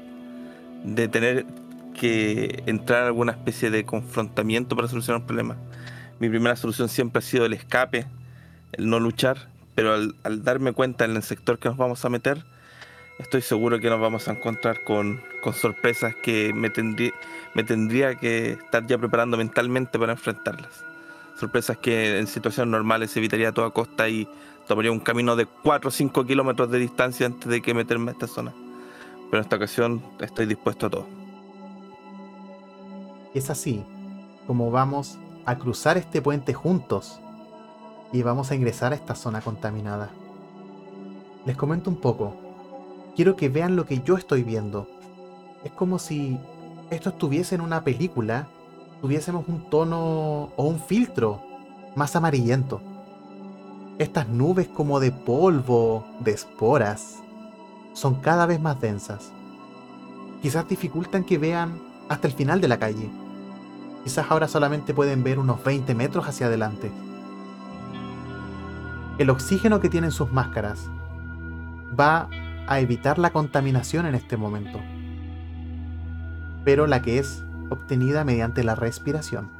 de 0.82 1.06
tener 1.06 1.46
que 1.94 2.64
entrar 2.66 3.04
a 3.04 3.06
alguna 3.06 3.32
especie 3.32 3.70
de 3.70 3.84
confrontamiento 3.84 4.74
para 4.74 4.88
solucionar 4.88 5.20
un 5.20 5.26
problema. 5.26 5.56
Mi 6.18 6.28
primera 6.30 6.56
solución 6.56 6.88
siempre 6.88 7.18
ha 7.18 7.22
sido 7.22 7.44
el 7.44 7.52
escape, 7.52 8.06
el 8.72 8.88
no 8.88 8.98
luchar, 9.00 9.48
pero 9.74 9.94
al, 9.94 10.14
darme 10.42 10.72
cuenta 10.72 11.04
en 11.04 11.14
el 11.14 11.22
sector 11.22 11.58
que 11.58 11.68
nos 11.68 11.76
vamos 11.76 12.04
a 12.04 12.08
meter, 12.08 12.42
estoy 13.18 13.42
seguro 13.42 13.78
que 13.78 13.90
nos 13.90 14.00
vamos 14.00 14.26
a 14.28 14.32
encontrar 14.32 14.82
con, 14.84 15.20
sorpresas 15.52 16.14
que 16.16 16.52
me, 16.54 16.72
me 17.54 17.62
tendría 17.62 18.14
que 18.14 18.52
estar 18.52 18.86
ya 18.86 18.96
preparando 18.96 19.36
mentalmente 19.36 19.98
para 19.98 20.12
enfrentarlas. 20.12 20.84
Sorpresas 21.38 21.76
que 21.76 22.18
en 22.18 22.26
situaciones 22.26 22.70
normales 22.70 23.14
evitaría 23.16 23.50
a 23.50 23.52
toda 23.52 23.70
costa 23.70 24.08
y 24.08 24.26
tomaría 24.66 24.90
un 24.90 25.00
camino 25.00 25.36
de 25.36 25.44
4 25.44 25.88
o 25.88 25.90
5 25.90 26.24
kilómetros 26.24 26.70
de 26.70 26.78
distancia 26.78 27.26
antes 27.26 27.46
de 27.46 27.60
que 27.60 27.74
meterme 27.74 28.10
a 28.10 28.12
esta 28.12 28.26
zona. 28.26 28.54
Pero 29.30 29.38
en 29.38 29.44
esta 29.44 29.56
ocasión 29.56 30.02
estoy 30.20 30.46
dispuesto 30.46 30.86
a 30.86 30.90
todo. 30.90 31.06
Es 33.34 33.50
así 33.50 33.84
como 34.46 34.70
vamos 34.70 35.18
a 35.46 35.56
cruzar 35.58 35.96
este 35.96 36.20
puente 36.20 36.52
juntos 36.52 37.20
y 38.12 38.22
vamos 38.22 38.50
a 38.50 38.56
ingresar 38.56 38.92
a 38.92 38.96
esta 38.96 39.14
zona 39.14 39.40
contaminada. 39.40 40.10
Les 41.44 41.56
comento 41.56 41.88
un 41.88 41.96
poco. 41.96 42.34
Quiero 43.14 43.36
que 43.36 43.48
vean 43.48 43.76
lo 43.76 43.86
que 43.86 44.00
yo 44.00 44.16
estoy 44.16 44.42
viendo. 44.42 44.88
Es 45.64 45.70
como 45.70 46.00
si 46.00 46.38
esto 46.90 47.10
estuviese 47.10 47.54
en 47.54 47.60
una 47.60 47.84
película, 47.84 48.48
tuviésemos 49.00 49.46
un 49.46 49.70
tono 49.70 50.50
o 50.56 50.64
un 50.64 50.80
filtro 50.80 51.40
más 51.94 52.16
amarillento. 52.16 52.80
Estas 53.98 54.28
nubes 54.28 54.66
como 54.66 54.98
de 54.98 55.12
polvo, 55.12 56.04
de 56.20 56.32
esporas, 56.32 57.22
son 57.92 58.16
cada 58.16 58.46
vez 58.46 58.60
más 58.60 58.80
densas. 58.80 59.30
Quizás 60.42 60.68
dificultan 60.68 61.24
que 61.24 61.38
vean 61.38 61.80
hasta 62.08 62.26
el 62.26 62.34
final 62.34 62.60
de 62.60 62.68
la 62.68 62.78
calle 62.78 63.08
Quizás 64.06 64.30
ahora 64.30 64.46
solamente 64.46 64.94
pueden 64.94 65.24
ver 65.24 65.40
unos 65.40 65.64
20 65.64 65.92
metros 65.96 66.28
hacia 66.28 66.46
adelante. 66.46 66.92
El 69.18 69.30
oxígeno 69.30 69.80
que 69.80 69.88
tienen 69.88 70.12
sus 70.12 70.30
máscaras 70.30 70.88
va 71.98 72.28
a 72.68 72.78
evitar 72.78 73.18
la 73.18 73.32
contaminación 73.32 74.06
en 74.06 74.14
este 74.14 74.36
momento, 74.36 74.78
pero 76.64 76.86
la 76.86 77.02
que 77.02 77.18
es 77.18 77.42
obtenida 77.68 78.22
mediante 78.22 78.62
la 78.62 78.76
respiración. 78.76 79.50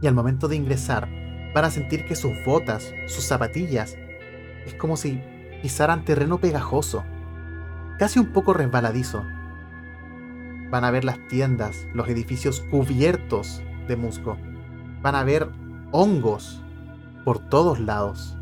Y 0.00 0.06
al 0.06 0.14
momento 0.14 0.48
de 0.48 0.56
ingresar, 0.56 1.10
van 1.54 1.66
a 1.66 1.70
sentir 1.70 2.06
que 2.06 2.16
sus 2.16 2.32
botas, 2.46 2.90
sus 3.06 3.24
zapatillas, 3.24 3.98
es 4.64 4.72
como 4.72 4.96
si 4.96 5.20
pisaran 5.60 6.06
terreno 6.06 6.38
pegajoso, 6.38 7.04
casi 7.98 8.18
un 8.18 8.32
poco 8.32 8.54
resbaladizo 8.54 9.26
Van 10.70 10.84
a 10.84 10.90
ver 10.90 11.04
las 11.04 11.18
tiendas, 11.28 11.86
los 11.94 12.08
edificios 12.08 12.60
cubiertos 12.70 13.62
de 13.88 13.96
musgo. 13.96 14.36
Van 15.00 15.14
a 15.14 15.24
ver 15.24 15.48
hongos 15.92 16.60
por 17.24 17.38
todos 17.38 17.80
lados. 17.80 18.36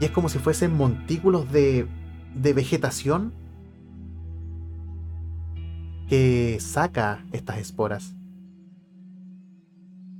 Y 0.00 0.06
es 0.06 0.10
como 0.10 0.30
si 0.30 0.38
fuesen 0.38 0.74
montículos 0.74 1.50
de, 1.52 1.86
de 2.34 2.52
vegetación 2.54 3.32
que 6.08 6.58
saca 6.60 7.24
estas 7.32 7.58
esporas. 7.58 8.14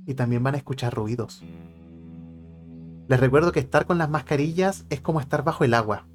Y 0.05 0.13
también 0.13 0.43
van 0.43 0.53
a 0.53 0.57
escuchar 0.57 0.93
ruidos. 0.93 1.43
Les 3.07 3.19
recuerdo 3.19 3.51
que 3.51 3.59
estar 3.59 3.87
con 3.87 3.97
las 3.97 4.11
mascarillas 4.11 4.85
es 4.91 5.01
como 5.01 5.19
estar 5.19 5.43
bajo 5.43 5.63
el 5.63 5.73
agua. 5.73 6.05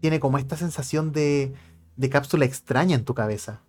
Tiene 0.00 0.20
como 0.20 0.38
esta 0.38 0.56
sensación 0.56 1.12
de, 1.12 1.52
de 1.96 2.08
cápsula 2.08 2.46
extraña 2.46 2.94
en 2.94 3.04
tu 3.04 3.12
cabeza 3.12 3.60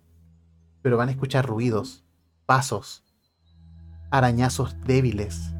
pero 0.82 0.96
van 0.96 1.08
a 1.08 1.12
escuchar 1.12 1.46
ruidos, 1.46 2.04
pasos, 2.46 3.04
arañazos 4.10 4.76
débiles, 4.84 5.52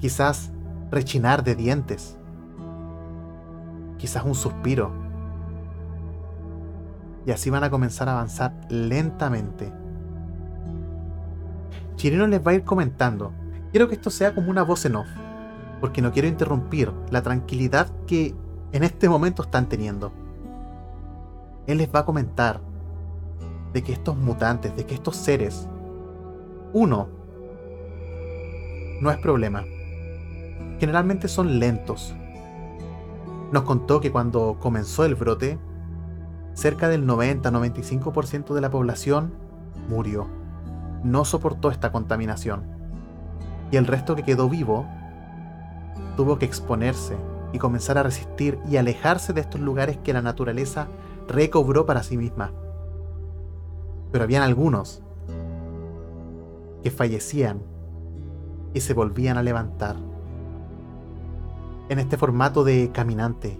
quizás 0.00 0.50
rechinar 0.90 1.42
de 1.42 1.54
dientes, 1.54 2.16
quizás 3.98 4.24
un 4.24 4.34
suspiro. 4.34 4.92
Y 7.26 7.32
así 7.32 7.50
van 7.50 7.64
a 7.64 7.70
comenzar 7.70 8.08
a 8.08 8.12
avanzar 8.12 8.54
lentamente. 8.70 9.72
Chirino 11.96 12.26
les 12.26 12.46
va 12.46 12.52
a 12.52 12.54
ir 12.54 12.64
comentando. 12.64 13.32
Quiero 13.72 13.88
que 13.88 13.94
esto 13.94 14.10
sea 14.10 14.34
como 14.34 14.50
una 14.50 14.62
voz 14.62 14.84
en 14.84 14.96
off, 14.96 15.08
porque 15.80 16.02
no 16.02 16.12
quiero 16.12 16.28
interrumpir 16.28 16.92
la 17.10 17.22
tranquilidad 17.22 17.90
que 18.06 18.34
en 18.72 18.84
este 18.84 19.08
momento 19.08 19.42
están 19.42 19.68
teniendo. 19.68 20.12
Él 21.66 21.78
les 21.78 21.92
va 21.92 22.00
a 22.00 22.04
comentar 22.04 22.60
de 23.72 23.82
que 23.82 23.92
estos 23.92 24.16
mutantes, 24.16 24.74
de 24.76 24.86
que 24.86 24.94
estos 24.94 25.16
seres, 25.16 25.68
uno, 26.72 27.08
no 29.00 29.10
es 29.10 29.18
problema. 29.18 29.64
Generalmente 30.78 31.28
son 31.28 31.58
lentos. 31.58 32.14
Nos 33.52 33.62
contó 33.62 34.00
que 34.00 34.10
cuando 34.10 34.58
comenzó 34.58 35.04
el 35.04 35.14
brote, 35.14 35.58
cerca 36.54 36.88
del 36.88 37.06
90-95% 37.06 38.54
de 38.54 38.60
la 38.60 38.70
población 38.70 39.32
murió. 39.88 40.26
No 41.04 41.24
soportó 41.24 41.70
esta 41.70 41.92
contaminación. 41.92 42.64
Y 43.70 43.76
el 43.76 43.86
resto 43.86 44.16
que 44.16 44.22
quedó 44.22 44.48
vivo 44.48 44.86
tuvo 46.16 46.38
que 46.38 46.46
exponerse 46.46 47.16
y 47.52 47.58
comenzar 47.58 47.98
a 47.98 48.02
resistir 48.02 48.58
y 48.68 48.76
alejarse 48.76 49.32
de 49.32 49.40
estos 49.40 49.60
lugares 49.60 49.98
que 49.98 50.12
la 50.12 50.22
naturaleza 50.22 50.88
recobró 51.28 51.86
para 51.86 52.02
sí 52.02 52.16
misma 52.16 52.52
pero 54.10 54.24
habían 54.24 54.42
algunos 54.42 55.02
que 56.82 56.90
fallecían 56.90 57.62
y 58.74 58.80
se 58.80 58.94
volvían 58.94 59.38
a 59.38 59.42
levantar. 59.42 59.96
En 61.88 61.98
este 61.98 62.16
formato 62.16 62.64
de 62.64 62.90
caminante, 62.92 63.58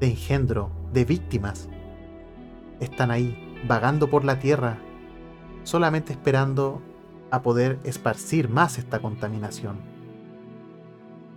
de 0.00 0.06
engendro, 0.08 0.70
de 0.92 1.04
víctimas, 1.04 1.68
están 2.80 3.10
ahí, 3.10 3.36
vagando 3.66 4.08
por 4.08 4.24
la 4.24 4.38
tierra, 4.38 4.78
solamente 5.64 6.12
esperando 6.12 6.80
a 7.30 7.42
poder 7.42 7.78
esparcir 7.84 8.48
más 8.48 8.78
esta 8.78 9.00
contaminación. 9.00 9.76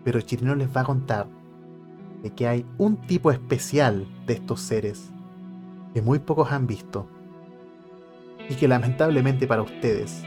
Pero 0.04 0.22
Chirino 0.22 0.56
les 0.56 0.76
va 0.76 0.82
a 0.82 0.86
contar 0.86 1.28
de 2.24 2.32
que 2.32 2.48
hay 2.48 2.66
un 2.78 2.98
tipo 2.98 3.32
especial 3.32 4.08
de 4.26 4.34
estos 4.34 4.62
seres 4.62 5.12
que 5.94 6.02
muy 6.02 6.20
pocos 6.20 6.52
han 6.52 6.68
visto 6.68 7.08
y 8.52 8.56
que 8.56 8.68
lamentablemente 8.68 9.48
para 9.48 9.62
ustedes 9.62 10.24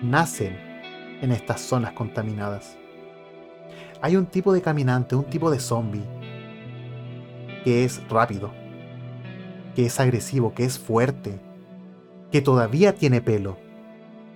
nacen 0.00 0.56
en 1.20 1.32
estas 1.32 1.60
zonas 1.60 1.90
contaminadas. 1.90 2.76
Hay 4.00 4.14
un 4.14 4.26
tipo 4.26 4.52
de 4.52 4.62
caminante, 4.62 5.16
un 5.16 5.24
tipo 5.24 5.50
de 5.50 5.58
zombie 5.58 6.04
que 7.64 7.84
es 7.84 8.00
rápido, 8.08 8.52
que 9.74 9.86
es 9.86 9.98
agresivo, 9.98 10.54
que 10.54 10.64
es 10.64 10.78
fuerte, 10.78 11.40
que 12.30 12.40
todavía 12.40 12.94
tiene 12.94 13.20
pelo, 13.20 13.56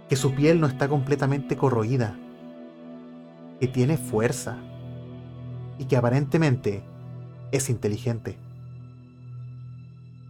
que 0.09 0.16
su 0.16 0.34
piel 0.34 0.61
no 0.61 0.66
está 0.66 0.88
completamente 0.88 1.56
corroída, 1.56 2.18
que 3.61 3.68
tiene 3.68 3.98
fuerza 3.98 4.59
y 5.78 5.84
que 5.84 5.96
aparentemente 5.96 6.82
es 7.52 7.70
inteligente. 7.70 8.36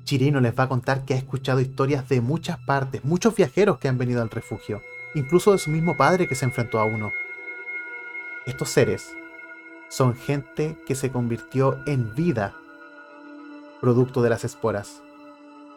Chirino 0.09 0.41
les 0.41 0.59
va 0.59 0.63
a 0.63 0.69
contar 0.71 1.05
que 1.05 1.13
ha 1.13 1.19
escuchado 1.19 1.61
historias 1.61 2.09
de 2.09 2.23
muchas 2.23 2.59
partes, 2.61 3.05
muchos 3.05 3.35
viajeros 3.37 3.77
que 3.77 3.89
han 3.89 3.99
venido 3.99 4.23
al 4.23 4.31
refugio, 4.31 4.81
incluso 5.15 5.53
de 5.53 5.59
su 5.59 5.69
mismo 5.69 5.99
padre 5.99 6.27
que 6.27 6.35
se 6.35 6.47
enfrentó 6.47 6.81
a 6.81 6.85
uno. 6.85 7.13
Estos 8.47 8.71
seres 8.71 9.15
son 9.91 10.15
gente 10.15 10.79
que 10.87 10.95
se 10.95 11.13
convirtió 11.13 11.83
en 11.87 12.15
vida 12.15 12.55
producto 13.83 14.23
de 14.23 14.31
las 14.31 14.45
esporas, 14.45 15.03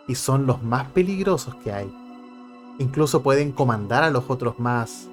y 0.08 0.16
son 0.16 0.48
los 0.48 0.64
más 0.64 0.90
peligrosos 0.92 1.56
que 1.56 1.74
hay. 1.74 1.94
Incluso 2.80 3.24
pueden 3.24 3.52
comandar 3.52 4.06
a 4.06 4.12
los 4.12 4.30
otros 4.30 4.58
más 4.60 5.10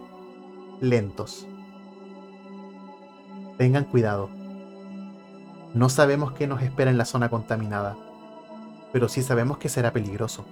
lentos. 0.80 1.44
Tengan 3.56 3.82
cuidado. 3.82 4.30
No 5.74 5.88
sabemos 5.88 6.34
qué 6.34 6.46
nos 6.46 6.62
espera 6.62 6.92
en 6.92 6.98
la 6.98 7.04
zona 7.04 7.28
contaminada, 7.28 7.96
pero 8.92 9.08
sí 9.08 9.22
sabemos 9.22 9.58
que 9.58 9.68
será 9.68 9.92
peligroso. 9.92 10.44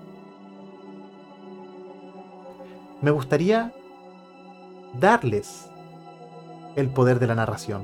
Me 3.02 3.10
gustaría 3.10 3.72
darles 4.98 5.68
el 6.76 6.88
poder 6.88 7.18
de 7.18 7.26
la 7.26 7.34
narración. 7.34 7.82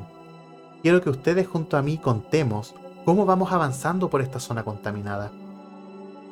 Quiero 0.82 1.00
que 1.00 1.10
ustedes 1.10 1.46
junto 1.46 1.76
a 1.76 1.82
mí 1.82 1.98
contemos 1.98 2.74
cómo 3.04 3.26
vamos 3.26 3.52
avanzando 3.52 4.08
por 4.10 4.20
esta 4.20 4.40
zona 4.40 4.64
contaminada. 4.64 5.30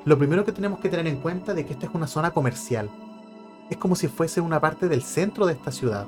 Lo 0.05 0.19
primero 0.19 0.45
que 0.45 0.53
tenemos 0.53 0.81
que 0.81 0.89
tener 0.89 1.07
en 1.07 1.21
cuenta 1.21 1.53
es 1.53 1.67
que 1.67 1.73
esta 1.73 1.87
es 1.87 1.95
una 1.95 2.07
zona 2.07 2.31
comercial. 2.31 2.91
Es 3.69 3.77
como 3.77 3.95
si 3.95 4.09
fuese 4.09 4.41
una 4.41 4.61
parte 4.61 4.89
del 4.89 5.03
centro 5.03 5.47
de 5.47 5.53
esta 5.53 5.71
ciudad. 5.71 6.07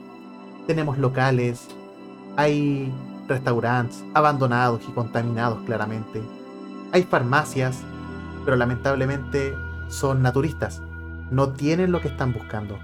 Tenemos 0.67 0.99
locales, 0.99 1.69
hay 2.37 2.93
restaurantes 3.29 4.03
abandonados 4.15 4.81
y 4.89 4.93
contaminados 4.93 5.63
claramente. 5.65 6.23
Hay 6.93 7.03
farmacias, 7.03 7.83
pero 8.45 8.57
lamentablemente 8.57 9.55
son 9.89 10.23
naturistas. 10.23 10.83
No 11.31 11.51
tienen 11.51 11.93
lo 11.93 12.01
que 12.01 12.09
están 12.09 12.33
buscando. 12.33 12.79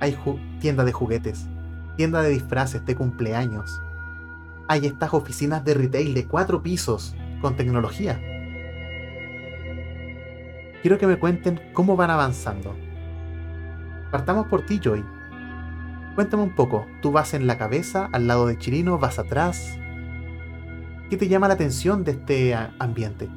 Hay 0.00 0.16
tiendas 0.60 0.86
de 0.86 0.92
juguetes, 0.92 1.46
tiendas 1.96 2.24
de 2.24 2.30
disfraces 2.30 2.84
de 2.84 2.94
cumpleaños. 2.94 3.80
Hay 4.68 4.86
estas 4.86 5.12
oficinas 5.14 5.64
de 5.64 5.74
retail 5.74 6.14
de 6.14 6.26
cuatro 6.26 6.62
pisos 6.62 7.14
con 7.40 7.56
tecnología. 7.56 8.20
Quiero 10.82 10.98
que 10.98 11.06
me 11.06 11.18
cuenten 11.18 11.60
cómo 11.72 11.96
van 11.96 12.10
avanzando. 12.10 12.74
Partamos 14.10 14.46
por 14.46 14.66
ti, 14.66 14.80
Joy. 14.82 15.04
Cuéntame 16.14 16.42
un 16.42 16.54
poco, 16.54 16.86
tú 17.02 17.10
vas 17.10 17.34
en 17.34 17.46
la 17.46 17.58
cabeza, 17.58 18.08
al 18.12 18.26
lado 18.26 18.46
de 18.46 18.56
Chirino, 18.56 18.98
vas 18.98 19.18
atrás. 19.18 19.78
¿Qué 21.10 21.16
te 21.16 21.28
llama 21.28 21.48
la 21.48 21.54
atención 21.54 22.04
de 22.04 22.12
este 22.12 22.54
ambiente? 22.78 23.28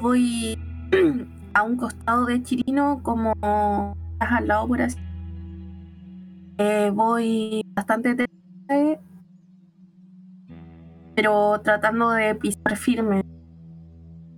Voy 0.00 0.58
a 1.54 1.62
un 1.62 1.76
costado 1.76 2.26
de 2.26 2.42
Chirino 2.42 3.02
como 3.02 3.32
al 4.18 4.48
lado 4.48 4.68
por 4.68 4.82
así. 4.82 4.98
Eh, 6.58 6.90
voy 6.92 7.62
bastante 7.74 8.14
tarde, 8.14 9.00
pero 11.14 11.60
tratando 11.62 12.10
de 12.10 12.34
pisar 12.34 12.76
firme. 12.76 13.22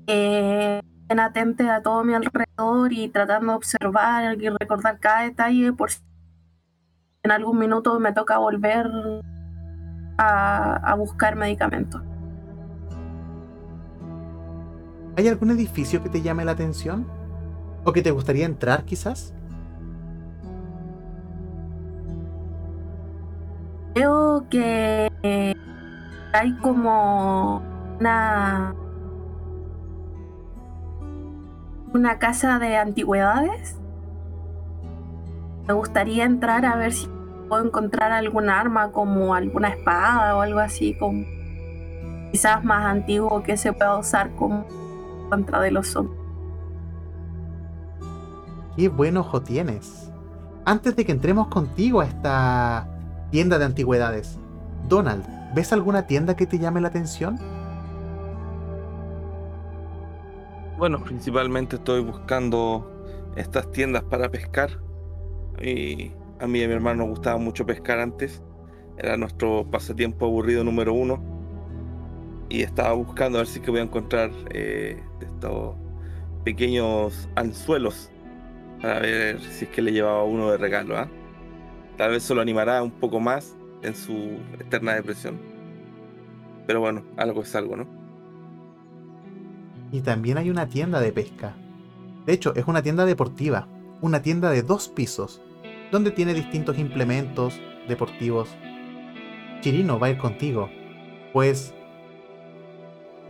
Eh, 0.07 0.83
atente 1.09 1.69
a 1.69 1.83
todo 1.83 2.05
mi 2.05 2.15
alrededor 2.15 2.93
y 2.93 3.09
tratando 3.09 3.53
de 3.53 3.57
observar 3.57 4.41
y 4.41 4.49
recordar 4.49 4.99
cada 4.99 5.23
detalle 5.23 5.73
por 5.73 5.91
si 5.91 6.01
en 7.23 7.31
algún 7.31 7.59
minuto 7.59 7.99
me 8.01 8.13
toca 8.13 8.39
volver 8.39 8.91
a, 10.19 10.95
buscar 10.97 11.37
medicamentos. 11.37 12.03
¿Hay 15.17 15.29
algún 15.29 15.51
edificio 15.51 16.03
que 16.03 16.09
te 16.09 16.23
llame 16.23 16.45
la 16.45 16.53
atención? 16.53 17.07
¿O 17.85 17.93
que 17.93 18.03
te 18.03 18.11
gustaría 18.11 18.47
entrar 18.47 18.85
quizás? 18.85 19.35
Creo 23.95 24.47
que 24.49 25.11
hay 26.33 26.57
como 26.63 27.63
una 28.01 28.75
una 31.93 32.19
casa 32.19 32.59
de 32.59 32.77
antigüedades. 32.79 33.77
Me 35.69 35.75
gustaría 35.75 36.25
entrar 36.25 36.65
a 36.65 36.77
ver 36.77 36.93
si 36.95 37.07
puedo 37.51 37.67
encontrar 37.67 38.13
algún 38.13 38.49
arma 38.49 38.93
como 38.93 39.35
alguna 39.35 39.69
espada 39.69 40.35
o 40.37 40.41
algo 40.41 40.59
así 40.59 40.97
como 40.99 41.27
quizás 42.33 42.65
más 42.65 42.87
antiguo 42.87 43.43
que 43.43 43.59
se 43.59 43.75
pueda 43.75 43.99
usar 43.99 44.31
como 44.37 44.65
contra 45.33 45.63
de 45.63 45.71
los 45.71 45.87
zombies. 45.87 46.21
Qué 48.77 48.91
buen 48.91 49.17
ojo 49.17 49.41
tienes. 49.41 50.13
Antes 50.67 50.95
de 50.95 51.07
que 51.07 51.13
entremos 51.13 51.49
contigo 51.49 52.03
a 52.03 52.05
esta 52.05 52.87
tienda 53.31 53.59
de 53.59 53.65
antigüedades, 53.65 54.39
Donald, 54.91 55.25
¿ves 55.55 55.73
alguna 55.73 56.07
tienda 56.07 56.37
que 56.37 56.47
te 56.47 56.59
llame 56.59 56.83
la 56.83 56.89
atención? 56.89 57.39
Bueno, 60.77 61.03
principalmente 61.03 61.77
estoy 61.77 62.03
buscando 62.03 63.07
estas 63.35 63.71
tiendas 63.71 64.03
para 64.03 64.29
pescar. 64.31 64.83
Y 65.63 66.13
a 66.41 66.47
mí 66.47 66.59
y 66.59 66.65
a 66.65 66.69
mi 66.69 66.75
hermano 66.75 67.05
nos 67.05 67.09
gustaba 67.09 67.39
mucho 67.39 67.65
pescar 67.65 68.01
antes. 68.01 68.43
Era 68.99 69.17
nuestro 69.17 69.65
pasatiempo 69.71 70.27
aburrido 70.27 70.63
número 70.63 70.93
uno. 70.93 71.32
Y 72.49 72.63
estaba 72.63 72.93
buscando 72.93 73.39
a 73.39 73.43
ver 73.43 73.49
si 73.49 73.61
que 73.61 73.71
voy 73.71 73.81
a 73.81 73.85
encontrar 73.85 74.31
eh, 74.51 75.03
estos 75.21 75.75
pequeños 76.45 77.29
anzuelos 77.37 78.11
para 78.81 79.01
ver 79.01 79.41
si 79.41 79.65
es 79.65 79.71
que 79.71 79.81
le 79.81 79.93
llevaba 79.93 80.25
uno 80.25 80.51
de 80.51 80.59
regalo. 80.59 80.99
¿ah? 80.99 81.09
Tal 81.97 82.11
vez 82.11 82.23
se 82.25 82.35
lo 82.35 82.41
animará 82.41 82.83
un 82.83 82.91
poco 82.91 83.21
más 83.21 83.57
en 83.83 83.95
su 83.95 84.39
eterna 84.59 84.95
depresión. 84.95 85.41
Pero 86.67 86.81
bueno, 86.81 87.03
algo 87.17 87.43
es 87.43 87.55
algo, 87.55 87.77
¿no? 87.77 87.87
Y 89.91 90.01
también 90.01 90.39
hay 90.39 90.51
una 90.51 90.69
tienda 90.69 91.01
de 91.01 91.13
pesca. 91.13 91.55
De 92.27 92.33
hecho, 92.33 92.55
es 92.55 92.67
una 92.67 92.83
tienda 92.83 93.05
deportiva, 93.05 93.69
una 94.01 94.23
tienda 94.23 94.51
de 94.51 94.63
dos 94.63 94.89
pisos, 94.89 95.43
donde 95.91 96.11
tiene 96.11 96.35
distintos 96.35 96.79
implementos 96.79 97.61
deportivos. 97.89 98.49
Chirino 99.61 99.99
va 99.99 100.07
a 100.07 100.11
ir 100.11 100.19
contigo, 100.19 100.71
pues 101.33 101.75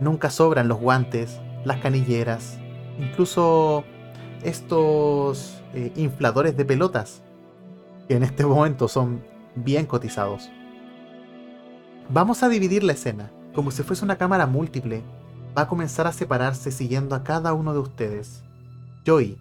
nunca 0.03 0.29
sobran 0.29 0.67
los 0.67 0.79
guantes, 0.79 1.39
las 1.65 1.79
canilleras, 1.79 2.59
incluso 2.99 3.83
estos 4.43 5.61
eh, 5.73 5.91
infladores 5.95 6.55
de 6.57 6.65
pelotas, 6.65 7.23
que 8.07 8.15
en 8.15 8.23
este 8.23 8.45
momento 8.45 8.87
son 8.87 9.23
bien 9.55 9.85
cotizados. 9.85 10.49
Vamos 12.09 12.43
a 12.43 12.49
dividir 12.49 12.83
la 12.83 12.93
escena, 12.93 13.31
como 13.55 13.71
si 13.71 13.83
fuese 13.83 14.03
una 14.03 14.17
cámara 14.17 14.45
múltiple, 14.45 15.03
va 15.57 15.63
a 15.63 15.67
comenzar 15.67 16.07
a 16.07 16.13
separarse 16.13 16.71
siguiendo 16.71 17.15
a 17.15 17.23
cada 17.23 17.53
uno 17.53 17.73
de 17.73 17.79
ustedes. 17.79 18.43
Joey, 19.05 19.37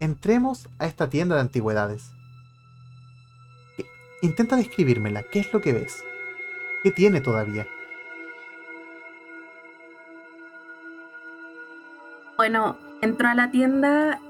entremos 0.00 0.68
a 0.78 0.86
esta 0.86 1.08
tienda 1.08 1.34
de 1.34 1.42
antigüedades. 1.42 2.10
Intenta 4.22 4.56
describírmela, 4.56 5.22
¿qué 5.24 5.40
es 5.40 5.52
lo 5.52 5.60
que 5.60 5.72
ves? 5.72 6.02
¿Qué 6.82 6.90
tiene 6.90 7.20
todavía? 7.20 7.66
Bueno, 12.44 12.76
entro 13.00 13.28
a 13.28 13.34
la 13.34 13.50
tienda 13.50 14.20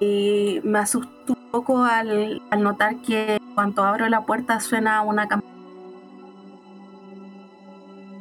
y 0.00 0.62
me 0.64 0.78
asusto 0.78 1.34
un 1.34 1.50
poco 1.50 1.84
al, 1.84 2.40
al 2.50 2.62
notar 2.62 3.02
que 3.02 3.38
cuando 3.54 3.84
abro 3.84 4.08
la 4.08 4.24
puerta 4.24 4.60
suena 4.60 5.02
una 5.02 5.28
campana 5.28 5.52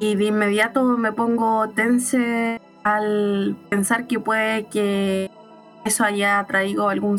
y 0.01 0.15
de 0.15 0.25
inmediato 0.25 0.83
me 0.97 1.13
pongo 1.13 1.69
tense 1.69 2.59
al 2.83 3.55
pensar 3.69 4.07
que 4.07 4.19
puede 4.19 4.65
que 4.65 5.31
eso 5.85 6.03
haya 6.03 6.43
traído 6.43 6.89
algún... 6.89 7.17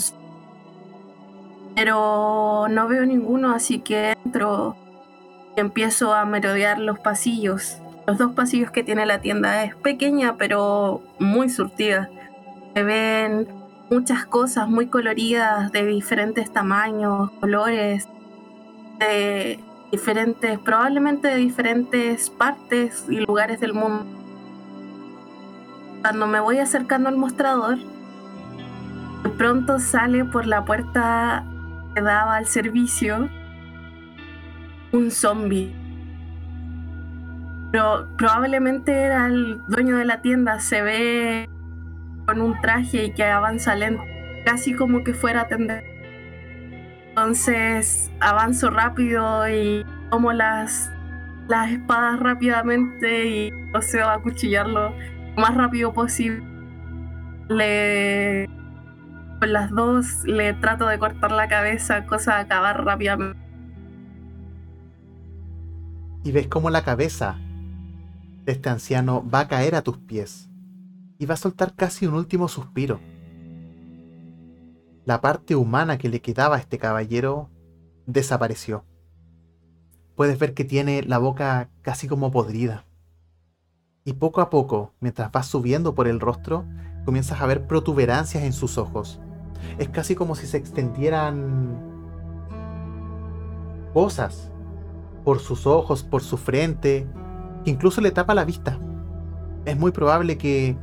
Pero 1.74 2.66
no 2.68 2.86
veo 2.86 3.06
ninguno, 3.06 3.54
así 3.54 3.80
que 3.80 4.14
entro 4.26 4.76
y 5.56 5.60
empiezo 5.60 6.12
a 6.12 6.26
merodear 6.26 6.80
los 6.80 6.98
pasillos. 6.98 7.79
Los 8.10 8.18
dos 8.18 8.32
pasillos 8.32 8.72
que 8.72 8.82
tiene 8.82 9.06
la 9.06 9.20
tienda 9.20 9.62
es 9.62 9.76
pequeña, 9.76 10.36
pero 10.36 11.00
muy 11.20 11.48
surtida. 11.48 12.10
Se 12.74 12.82
ven 12.82 13.46
muchas 13.88 14.26
cosas 14.26 14.66
muy 14.66 14.88
coloridas, 14.88 15.70
de 15.70 15.86
diferentes 15.86 16.52
tamaños, 16.52 17.30
colores, 17.38 18.08
de 18.98 19.60
diferentes, 19.92 20.58
probablemente 20.58 21.28
de 21.28 21.36
diferentes 21.36 22.30
partes 22.30 23.04
y 23.08 23.18
lugares 23.18 23.60
del 23.60 23.74
mundo. 23.74 24.04
Cuando 26.00 26.26
me 26.26 26.40
voy 26.40 26.58
acercando 26.58 27.08
al 27.08 27.16
mostrador, 27.16 27.78
de 29.22 29.30
pronto 29.38 29.78
sale 29.78 30.24
por 30.24 30.48
la 30.48 30.64
puerta 30.64 31.44
que 31.94 32.00
daba 32.00 32.38
al 32.38 32.46
servicio 32.46 33.28
un 34.90 35.12
zombie. 35.12 35.79
Pero 37.72 38.08
probablemente 38.16 38.92
era 38.92 39.26
el 39.26 39.60
dueño 39.68 39.96
de 39.96 40.04
la 40.04 40.22
tienda, 40.22 40.58
se 40.60 40.82
ve 40.82 41.48
con 42.26 42.40
un 42.40 42.60
traje 42.60 43.04
y 43.04 43.12
que 43.12 43.24
avanza 43.24 43.74
lento, 43.74 44.02
casi 44.44 44.74
como 44.74 45.04
que 45.04 45.14
fuera 45.14 45.40
a 45.40 45.44
atender. 45.44 45.84
Entonces 47.10 48.10
avanzo 48.20 48.70
rápido 48.70 49.48
y 49.48 49.84
tomo 50.10 50.32
las 50.32 50.90
las 51.48 51.70
espadas 51.72 52.20
rápidamente 52.20 53.26
y 53.26 53.50
procedo 53.72 54.08
a 54.08 54.14
acuchillarlo 54.14 54.90
lo 54.90 54.96
más 55.36 55.54
rápido 55.56 55.92
posible. 55.92 56.42
Le 57.48 58.48
con 59.40 59.52
las 59.52 59.70
dos 59.70 60.22
le 60.24 60.52
trato 60.54 60.86
de 60.86 60.98
cortar 60.98 61.32
la 61.32 61.48
cabeza, 61.48 62.06
cosa 62.06 62.36
de 62.36 62.40
acabar 62.42 62.84
rápidamente. 62.84 63.38
Y 66.22 66.30
ves 66.30 66.46
cómo 66.46 66.70
la 66.70 66.84
cabeza 66.84 67.38
este 68.52 68.68
anciano 68.68 69.24
va 69.28 69.40
a 69.40 69.48
caer 69.48 69.74
a 69.74 69.82
tus 69.82 69.98
pies 69.98 70.48
y 71.18 71.26
va 71.26 71.34
a 71.34 71.38
soltar 71.38 71.74
casi 71.74 72.06
un 72.06 72.14
último 72.14 72.48
suspiro. 72.48 73.00
La 75.04 75.20
parte 75.20 75.56
humana 75.56 75.98
que 75.98 76.08
le 76.08 76.20
quedaba 76.20 76.56
a 76.56 76.58
este 76.58 76.78
caballero 76.78 77.50
desapareció. 78.06 78.84
Puedes 80.14 80.38
ver 80.38 80.54
que 80.54 80.64
tiene 80.64 81.02
la 81.02 81.18
boca 81.18 81.70
casi 81.82 82.08
como 82.08 82.30
podrida. 82.30 82.84
Y 84.04 84.14
poco 84.14 84.40
a 84.40 84.50
poco, 84.50 84.92
mientras 85.00 85.30
vas 85.30 85.46
subiendo 85.46 85.94
por 85.94 86.08
el 86.08 86.20
rostro, 86.20 86.64
comienzas 87.04 87.40
a 87.40 87.46
ver 87.46 87.66
protuberancias 87.66 88.44
en 88.44 88.52
sus 88.52 88.78
ojos. 88.78 89.20
Es 89.78 89.88
casi 89.88 90.14
como 90.14 90.34
si 90.34 90.46
se 90.46 90.56
extendieran 90.56 91.90
cosas 93.92 94.50
por 95.24 95.40
sus 95.40 95.66
ojos, 95.66 96.02
por 96.02 96.22
su 96.22 96.36
frente, 96.36 97.06
que 97.64 97.70
incluso 97.70 98.00
le 98.00 98.10
tapa 98.10 98.34
la 98.34 98.44
vista. 98.44 98.78
Es 99.64 99.76
muy 99.76 99.90
probable 99.90 100.38
que 100.38 100.76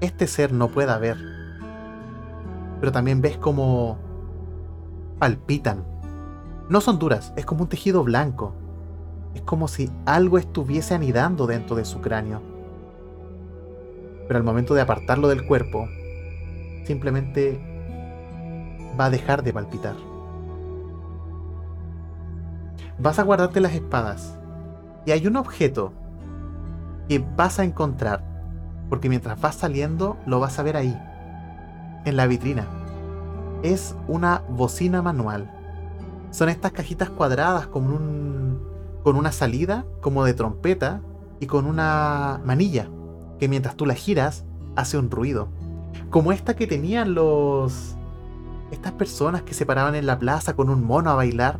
este 0.00 0.26
ser 0.26 0.52
no 0.52 0.68
pueda 0.68 0.98
ver. 0.98 1.16
Pero 2.80 2.92
también 2.92 3.20
ves 3.20 3.36
como 3.36 3.98
palpitan. 5.18 5.84
No 6.68 6.80
son 6.80 6.98
duras, 6.98 7.32
es 7.36 7.44
como 7.44 7.62
un 7.62 7.68
tejido 7.68 8.04
blanco. 8.04 8.54
Es 9.34 9.42
como 9.42 9.68
si 9.68 9.90
algo 10.06 10.38
estuviese 10.38 10.94
anidando 10.94 11.46
dentro 11.46 11.76
de 11.76 11.84
su 11.84 12.00
cráneo. 12.00 12.42
Pero 14.26 14.38
al 14.38 14.44
momento 14.44 14.74
de 14.74 14.80
apartarlo 14.80 15.28
del 15.28 15.46
cuerpo, 15.46 15.88
simplemente 16.84 17.60
va 18.98 19.06
a 19.06 19.10
dejar 19.10 19.42
de 19.42 19.52
palpitar. 19.52 19.96
Vas 22.98 23.18
a 23.18 23.22
guardarte 23.22 23.60
las 23.60 23.74
espadas. 23.74 24.39
Y 25.06 25.12
hay 25.12 25.26
un 25.26 25.36
objeto 25.36 25.92
que 27.08 27.24
vas 27.36 27.58
a 27.58 27.64
encontrar. 27.64 28.24
Porque 28.88 29.08
mientras 29.08 29.40
vas 29.40 29.56
saliendo, 29.56 30.16
lo 30.26 30.40
vas 30.40 30.58
a 30.58 30.62
ver 30.62 30.76
ahí. 30.76 30.96
En 32.04 32.16
la 32.16 32.26
vitrina. 32.26 32.66
Es 33.62 33.94
una 34.08 34.42
bocina 34.48 35.02
manual. 35.02 35.50
Son 36.30 36.48
estas 36.48 36.72
cajitas 36.72 37.10
cuadradas 37.10 37.66
con 37.66 37.90
un. 37.92 38.60
con 39.02 39.16
una 39.16 39.32
salida 39.32 39.84
como 40.00 40.24
de 40.24 40.34
trompeta 40.34 41.00
y 41.40 41.46
con 41.46 41.66
una 41.66 42.40
manilla. 42.44 42.88
Que 43.38 43.48
mientras 43.48 43.76
tú 43.76 43.86
la 43.86 43.94
giras, 43.94 44.44
hace 44.76 44.98
un 44.98 45.10
ruido. 45.10 45.48
Como 46.10 46.32
esta 46.32 46.54
que 46.54 46.66
tenían 46.66 47.14
los 47.14 47.96
estas 48.70 48.92
personas 48.92 49.42
que 49.42 49.54
se 49.54 49.66
paraban 49.66 49.94
en 49.94 50.06
la 50.06 50.18
plaza 50.18 50.54
con 50.54 50.70
un 50.70 50.84
mono 50.84 51.10
a 51.10 51.14
bailar 51.14 51.58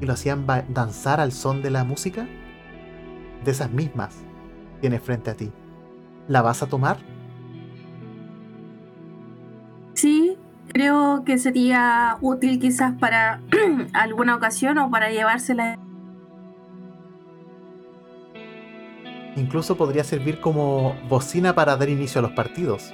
y 0.00 0.06
lo 0.06 0.12
hacían 0.12 0.46
danzar 0.68 1.20
al 1.20 1.32
son 1.32 1.62
de 1.62 1.70
la 1.70 1.84
música, 1.84 2.28
de 3.46 3.52
esas 3.52 3.70
mismas 3.70 4.18
tienes 4.80 5.00
frente 5.00 5.30
a 5.30 5.34
ti. 5.34 5.50
¿La 6.28 6.42
vas 6.42 6.62
a 6.62 6.66
tomar? 6.66 6.98
Sí, 9.94 10.36
creo 10.68 11.22
que 11.24 11.38
sería 11.38 12.18
útil 12.20 12.58
quizás 12.58 12.92
para 12.98 13.40
alguna 13.94 14.34
ocasión 14.34 14.76
o 14.76 14.90
para 14.90 15.10
llevársela. 15.10 15.78
Incluso 19.36 19.76
podría 19.76 20.04
servir 20.04 20.40
como 20.40 20.94
bocina 21.08 21.54
para 21.54 21.76
dar 21.76 21.88
inicio 21.88 22.18
a 22.18 22.22
los 22.22 22.32
partidos. 22.32 22.92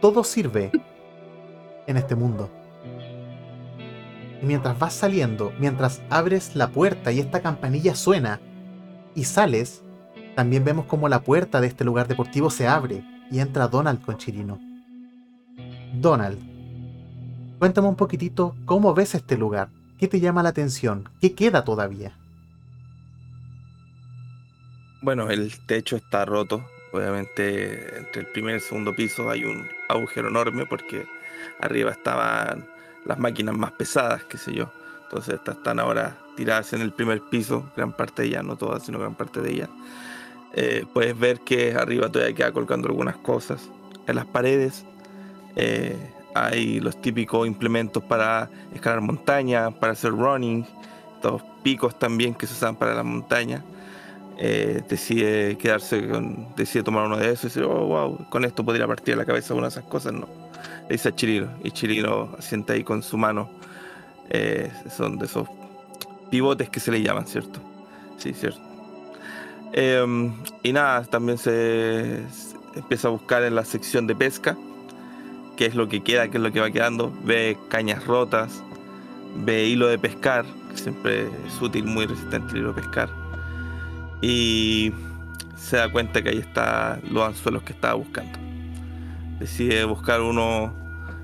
Todo 0.00 0.22
sirve 0.22 0.70
en 1.86 1.96
este 1.96 2.14
mundo. 2.14 2.50
Y 4.40 4.46
mientras 4.46 4.78
vas 4.78 4.94
saliendo, 4.94 5.52
mientras 5.58 6.02
abres 6.08 6.54
la 6.56 6.68
puerta 6.68 7.10
y 7.12 7.18
esta 7.18 7.40
campanilla 7.40 7.94
suena 7.94 8.40
y 9.14 9.24
sales, 9.24 9.82
también 10.36 10.64
vemos 10.64 10.86
como 10.86 11.08
la 11.08 11.22
puerta 11.22 11.60
de 11.60 11.66
este 11.66 11.84
lugar 11.84 12.08
deportivo 12.08 12.50
se 12.50 12.66
abre 12.66 13.04
y 13.30 13.40
entra 13.40 13.68
Donald 13.68 14.02
con 14.02 14.16
Chirino. 14.16 14.58
Donald, 15.94 16.38
cuéntame 17.58 17.88
un 17.88 17.96
poquitito 17.96 18.54
cómo 18.64 18.94
ves 18.94 19.14
este 19.14 19.36
lugar, 19.36 19.68
qué 19.98 20.08
te 20.08 20.20
llama 20.20 20.42
la 20.42 20.50
atención, 20.50 21.08
qué 21.20 21.34
queda 21.34 21.64
todavía. 21.64 22.16
Bueno, 25.02 25.30
el 25.30 25.58
techo 25.66 25.96
está 25.96 26.24
roto. 26.24 26.64
Obviamente 26.92 27.98
entre 27.98 28.22
el 28.22 28.26
primer 28.28 28.52
y 28.52 28.54
el 28.56 28.60
segundo 28.60 28.94
piso 28.94 29.30
hay 29.30 29.44
un 29.44 29.66
agujero 29.88 30.28
enorme 30.28 30.66
porque 30.66 31.06
arriba 31.60 31.92
estaban 31.92 32.68
las 33.06 33.18
máquinas 33.18 33.56
más 33.56 33.72
pesadas, 33.72 34.24
qué 34.24 34.36
sé 34.36 34.52
yo. 34.52 34.70
Entonces 35.04 35.34
estas 35.34 35.56
están 35.56 35.80
ahora 35.80 36.18
tiradas 36.36 36.72
en 36.72 36.80
el 36.80 36.92
primer 36.92 37.22
piso, 37.22 37.70
gran 37.76 37.92
parte 37.92 38.22
de 38.22 38.28
ellas, 38.28 38.44
no 38.44 38.56
todas, 38.56 38.84
sino 38.84 38.98
gran 38.98 39.14
parte 39.14 39.40
de 39.40 39.50
ellas. 39.52 39.68
Eh, 40.52 40.84
puedes 40.92 41.18
ver 41.18 41.40
que 41.40 41.74
arriba 41.74 42.10
todavía 42.10 42.34
queda 42.34 42.52
colgando 42.52 42.88
algunas 42.88 43.16
cosas. 43.16 43.68
En 44.06 44.16
las 44.16 44.26
paredes 44.26 44.84
eh, 45.56 45.96
hay 46.34 46.80
los 46.80 47.00
típicos 47.00 47.46
implementos 47.46 48.02
para 48.02 48.50
escalar 48.74 49.00
montañas, 49.00 49.72
para 49.74 49.92
hacer 49.92 50.12
running, 50.12 50.66
estos 51.16 51.42
picos 51.62 51.98
también 51.98 52.34
que 52.34 52.46
se 52.46 52.54
usan 52.54 52.76
para 52.76 52.94
la 52.94 53.02
montaña. 53.02 53.64
Eh, 54.38 54.82
decide 54.88 55.58
quedarse 55.58 56.08
con, 56.08 56.54
decide 56.56 56.82
tomar 56.82 57.04
uno 57.04 57.18
de 57.18 57.26
esos 57.26 57.44
y 57.44 57.48
decir, 57.48 57.64
oh 57.64 57.86
wow, 57.86 58.30
con 58.30 58.44
esto 58.44 58.64
podría 58.64 58.86
partir 58.86 59.16
la 59.16 59.26
cabeza 59.26 59.52
una 59.52 59.64
de 59.64 59.68
esas 59.68 59.84
cosas, 59.84 60.14
no 60.14 60.26
dice 60.90 61.08
a 61.08 61.14
Chirino. 61.14 61.50
Y 61.62 61.70
Chirino 61.70 62.30
asienta 62.38 62.72
ahí 62.72 62.84
con 62.84 63.02
su 63.02 63.16
mano. 63.16 63.50
Eh, 64.28 64.70
son 64.96 65.18
de 65.18 65.26
esos 65.26 65.48
pivotes 66.30 66.68
que 66.70 66.80
se 66.80 66.90
le 66.90 67.02
llaman, 67.02 67.26
¿cierto? 67.26 67.60
Sí, 68.18 68.32
cierto. 68.32 68.60
Em, 69.72 70.32
y 70.62 70.72
nada, 70.72 71.04
también 71.04 71.38
se, 71.38 72.22
empieza 72.74 73.08
a 73.08 73.10
buscar 73.10 73.42
en 73.42 73.54
la 73.54 73.64
sección 73.64 74.06
de 74.06 74.14
pesca, 74.14 74.56
qué 75.56 75.66
es 75.66 75.74
lo 75.74 75.88
que 75.88 76.02
queda, 76.02 76.28
qué 76.28 76.38
es 76.38 76.42
lo 76.42 76.52
que 76.52 76.60
va 76.60 76.70
quedando. 76.70 77.12
Ve 77.24 77.58
cañas 77.68 78.06
rotas, 78.06 78.62
ve 79.44 79.66
hilo 79.66 79.88
de 79.88 79.98
pescar, 79.98 80.44
que 80.70 80.76
siempre 80.76 81.28
es 81.46 81.60
útil, 81.60 81.84
muy 81.84 82.06
resistente 82.06 82.52
el 82.52 82.58
hilo 82.58 82.72
de 82.72 82.82
pescar. 82.82 83.10
Y 84.22 84.92
se 85.56 85.76
da 85.76 85.90
cuenta 85.90 86.22
que 86.22 86.30
ahí 86.30 86.38
están 86.38 87.00
los 87.10 87.26
anzuelos 87.26 87.62
que 87.62 87.72
estaba 87.72 87.94
buscando. 87.94 88.38
Decide 89.38 89.84
buscar 89.84 90.20
uno 90.20 90.72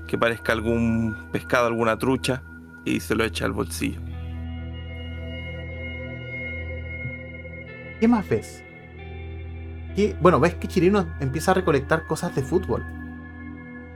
que 0.07 0.17
parezca 0.17 0.53
algún 0.53 1.15
pescado, 1.31 1.67
alguna 1.67 1.97
trucha, 1.97 2.41
y 2.85 2.99
se 2.99 3.13
lo 3.13 3.25
echa 3.25 3.45
al 3.45 3.51
bolsillo. 3.51 3.99
¿Qué 7.99 8.07
más 8.07 8.27
ves? 8.27 8.63
Bueno, 10.21 10.39
ves 10.39 10.53
que 10.55 10.67
Chirino 10.67 11.07
empieza 11.19 11.51
a 11.51 11.53
recolectar 11.55 12.05
cosas 12.05 12.35
de 12.35 12.43
fútbol. 12.43 12.85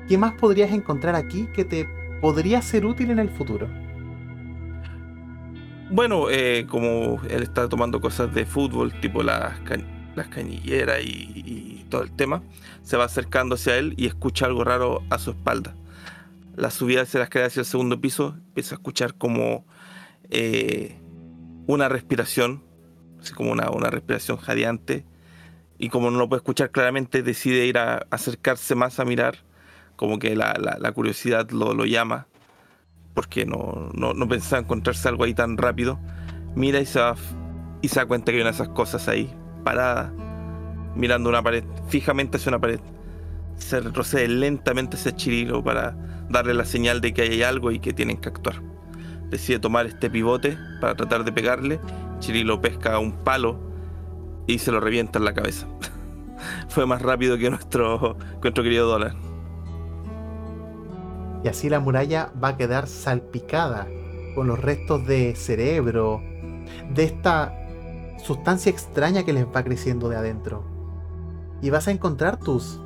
¿Qué 0.08 0.18
más 0.18 0.34
podrías 0.34 0.72
encontrar 0.72 1.16
aquí 1.16 1.48
que 1.54 1.64
te 1.64 1.88
podría 2.20 2.62
ser 2.62 2.86
útil 2.86 3.12
en 3.12 3.20
el 3.20 3.30
futuro? 3.30 3.68
Bueno, 5.92 6.30
eh, 6.32 6.66
como 6.68 7.22
él 7.30 7.44
está 7.44 7.70
tomando 7.70 8.02
cosas 8.02 8.34
de 8.34 8.46
fútbol, 8.46 9.00
tipo 9.00 9.22
las, 9.22 9.54
las 10.16 10.28
canilleras 10.30 11.02
y, 11.04 11.86
todo 11.90 12.04
el 12.04 12.12
tema, 12.14 12.42
se 12.84 12.96
va 12.96 13.04
acercando 13.04 13.56
hacia 13.56 13.78
él 13.78 13.96
y 13.98 14.08
escucha 14.08 14.46
algo 14.46 14.64
raro 14.64 15.04
a 15.10 15.20
su 15.20 15.32
espalda 15.32 15.76
la 16.56 16.70
subida 16.70 17.02
hacia 17.02 17.20
las 17.20 17.28
escaleras 17.28 17.54
hacia 17.54 17.62
el 17.62 17.66
segundo 17.66 18.00
piso, 18.00 18.36
empieza 18.48 18.76
a 18.76 18.78
escuchar 18.78 19.16
como 19.16 19.66
eh, 20.30 21.00
una 21.68 21.90
respiración, 21.90 22.64
así 23.22 23.34
como 23.34 23.52
una, 23.52 23.90
respiración 23.90 24.38
jadeante, 24.38 25.06
y 25.78 25.90
como 25.90 26.12
no 26.12 26.20
lo 26.20 26.30
puede 26.30 26.40
escuchar 26.40 26.72
claramente, 26.72 27.24
decide 27.24 27.66
ir 27.66 27.78
a 27.78 28.06
acercarse 28.10 28.76
más 28.76 29.00
a 29.00 29.06
mirar, 29.06 29.38
como 29.96 30.20
que 30.20 30.36
la, 30.36 30.92
curiosidad 30.94 31.50
lo, 31.52 31.86
llama, 31.86 32.28
porque 33.14 33.46
no, 33.46 33.90
no, 33.94 34.28
pensaba 34.28 34.62
encontrarse 34.62 35.08
algo 35.08 35.24
ahí 35.24 35.34
tan 35.34 35.58
rápido. 35.58 36.00
Mira 36.56 36.80
y 36.80 36.86
se, 36.86 37.00
y 37.82 37.88
se 37.88 38.00
da 38.00 38.06
cuenta 38.06 38.32
que 38.32 38.38
hay 38.38 38.42
una 38.42 38.52
de 38.52 38.56
esas 38.56 38.70
cosas 38.70 39.08
ahí, 39.08 39.34
parada, 39.64 40.14
mirando 40.96 41.30
una 41.30 41.42
pared, 41.42 41.64
fijamente 41.88 42.38
hacia 42.38 42.50
una 42.50 42.60
pared. 42.60 42.80
Se 43.58 43.80
retrocede 43.80 44.28
lentamente 44.28 44.98
ese 44.98 45.16
chirilo 45.16 45.64
para 45.64 45.96
darle 46.30 46.54
la 46.54 46.66
señal 46.66 47.02
de 47.02 47.14
que 47.14 47.22
hay 47.24 47.44
algo 47.44 47.72
y 47.72 47.80
que 47.80 47.94
tienen 47.94 48.18
que 48.18 48.30
actuar. 48.30 48.62
Decide 49.30 49.60
tomar 49.60 49.86
este 49.86 50.10
pivote 50.10 50.58
para 50.80 50.96
tratar 50.96 51.24
de 51.24 51.32
pegarle. 51.32 51.80
Chirilo 52.22 52.62
pesca 52.62 53.00
un 53.00 53.12
palo 53.12 53.58
y 54.46 54.60
se 54.60 54.72
lo 54.72 54.80
revienta 54.80 55.18
en 55.18 55.26
la 55.26 55.34
cabeza. 55.34 55.68
Fue 56.70 56.86
más 56.86 57.02
rápido 57.02 57.38
que 57.38 57.50
nuestro, 57.50 58.16
nuestro 58.42 58.64
querido 58.64 58.88
dólar. 58.88 59.16
Y 61.44 61.48
así 61.48 61.68
la 61.68 61.80
muralla 61.80 62.32
va 62.42 62.50
a 62.50 62.58
quedar 62.58 62.88
salpicada 62.88 63.88
con 64.36 64.48
los 64.48 64.60
restos 64.60 65.06
de 65.08 65.36
cerebro, 65.36 66.22
de 66.94 67.04
esta 67.06 67.54
sustancia 68.24 68.70
extraña 68.70 69.24
que 69.24 69.34
les 69.34 69.48
va 69.48 69.64
creciendo 69.64 70.08
de 70.08 70.18
adentro. 70.18 70.64
Y 71.64 71.72
vas 71.72 71.88
a 71.88 71.92
encontrar 71.92 72.38
tus 72.38 72.80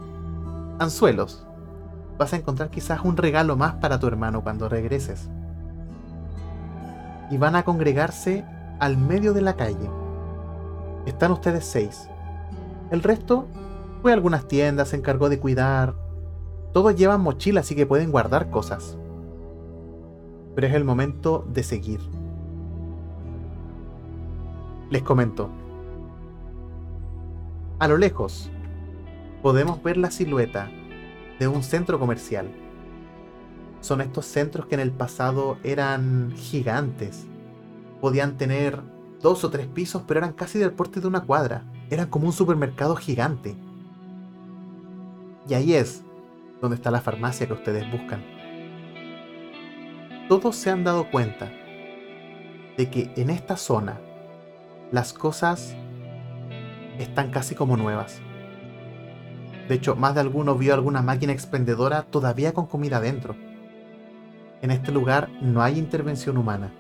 anzuelos. 0.79 1.45
Vas 2.17 2.31
a 2.31 2.38
encontrar 2.38 2.69
quizás 2.69 3.01
un 3.03 3.17
regalo 3.17 3.57
más 3.57 3.73
para 3.75 3.99
tu 3.99 4.07
hermano 4.07 4.43
cuando 4.43 4.69
regreses. 4.69 5.29
Y 7.29 7.38
van 7.38 7.57
a 7.57 7.63
congregarse 7.63 8.45
al 8.80 8.97
medio 8.97 9.34
de 9.34 9.41
la 9.41 9.55
calle. 9.55 9.89
Están 11.05 11.32
ustedes 11.32 11.65
seis. 11.65 12.09
El 12.91 13.03
resto 13.03 13.47
fue 14.01 14.11
a 14.11 14.15
algunas 14.15 14.47
tiendas, 14.47 14.89
se 14.89 14.97
encargó 14.97 15.30
de 15.30 15.39
cuidar. 15.39 15.95
Todos 16.73 16.95
llevan 16.95 17.21
mochila, 17.21 17.61
así 17.61 17.76
que 17.76 17.86
pueden 17.86 18.11
guardar 18.11 18.49
cosas. 18.49 18.97
Pero 20.55 20.67
es 20.67 20.73
el 20.73 20.84
momento 20.84 21.45
de 21.51 21.63
seguir. 21.63 21.99
Les 24.89 25.01
comento. 25.01 25.49
A 27.80 27.88
lo 27.88 27.97
lejos, 27.97 28.49
podemos 29.41 29.82
ver 29.84 29.97
la 29.97 30.11
silueta 30.11 30.69
de 31.39 31.47
un 31.47 31.63
centro 31.63 31.99
comercial. 31.99 32.49
Son 33.82 34.01
estos 34.01 34.26
centros 34.26 34.65
que 34.67 34.76
en 34.76 34.82
el 34.82 34.91
pasado 34.91 35.57
eran 35.63 36.32
gigantes. 36.36 37.28
Podían 38.05 38.37
tener 38.37 38.83
dos 39.19 39.43
o 39.43 39.49
tres 39.49 39.65
pisos, 39.65 40.03
pero 40.07 40.19
eran 40.19 40.33
casi 40.33 40.59
del 40.59 40.73
porte 40.73 41.01
de 41.01 41.07
una 41.07 41.21
cuadra. 41.21 41.63
Eran 41.89 42.07
como 42.07 42.27
un 42.27 42.33
supermercado 42.33 42.95
gigante. 42.95 43.55
Y 45.49 45.55
ahí 45.55 45.73
es 45.73 46.03
donde 46.61 46.75
está 46.75 46.91
la 46.91 47.01
farmacia 47.01 47.47
que 47.47 47.53
ustedes 47.53 47.91
buscan. 47.91 48.23
Todos 50.29 50.55
se 50.55 50.69
han 50.69 50.83
dado 50.83 51.09
cuenta 51.09 51.51
de 52.77 52.91
que 52.91 53.11
en 53.15 53.31
esta 53.31 53.57
zona 53.57 53.99
las 54.91 55.11
cosas 55.11 55.75
están 56.99 57.31
casi 57.31 57.55
como 57.55 57.75
nuevas. 57.75 58.21
De 59.67 59.73
hecho, 59.73 59.95
más 59.95 60.13
de 60.13 60.21
alguno 60.21 60.53
vio 60.53 60.75
alguna 60.75 61.01
máquina 61.01 61.33
expendedora 61.33 62.03
todavía 62.03 62.53
con 62.53 62.67
comida 62.67 62.99
dentro. 62.99 63.35
En 64.61 64.69
este 64.69 64.91
lugar 64.91 65.27
no 65.41 65.63
hay 65.63 65.79
intervención 65.79 66.37
humana. 66.37 66.71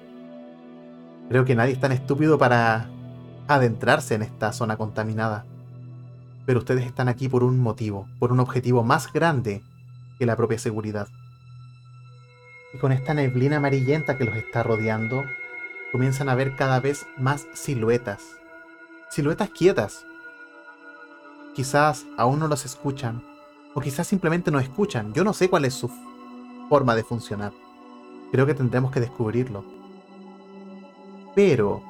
Creo 1.29 1.43
que 1.45 1.55
nadie 1.55 1.73
es 1.73 1.79
tan 1.79 1.91
estúpido 1.91 2.37
para 2.37 2.87
adentrarse 3.47 4.15
en 4.15 4.21
esta 4.21 4.53
zona 4.53 4.77
contaminada. 4.77 5.45
Pero 6.45 6.59
ustedes 6.59 6.85
están 6.85 7.07
aquí 7.07 7.27
por 7.27 7.43
un 7.43 7.59
motivo, 7.59 8.07
por 8.19 8.31
un 8.31 8.39
objetivo 8.39 8.83
más 8.83 9.11
grande 9.11 9.63
que 10.19 10.25
la 10.25 10.35
propia 10.35 10.59
seguridad. 10.59 11.07
Y 12.73 12.77
con 12.77 12.91
esta 12.91 13.13
neblina 13.13 13.57
amarillenta 13.57 14.17
que 14.17 14.25
los 14.25 14.35
está 14.35 14.61
rodeando, 14.61 15.23
comienzan 15.91 16.29
a 16.29 16.35
ver 16.35 16.55
cada 16.55 16.79
vez 16.79 17.07
más 17.17 17.47
siluetas. 17.53 18.21
Siluetas 19.09 19.49
quietas. 19.49 20.05
Quizás 21.55 22.05
aún 22.17 22.39
no 22.39 22.47
los 22.47 22.65
escuchan, 22.65 23.23
o 23.73 23.81
quizás 23.81 24.05
simplemente 24.07 24.51
no 24.51 24.59
escuchan. 24.59 25.13
Yo 25.13 25.23
no 25.23 25.33
sé 25.33 25.49
cuál 25.49 25.65
es 25.65 25.73
su 25.73 25.89
forma 26.69 26.95
de 26.95 27.03
funcionar. 27.03 27.53
Creo 28.31 28.45
que 28.45 28.53
tendremos 28.53 28.91
que 28.91 28.99
descubrirlo. 28.99 29.63
Pero 31.35 31.83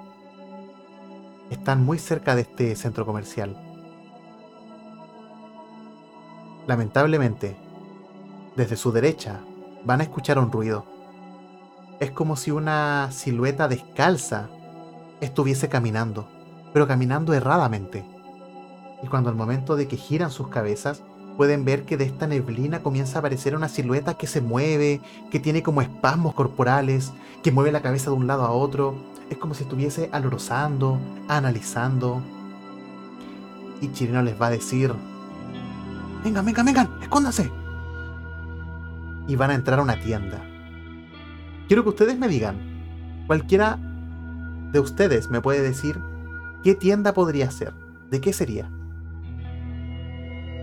están 1.49 1.85
muy 1.85 1.99
cerca 1.99 2.35
de 2.35 2.41
este 2.41 2.75
centro 2.75 3.05
comercial. 3.05 3.55
Lamentablemente, 6.67 7.55
desde 8.55 8.75
su 8.75 8.91
derecha 8.91 9.39
van 9.83 10.01
a 10.01 10.03
escuchar 10.03 10.39
un 10.39 10.51
ruido. 10.51 10.85
Es 11.99 12.11
como 12.11 12.35
si 12.35 12.49
una 12.51 13.11
silueta 13.11 13.67
descalza 13.67 14.49
estuviese 15.21 15.69
caminando, 15.69 16.27
pero 16.73 16.87
caminando 16.87 17.33
erradamente. 17.33 18.03
Y 19.03 19.07
cuando 19.07 19.29
al 19.29 19.35
momento 19.35 19.75
de 19.75 19.87
que 19.87 19.97
giran 19.97 20.31
sus 20.31 20.47
cabezas, 20.47 21.03
pueden 21.37 21.65
ver 21.65 21.83
que 21.83 21.97
de 21.97 22.05
esta 22.05 22.27
neblina 22.27 22.81
comienza 22.81 23.17
a 23.17 23.19
aparecer 23.19 23.55
una 23.55 23.69
silueta 23.69 24.15
que 24.15 24.25
se 24.25 24.41
mueve, 24.41 25.01
que 25.29 25.39
tiene 25.39 25.61
como 25.61 25.81
espasmos 25.81 26.33
corporales, 26.33 27.11
que 27.43 27.51
mueve 27.51 27.71
la 27.71 27.81
cabeza 27.81 28.09
de 28.09 28.15
un 28.15 28.27
lado 28.27 28.43
a 28.43 28.51
otro. 28.51 28.95
Es 29.29 29.37
como 29.37 29.53
si 29.53 29.63
estuviese 29.63 30.09
alorosando, 30.11 30.99
analizando. 31.27 32.21
Y 33.81 33.91
Chirino 33.91 34.21
les 34.21 34.39
va 34.39 34.47
a 34.47 34.51
decir, 34.51 34.93
vengan, 36.23 36.45
vengan, 36.45 36.65
vengan, 36.65 36.89
escóndanse. 37.01 37.51
Y 39.27 39.35
van 39.35 39.51
a 39.51 39.55
entrar 39.55 39.79
a 39.79 39.83
una 39.83 39.99
tienda. 39.99 40.43
Quiero 41.67 41.83
que 41.83 41.89
ustedes 41.89 42.17
me 42.17 42.27
digan, 42.27 42.57
cualquiera 43.27 43.79
de 44.71 44.79
ustedes 44.79 45.29
me 45.29 45.41
puede 45.41 45.61
decir 45.61 45.99
qué 46.63 46.75
tienda 46.75 47.13
podría 47.13 47.49
ser, 47.49 47.73
de 48.11 48.21
qué 48.21 48.33
sería. 48.33 48.69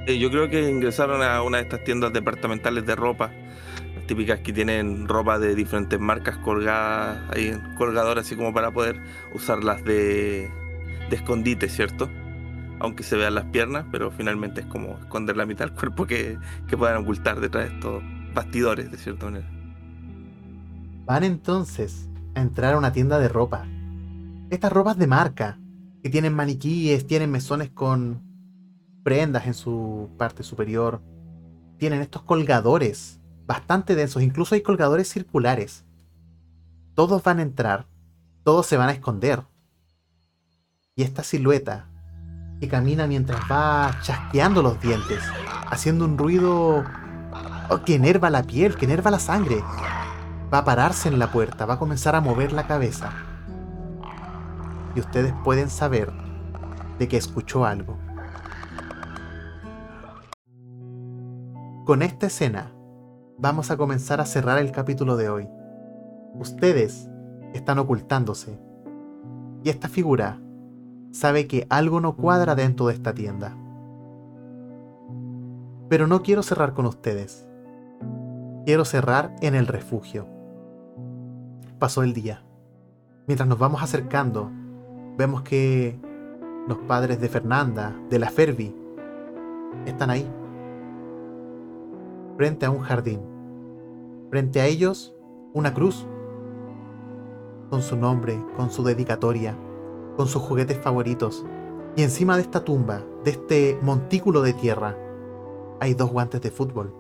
Eh, 0.06 0.18
yo 0.18 0.30
creo 0.30 0.48
que 0.48 0.68
ingresaron 0.68 1.22
a 1.22 1.42
una 1.42 1.58
de 1.58 1.64
estas 1.64 1.84
tiendas 1.84 2.12
departamentales 2.12 2.84
de 2.84 2.96
ropa, 2.96 3.30
típicas 4.12 4.40
que 4.40 4.52
tienen 4.52 5.08
ropa 5.08 5.38
de 5.38 5.54
diferentes 5.54 5.98
marcas 5.98 6.36
colgadas 6.36 7.18
ahí 7.34 7.46
en 7.46 7.74
colgador, 7.76 8.18
así 8.18 8.36
como 8.36 8.52
para 8.52 8.70
poder 8.70 9.02
usarlas 9.32 9.82
de, 9.86 10.50
escondite, 11.10 11.70
¿cierto? 11.70 12.10
Aunque 12.78 13.04
se 13.04 13.16
vean 13.16 13.34
las 13.34 13.46
piernas, 13.46 13.86
pero 13.90 14.10
finalmente 14.10 14.60
es 14.60 14.66
como 14.66 14.98
esconder 14.98 15.38
la 15.38 15.46
mitad 15.46 15.64
del 15.64 15.74
cuerpo 15.74 16.06
que, 16.06 16.36
que 16.68 16.76
puedan 16.76 16.98
ocultar 16.98 17.40
detrás 17.40 17.70
de 17.70 17.74
estos 17.74 18.02
bastidores, 18.34 18.90
de 18.90 18.98
cierta 18.98 19.24
manera. 19.24 19.48
Van 21.06 21.24
entonces 21.24 22.10
a 22.34 22.42
entrar 22.42 22.74
a 22.74 22.78
una 22.78 22.92
tienda 22.92 23.18
de 23.18 23.28
ropa. 23.28 23.66
Estas 24.50 24.74
ropas 24.74 24.98
de 24.98 25.06
marca, 25.06 25.58
que 26.02 26.10
tienen 26.10 26.34
maniquíes, 26.34 27.06
tienen 27.06 27.30
mesones 27.30 27.70
con 27.70 28.20
prendas 29.02 29.46
en 29.46 29.54
su 29.54 30.10
parte 30.18 30.42
superior. 30.42 31.00
Tienen 31.78 32.02
estos 32.02 32.20
colgadores 32.24 33.21
bastante 33.53 33.94
densos, 33.94 34.22
incluso 34.22 34.55
hay 34.55 34.62
colgadores 34.62 35.11
circulares. 35.11 35.84
Todos 36.94 37.22
van 37.22 37.38
a 37.38 37.42
entrar, 37.42 37.86
todos 38.44 38.64
se 38.64 38.78
van 38.78 38.88
a 38.88 38.92
esconder. 38.92 39.42
Y 40.96 41.03
esta 41.03 41.22
silueta 41.22 41.86
que 42.61 42.68
camina 42.68 43.07
mientras 43.07 43.42
va 43.50 43.98
chasqueando 44.00 44.62
los 44.62 44.80
dientes, 44.80 45.22
haciendo 45.70 46.07
un 46.07 46.16
ruido 46.16 46.82
que 47.84 47.94
enerva 47.94 48.30
la 48.30 48.42
piel, 48.42 48.74
que 48.74 48.86
enerva 48.86 49.11
la 49.11 49.18
sangre, 49.18 49.62
va 50.53 50.59
a 50.59 50.64
pararse 50.64 51.11
en 51.11 51.18
la 51.18 51.30
puerta, 51.30 51.66
va 51.66 51.74
a 51.74 51.78
comenzar 51.78 52.16
a 52.16 52.22
mover 52.22 52.55
la 52.55 52.66
cabeza. 52.66 53.12
Y 54.94 55.00
ustedes 55.00 55.34
pueden 55.44 55.68
saber 55.68 56.11
de 56.98 57.07
que 57.07 57.18
escuchó 57.18 57.66
algo. 57.66 57.98
Con 61.84 62.00
esta 62.00 62.28
escena 62.28 62.71
vamos 63.39 63.70
a 63.70 63.76
comenzar 63.76 64.20
a 64.20 64.26
cerrar 64.26 64.59
el 64.59 64.72
capítulo 64.72 65.16
de 65.16 65.28
hoy. 65.28 65.49
Ustedes 66.35 67.09
están 67.53 67.78
ocultándose. 67.78 68.59
Y 69.64 69.68
esta 69.68 69.89
figura 69.89 70.41
sabe 71.12 71.47
que 71.47 71.66
algo 71.70 72.01
no 72.01 72.16
cuadra 72.16 72.55
dentro 72.55 72.87
de 72.87 72.95
esta 72.95 73.12
tienda. 73.14 73.57
Pero 75.89 76.07
no 76.07 76.22
quiero 76.22 76.43
cerrar 76.43 76.72
con 76.72 76.87
ustedes. 76.87 77.47
Quiero 78.64 78.85
cerrar 78.85 79.35
en 79.41 79.55
el 79.55 79.66
refugio. 79.66 80.26
Pasó 81.78 82.03
el 82.03 82.14
día. 82.14 82.43
Mientras 83.26 83.49
nos 83.49 83.59
vamos 83.59 83.83
acercando, 83.83 84.51
vemos 85.16 85.43
que 85.43 86.01
los 86.68 86.78
padres 86.78 87.20
de 87.20 87.28
Fernanda, 87.28 87.95
de 88.09 88.18
la 88.18 88.30
Fervi, 88.30 88.74
están 89.87 90.11
ahí 90.11 90.28
frente 92.37 92.66
a 92.66 92.70
un 92.70 92.80
jardín. 92.80 93.20
Frente 94.30 94.61
a 94.61 94.66
ellos, 94.66 95.14
una 95.53 95.74
cruz. 95.74 96.07
Con 97.70 97.83
su 97.83 97.97
nombre, 97.97 98.39
con 98.57 98.70
su 98.70 98.83
dedicatoria, 98.83 99.57
con 100.16 100.26
sus 100.26 100.43
juguetes 100.43 100.78
favoritos. 100.78 101.45
Y 101.97 102.03
encima 102.03 102.37
de 102.37 102.43
esta 102.43 102.64
tumba, 102.64 103.03
de 103.24 103.30
este 103.33 103.78
montículo 103.83 104.43
de 104.43 104.53
tierra, 104.53 104.97
hay 105.80 105.95
dos 105.95 106.11
guantes 106.11 106.41
de 106.41 106.51
fútbol. 106.51 106.95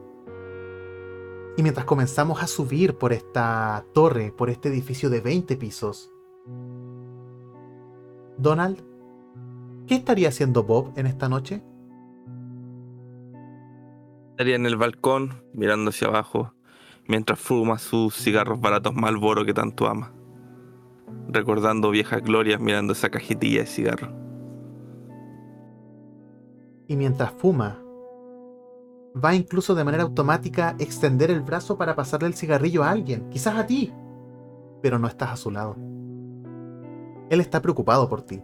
Y 1.56 1.62
mientras 1.62 1.84
comenzamos 1.84 2.42
a 2.42 2.46
subir 2.46 2.96
por 2.96 3.12
esta 3.12 3.84
torre, 3.92 4.32
por 4.32 4.48
este 4.48 4.68
edificio 4.68 5.10
de 5.10 5.20
20 5.20 5.56
pisos, 5.56 6.10
Donald, 8.38 8.82
¿qué 9.86 9.94
estaría 9.94 10.28
haciendo 10.28 10.64
Bob 10.64 10.92
en 10.96 11.06
esta 11.06 11.28
noche? 11.28 11.62
En 14.44 14.66
el 14.66 14.76
balcón, 14.76 15.44
mirando 15.54 15.90
hacia 15.90 16.08
abajo, 16.08 16.52
mientras 17.06 17.38
fuma 17.38 17.78
sus 17.78 18.16
cigarros 18.16 18.60
baratos 18.60 18.92
Malboro 18.92 19.44
que 19.44 19.54
tanto 19.54 19.86
ama. 19.86 20.12
Recordando 21.28 21.90
viejas 21.90 22.22
glorias 22.22 22.60
mirando 22.60 22.92
esa 22.92 23.08
cajetilla 23.08 23.60
de 23.60 23.66
cigarro. 23.66 24.08
Y 26.88 26.96
mientras 26.96 27.30
fuma, 27.30 27.80
va 29.14 29.34
incluso 29.36 29.76
de 29.76 29.84
manera 29.84 30.02
automática 30.02 30.74
extender 30.80 31.30
el 31.30 31.42
brazo 31.42 31.78
para 31.78 31.94
pasarle 31.94 32.26
el 32.26 32.34
cigarrillo 32.34 32.82
a 32.82 32.90
alguien, 32.90 33.30
quizás 33.30 33.56
a 33.56 33.66
ti, 33.66 33.92
pero 34.82 34.98
no 34.98 35.06
estás 35.06 35.30
a 35.30 35.36
su 35.36 35.52
lado. 35.52 35.76
Él 37.30 37.40
está 37.40 37.62
preocupado 37.62 38.08
por 38.08 38.22
ti. 38.22 38.42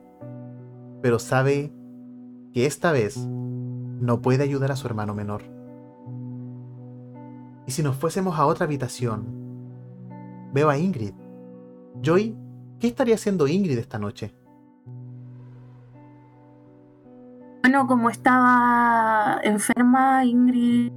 pero 1.03 1.19
sabe 1.19 1.73
que 2.53 2.67
esta 2.67 2.93
vez 2.93 3.17
no 3.19 4.21
puede 4.23 4.45
ayudar 4.45 4.73
a 4.73 4.77
su 4.77 4.87
hermano 4.87 5.15
menor. 5.15 5.58
Y 7.69 7.71
si 7.71 7.83
nos 7.83 7.97
fuésemos 7.97 8.39
a 8.39 8.47
otra 8.47 8.65
habitación, 8.65 9.27
veo 10.55 10.71
a 10.71 10.79
Ingrid. 10.79 11.13
Joy, 12.01 12.35
¿qué 12.81 12.87
estaría 12.87 13.15
haciendo 13.15 13.47
Ingrid 13.47 13.77
esta 13.77 13.99
noche? 13.99 14.33
Bueno, 17.63 17.87
como 17.87 18.09
estaba 18.09 19.39
enferma, 19.43 20.25
Ingrid 20.25 20.91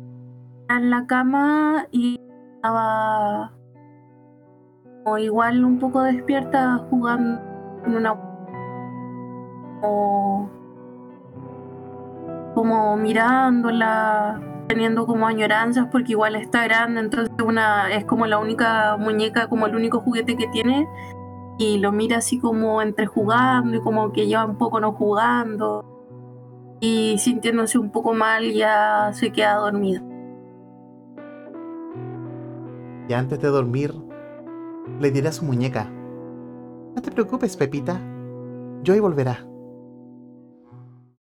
en 0.69 0.89
la 0.89 1.05
cama 1.07 1.87
y 1.91 2.17
estaba 2.55 3.51
como 5.03 5.17
igual 5.17 5.65
un 5.65 5.77
poco 5.77 6.03
despierta 6.03 6.77
jugando 6.89 7.41
en 7.85 7.95
una 7.97 8.15
como, 9.81 10.49
como 12.55 12.95
mirándola 12.95 14.50
teniendo 14.71 15.05
como 15.05 15.27
añoranzas 15.27 15.87
porque 15.91 16.13
igual 16.13 16.37
está 16.37 16.63
grande 16.63 17.01
entonces 17.01 17.29
una 17.45 17.93
es 17.93 18.05
como 18.05 18.25
la 18.25 18.39
única 18.39 18.95
muñeca 18.95 19.49
como 19.49 19.67
el 19.67 19.75
único 19.75 19.99
juguete 19.99 20.37
que 20.37 20.47
tiene. 20.47 20.87
Y 21.59 21.77
lo 21.79 21.91
mira 21.91 22.17
así 22.17 22.39
como 22.39 22.81
entre 22.81 23.05
jugando 23.05 23.75
y 23.75 23.81
como 23.81 24.13
que 24.13 24.27
lleva 24.27 24.45
un 24.45 24.57
poco 24.57 24.79
no 24.79 24.93
jugando. 24.93 25.83
Y 26.79 27.17
sintiéndose 27.19 27.77
un 27.77 27.91
poco 27.91 28.13
mal 28.13 28.49
ya 28.53 29.11
se 29.13 29.31
queda 29.31 29.55
dormido. 29.55 30.01
Y 33.09 33.13
antes 33.13 33.41
de 33.41 33.49
dormir 33.49 33.93
le 35.01 35.11
diré 35.11 35.27
a 35.27 35.31
su 35.33 35.43
muñeca 35.43 35.91
no 36.95 37.01
te 37.01 37.11
preocupes 37.11 37.57
Pepita. 37.57 37.99
Joy 38.83 38.99
volverá 38.99 39.50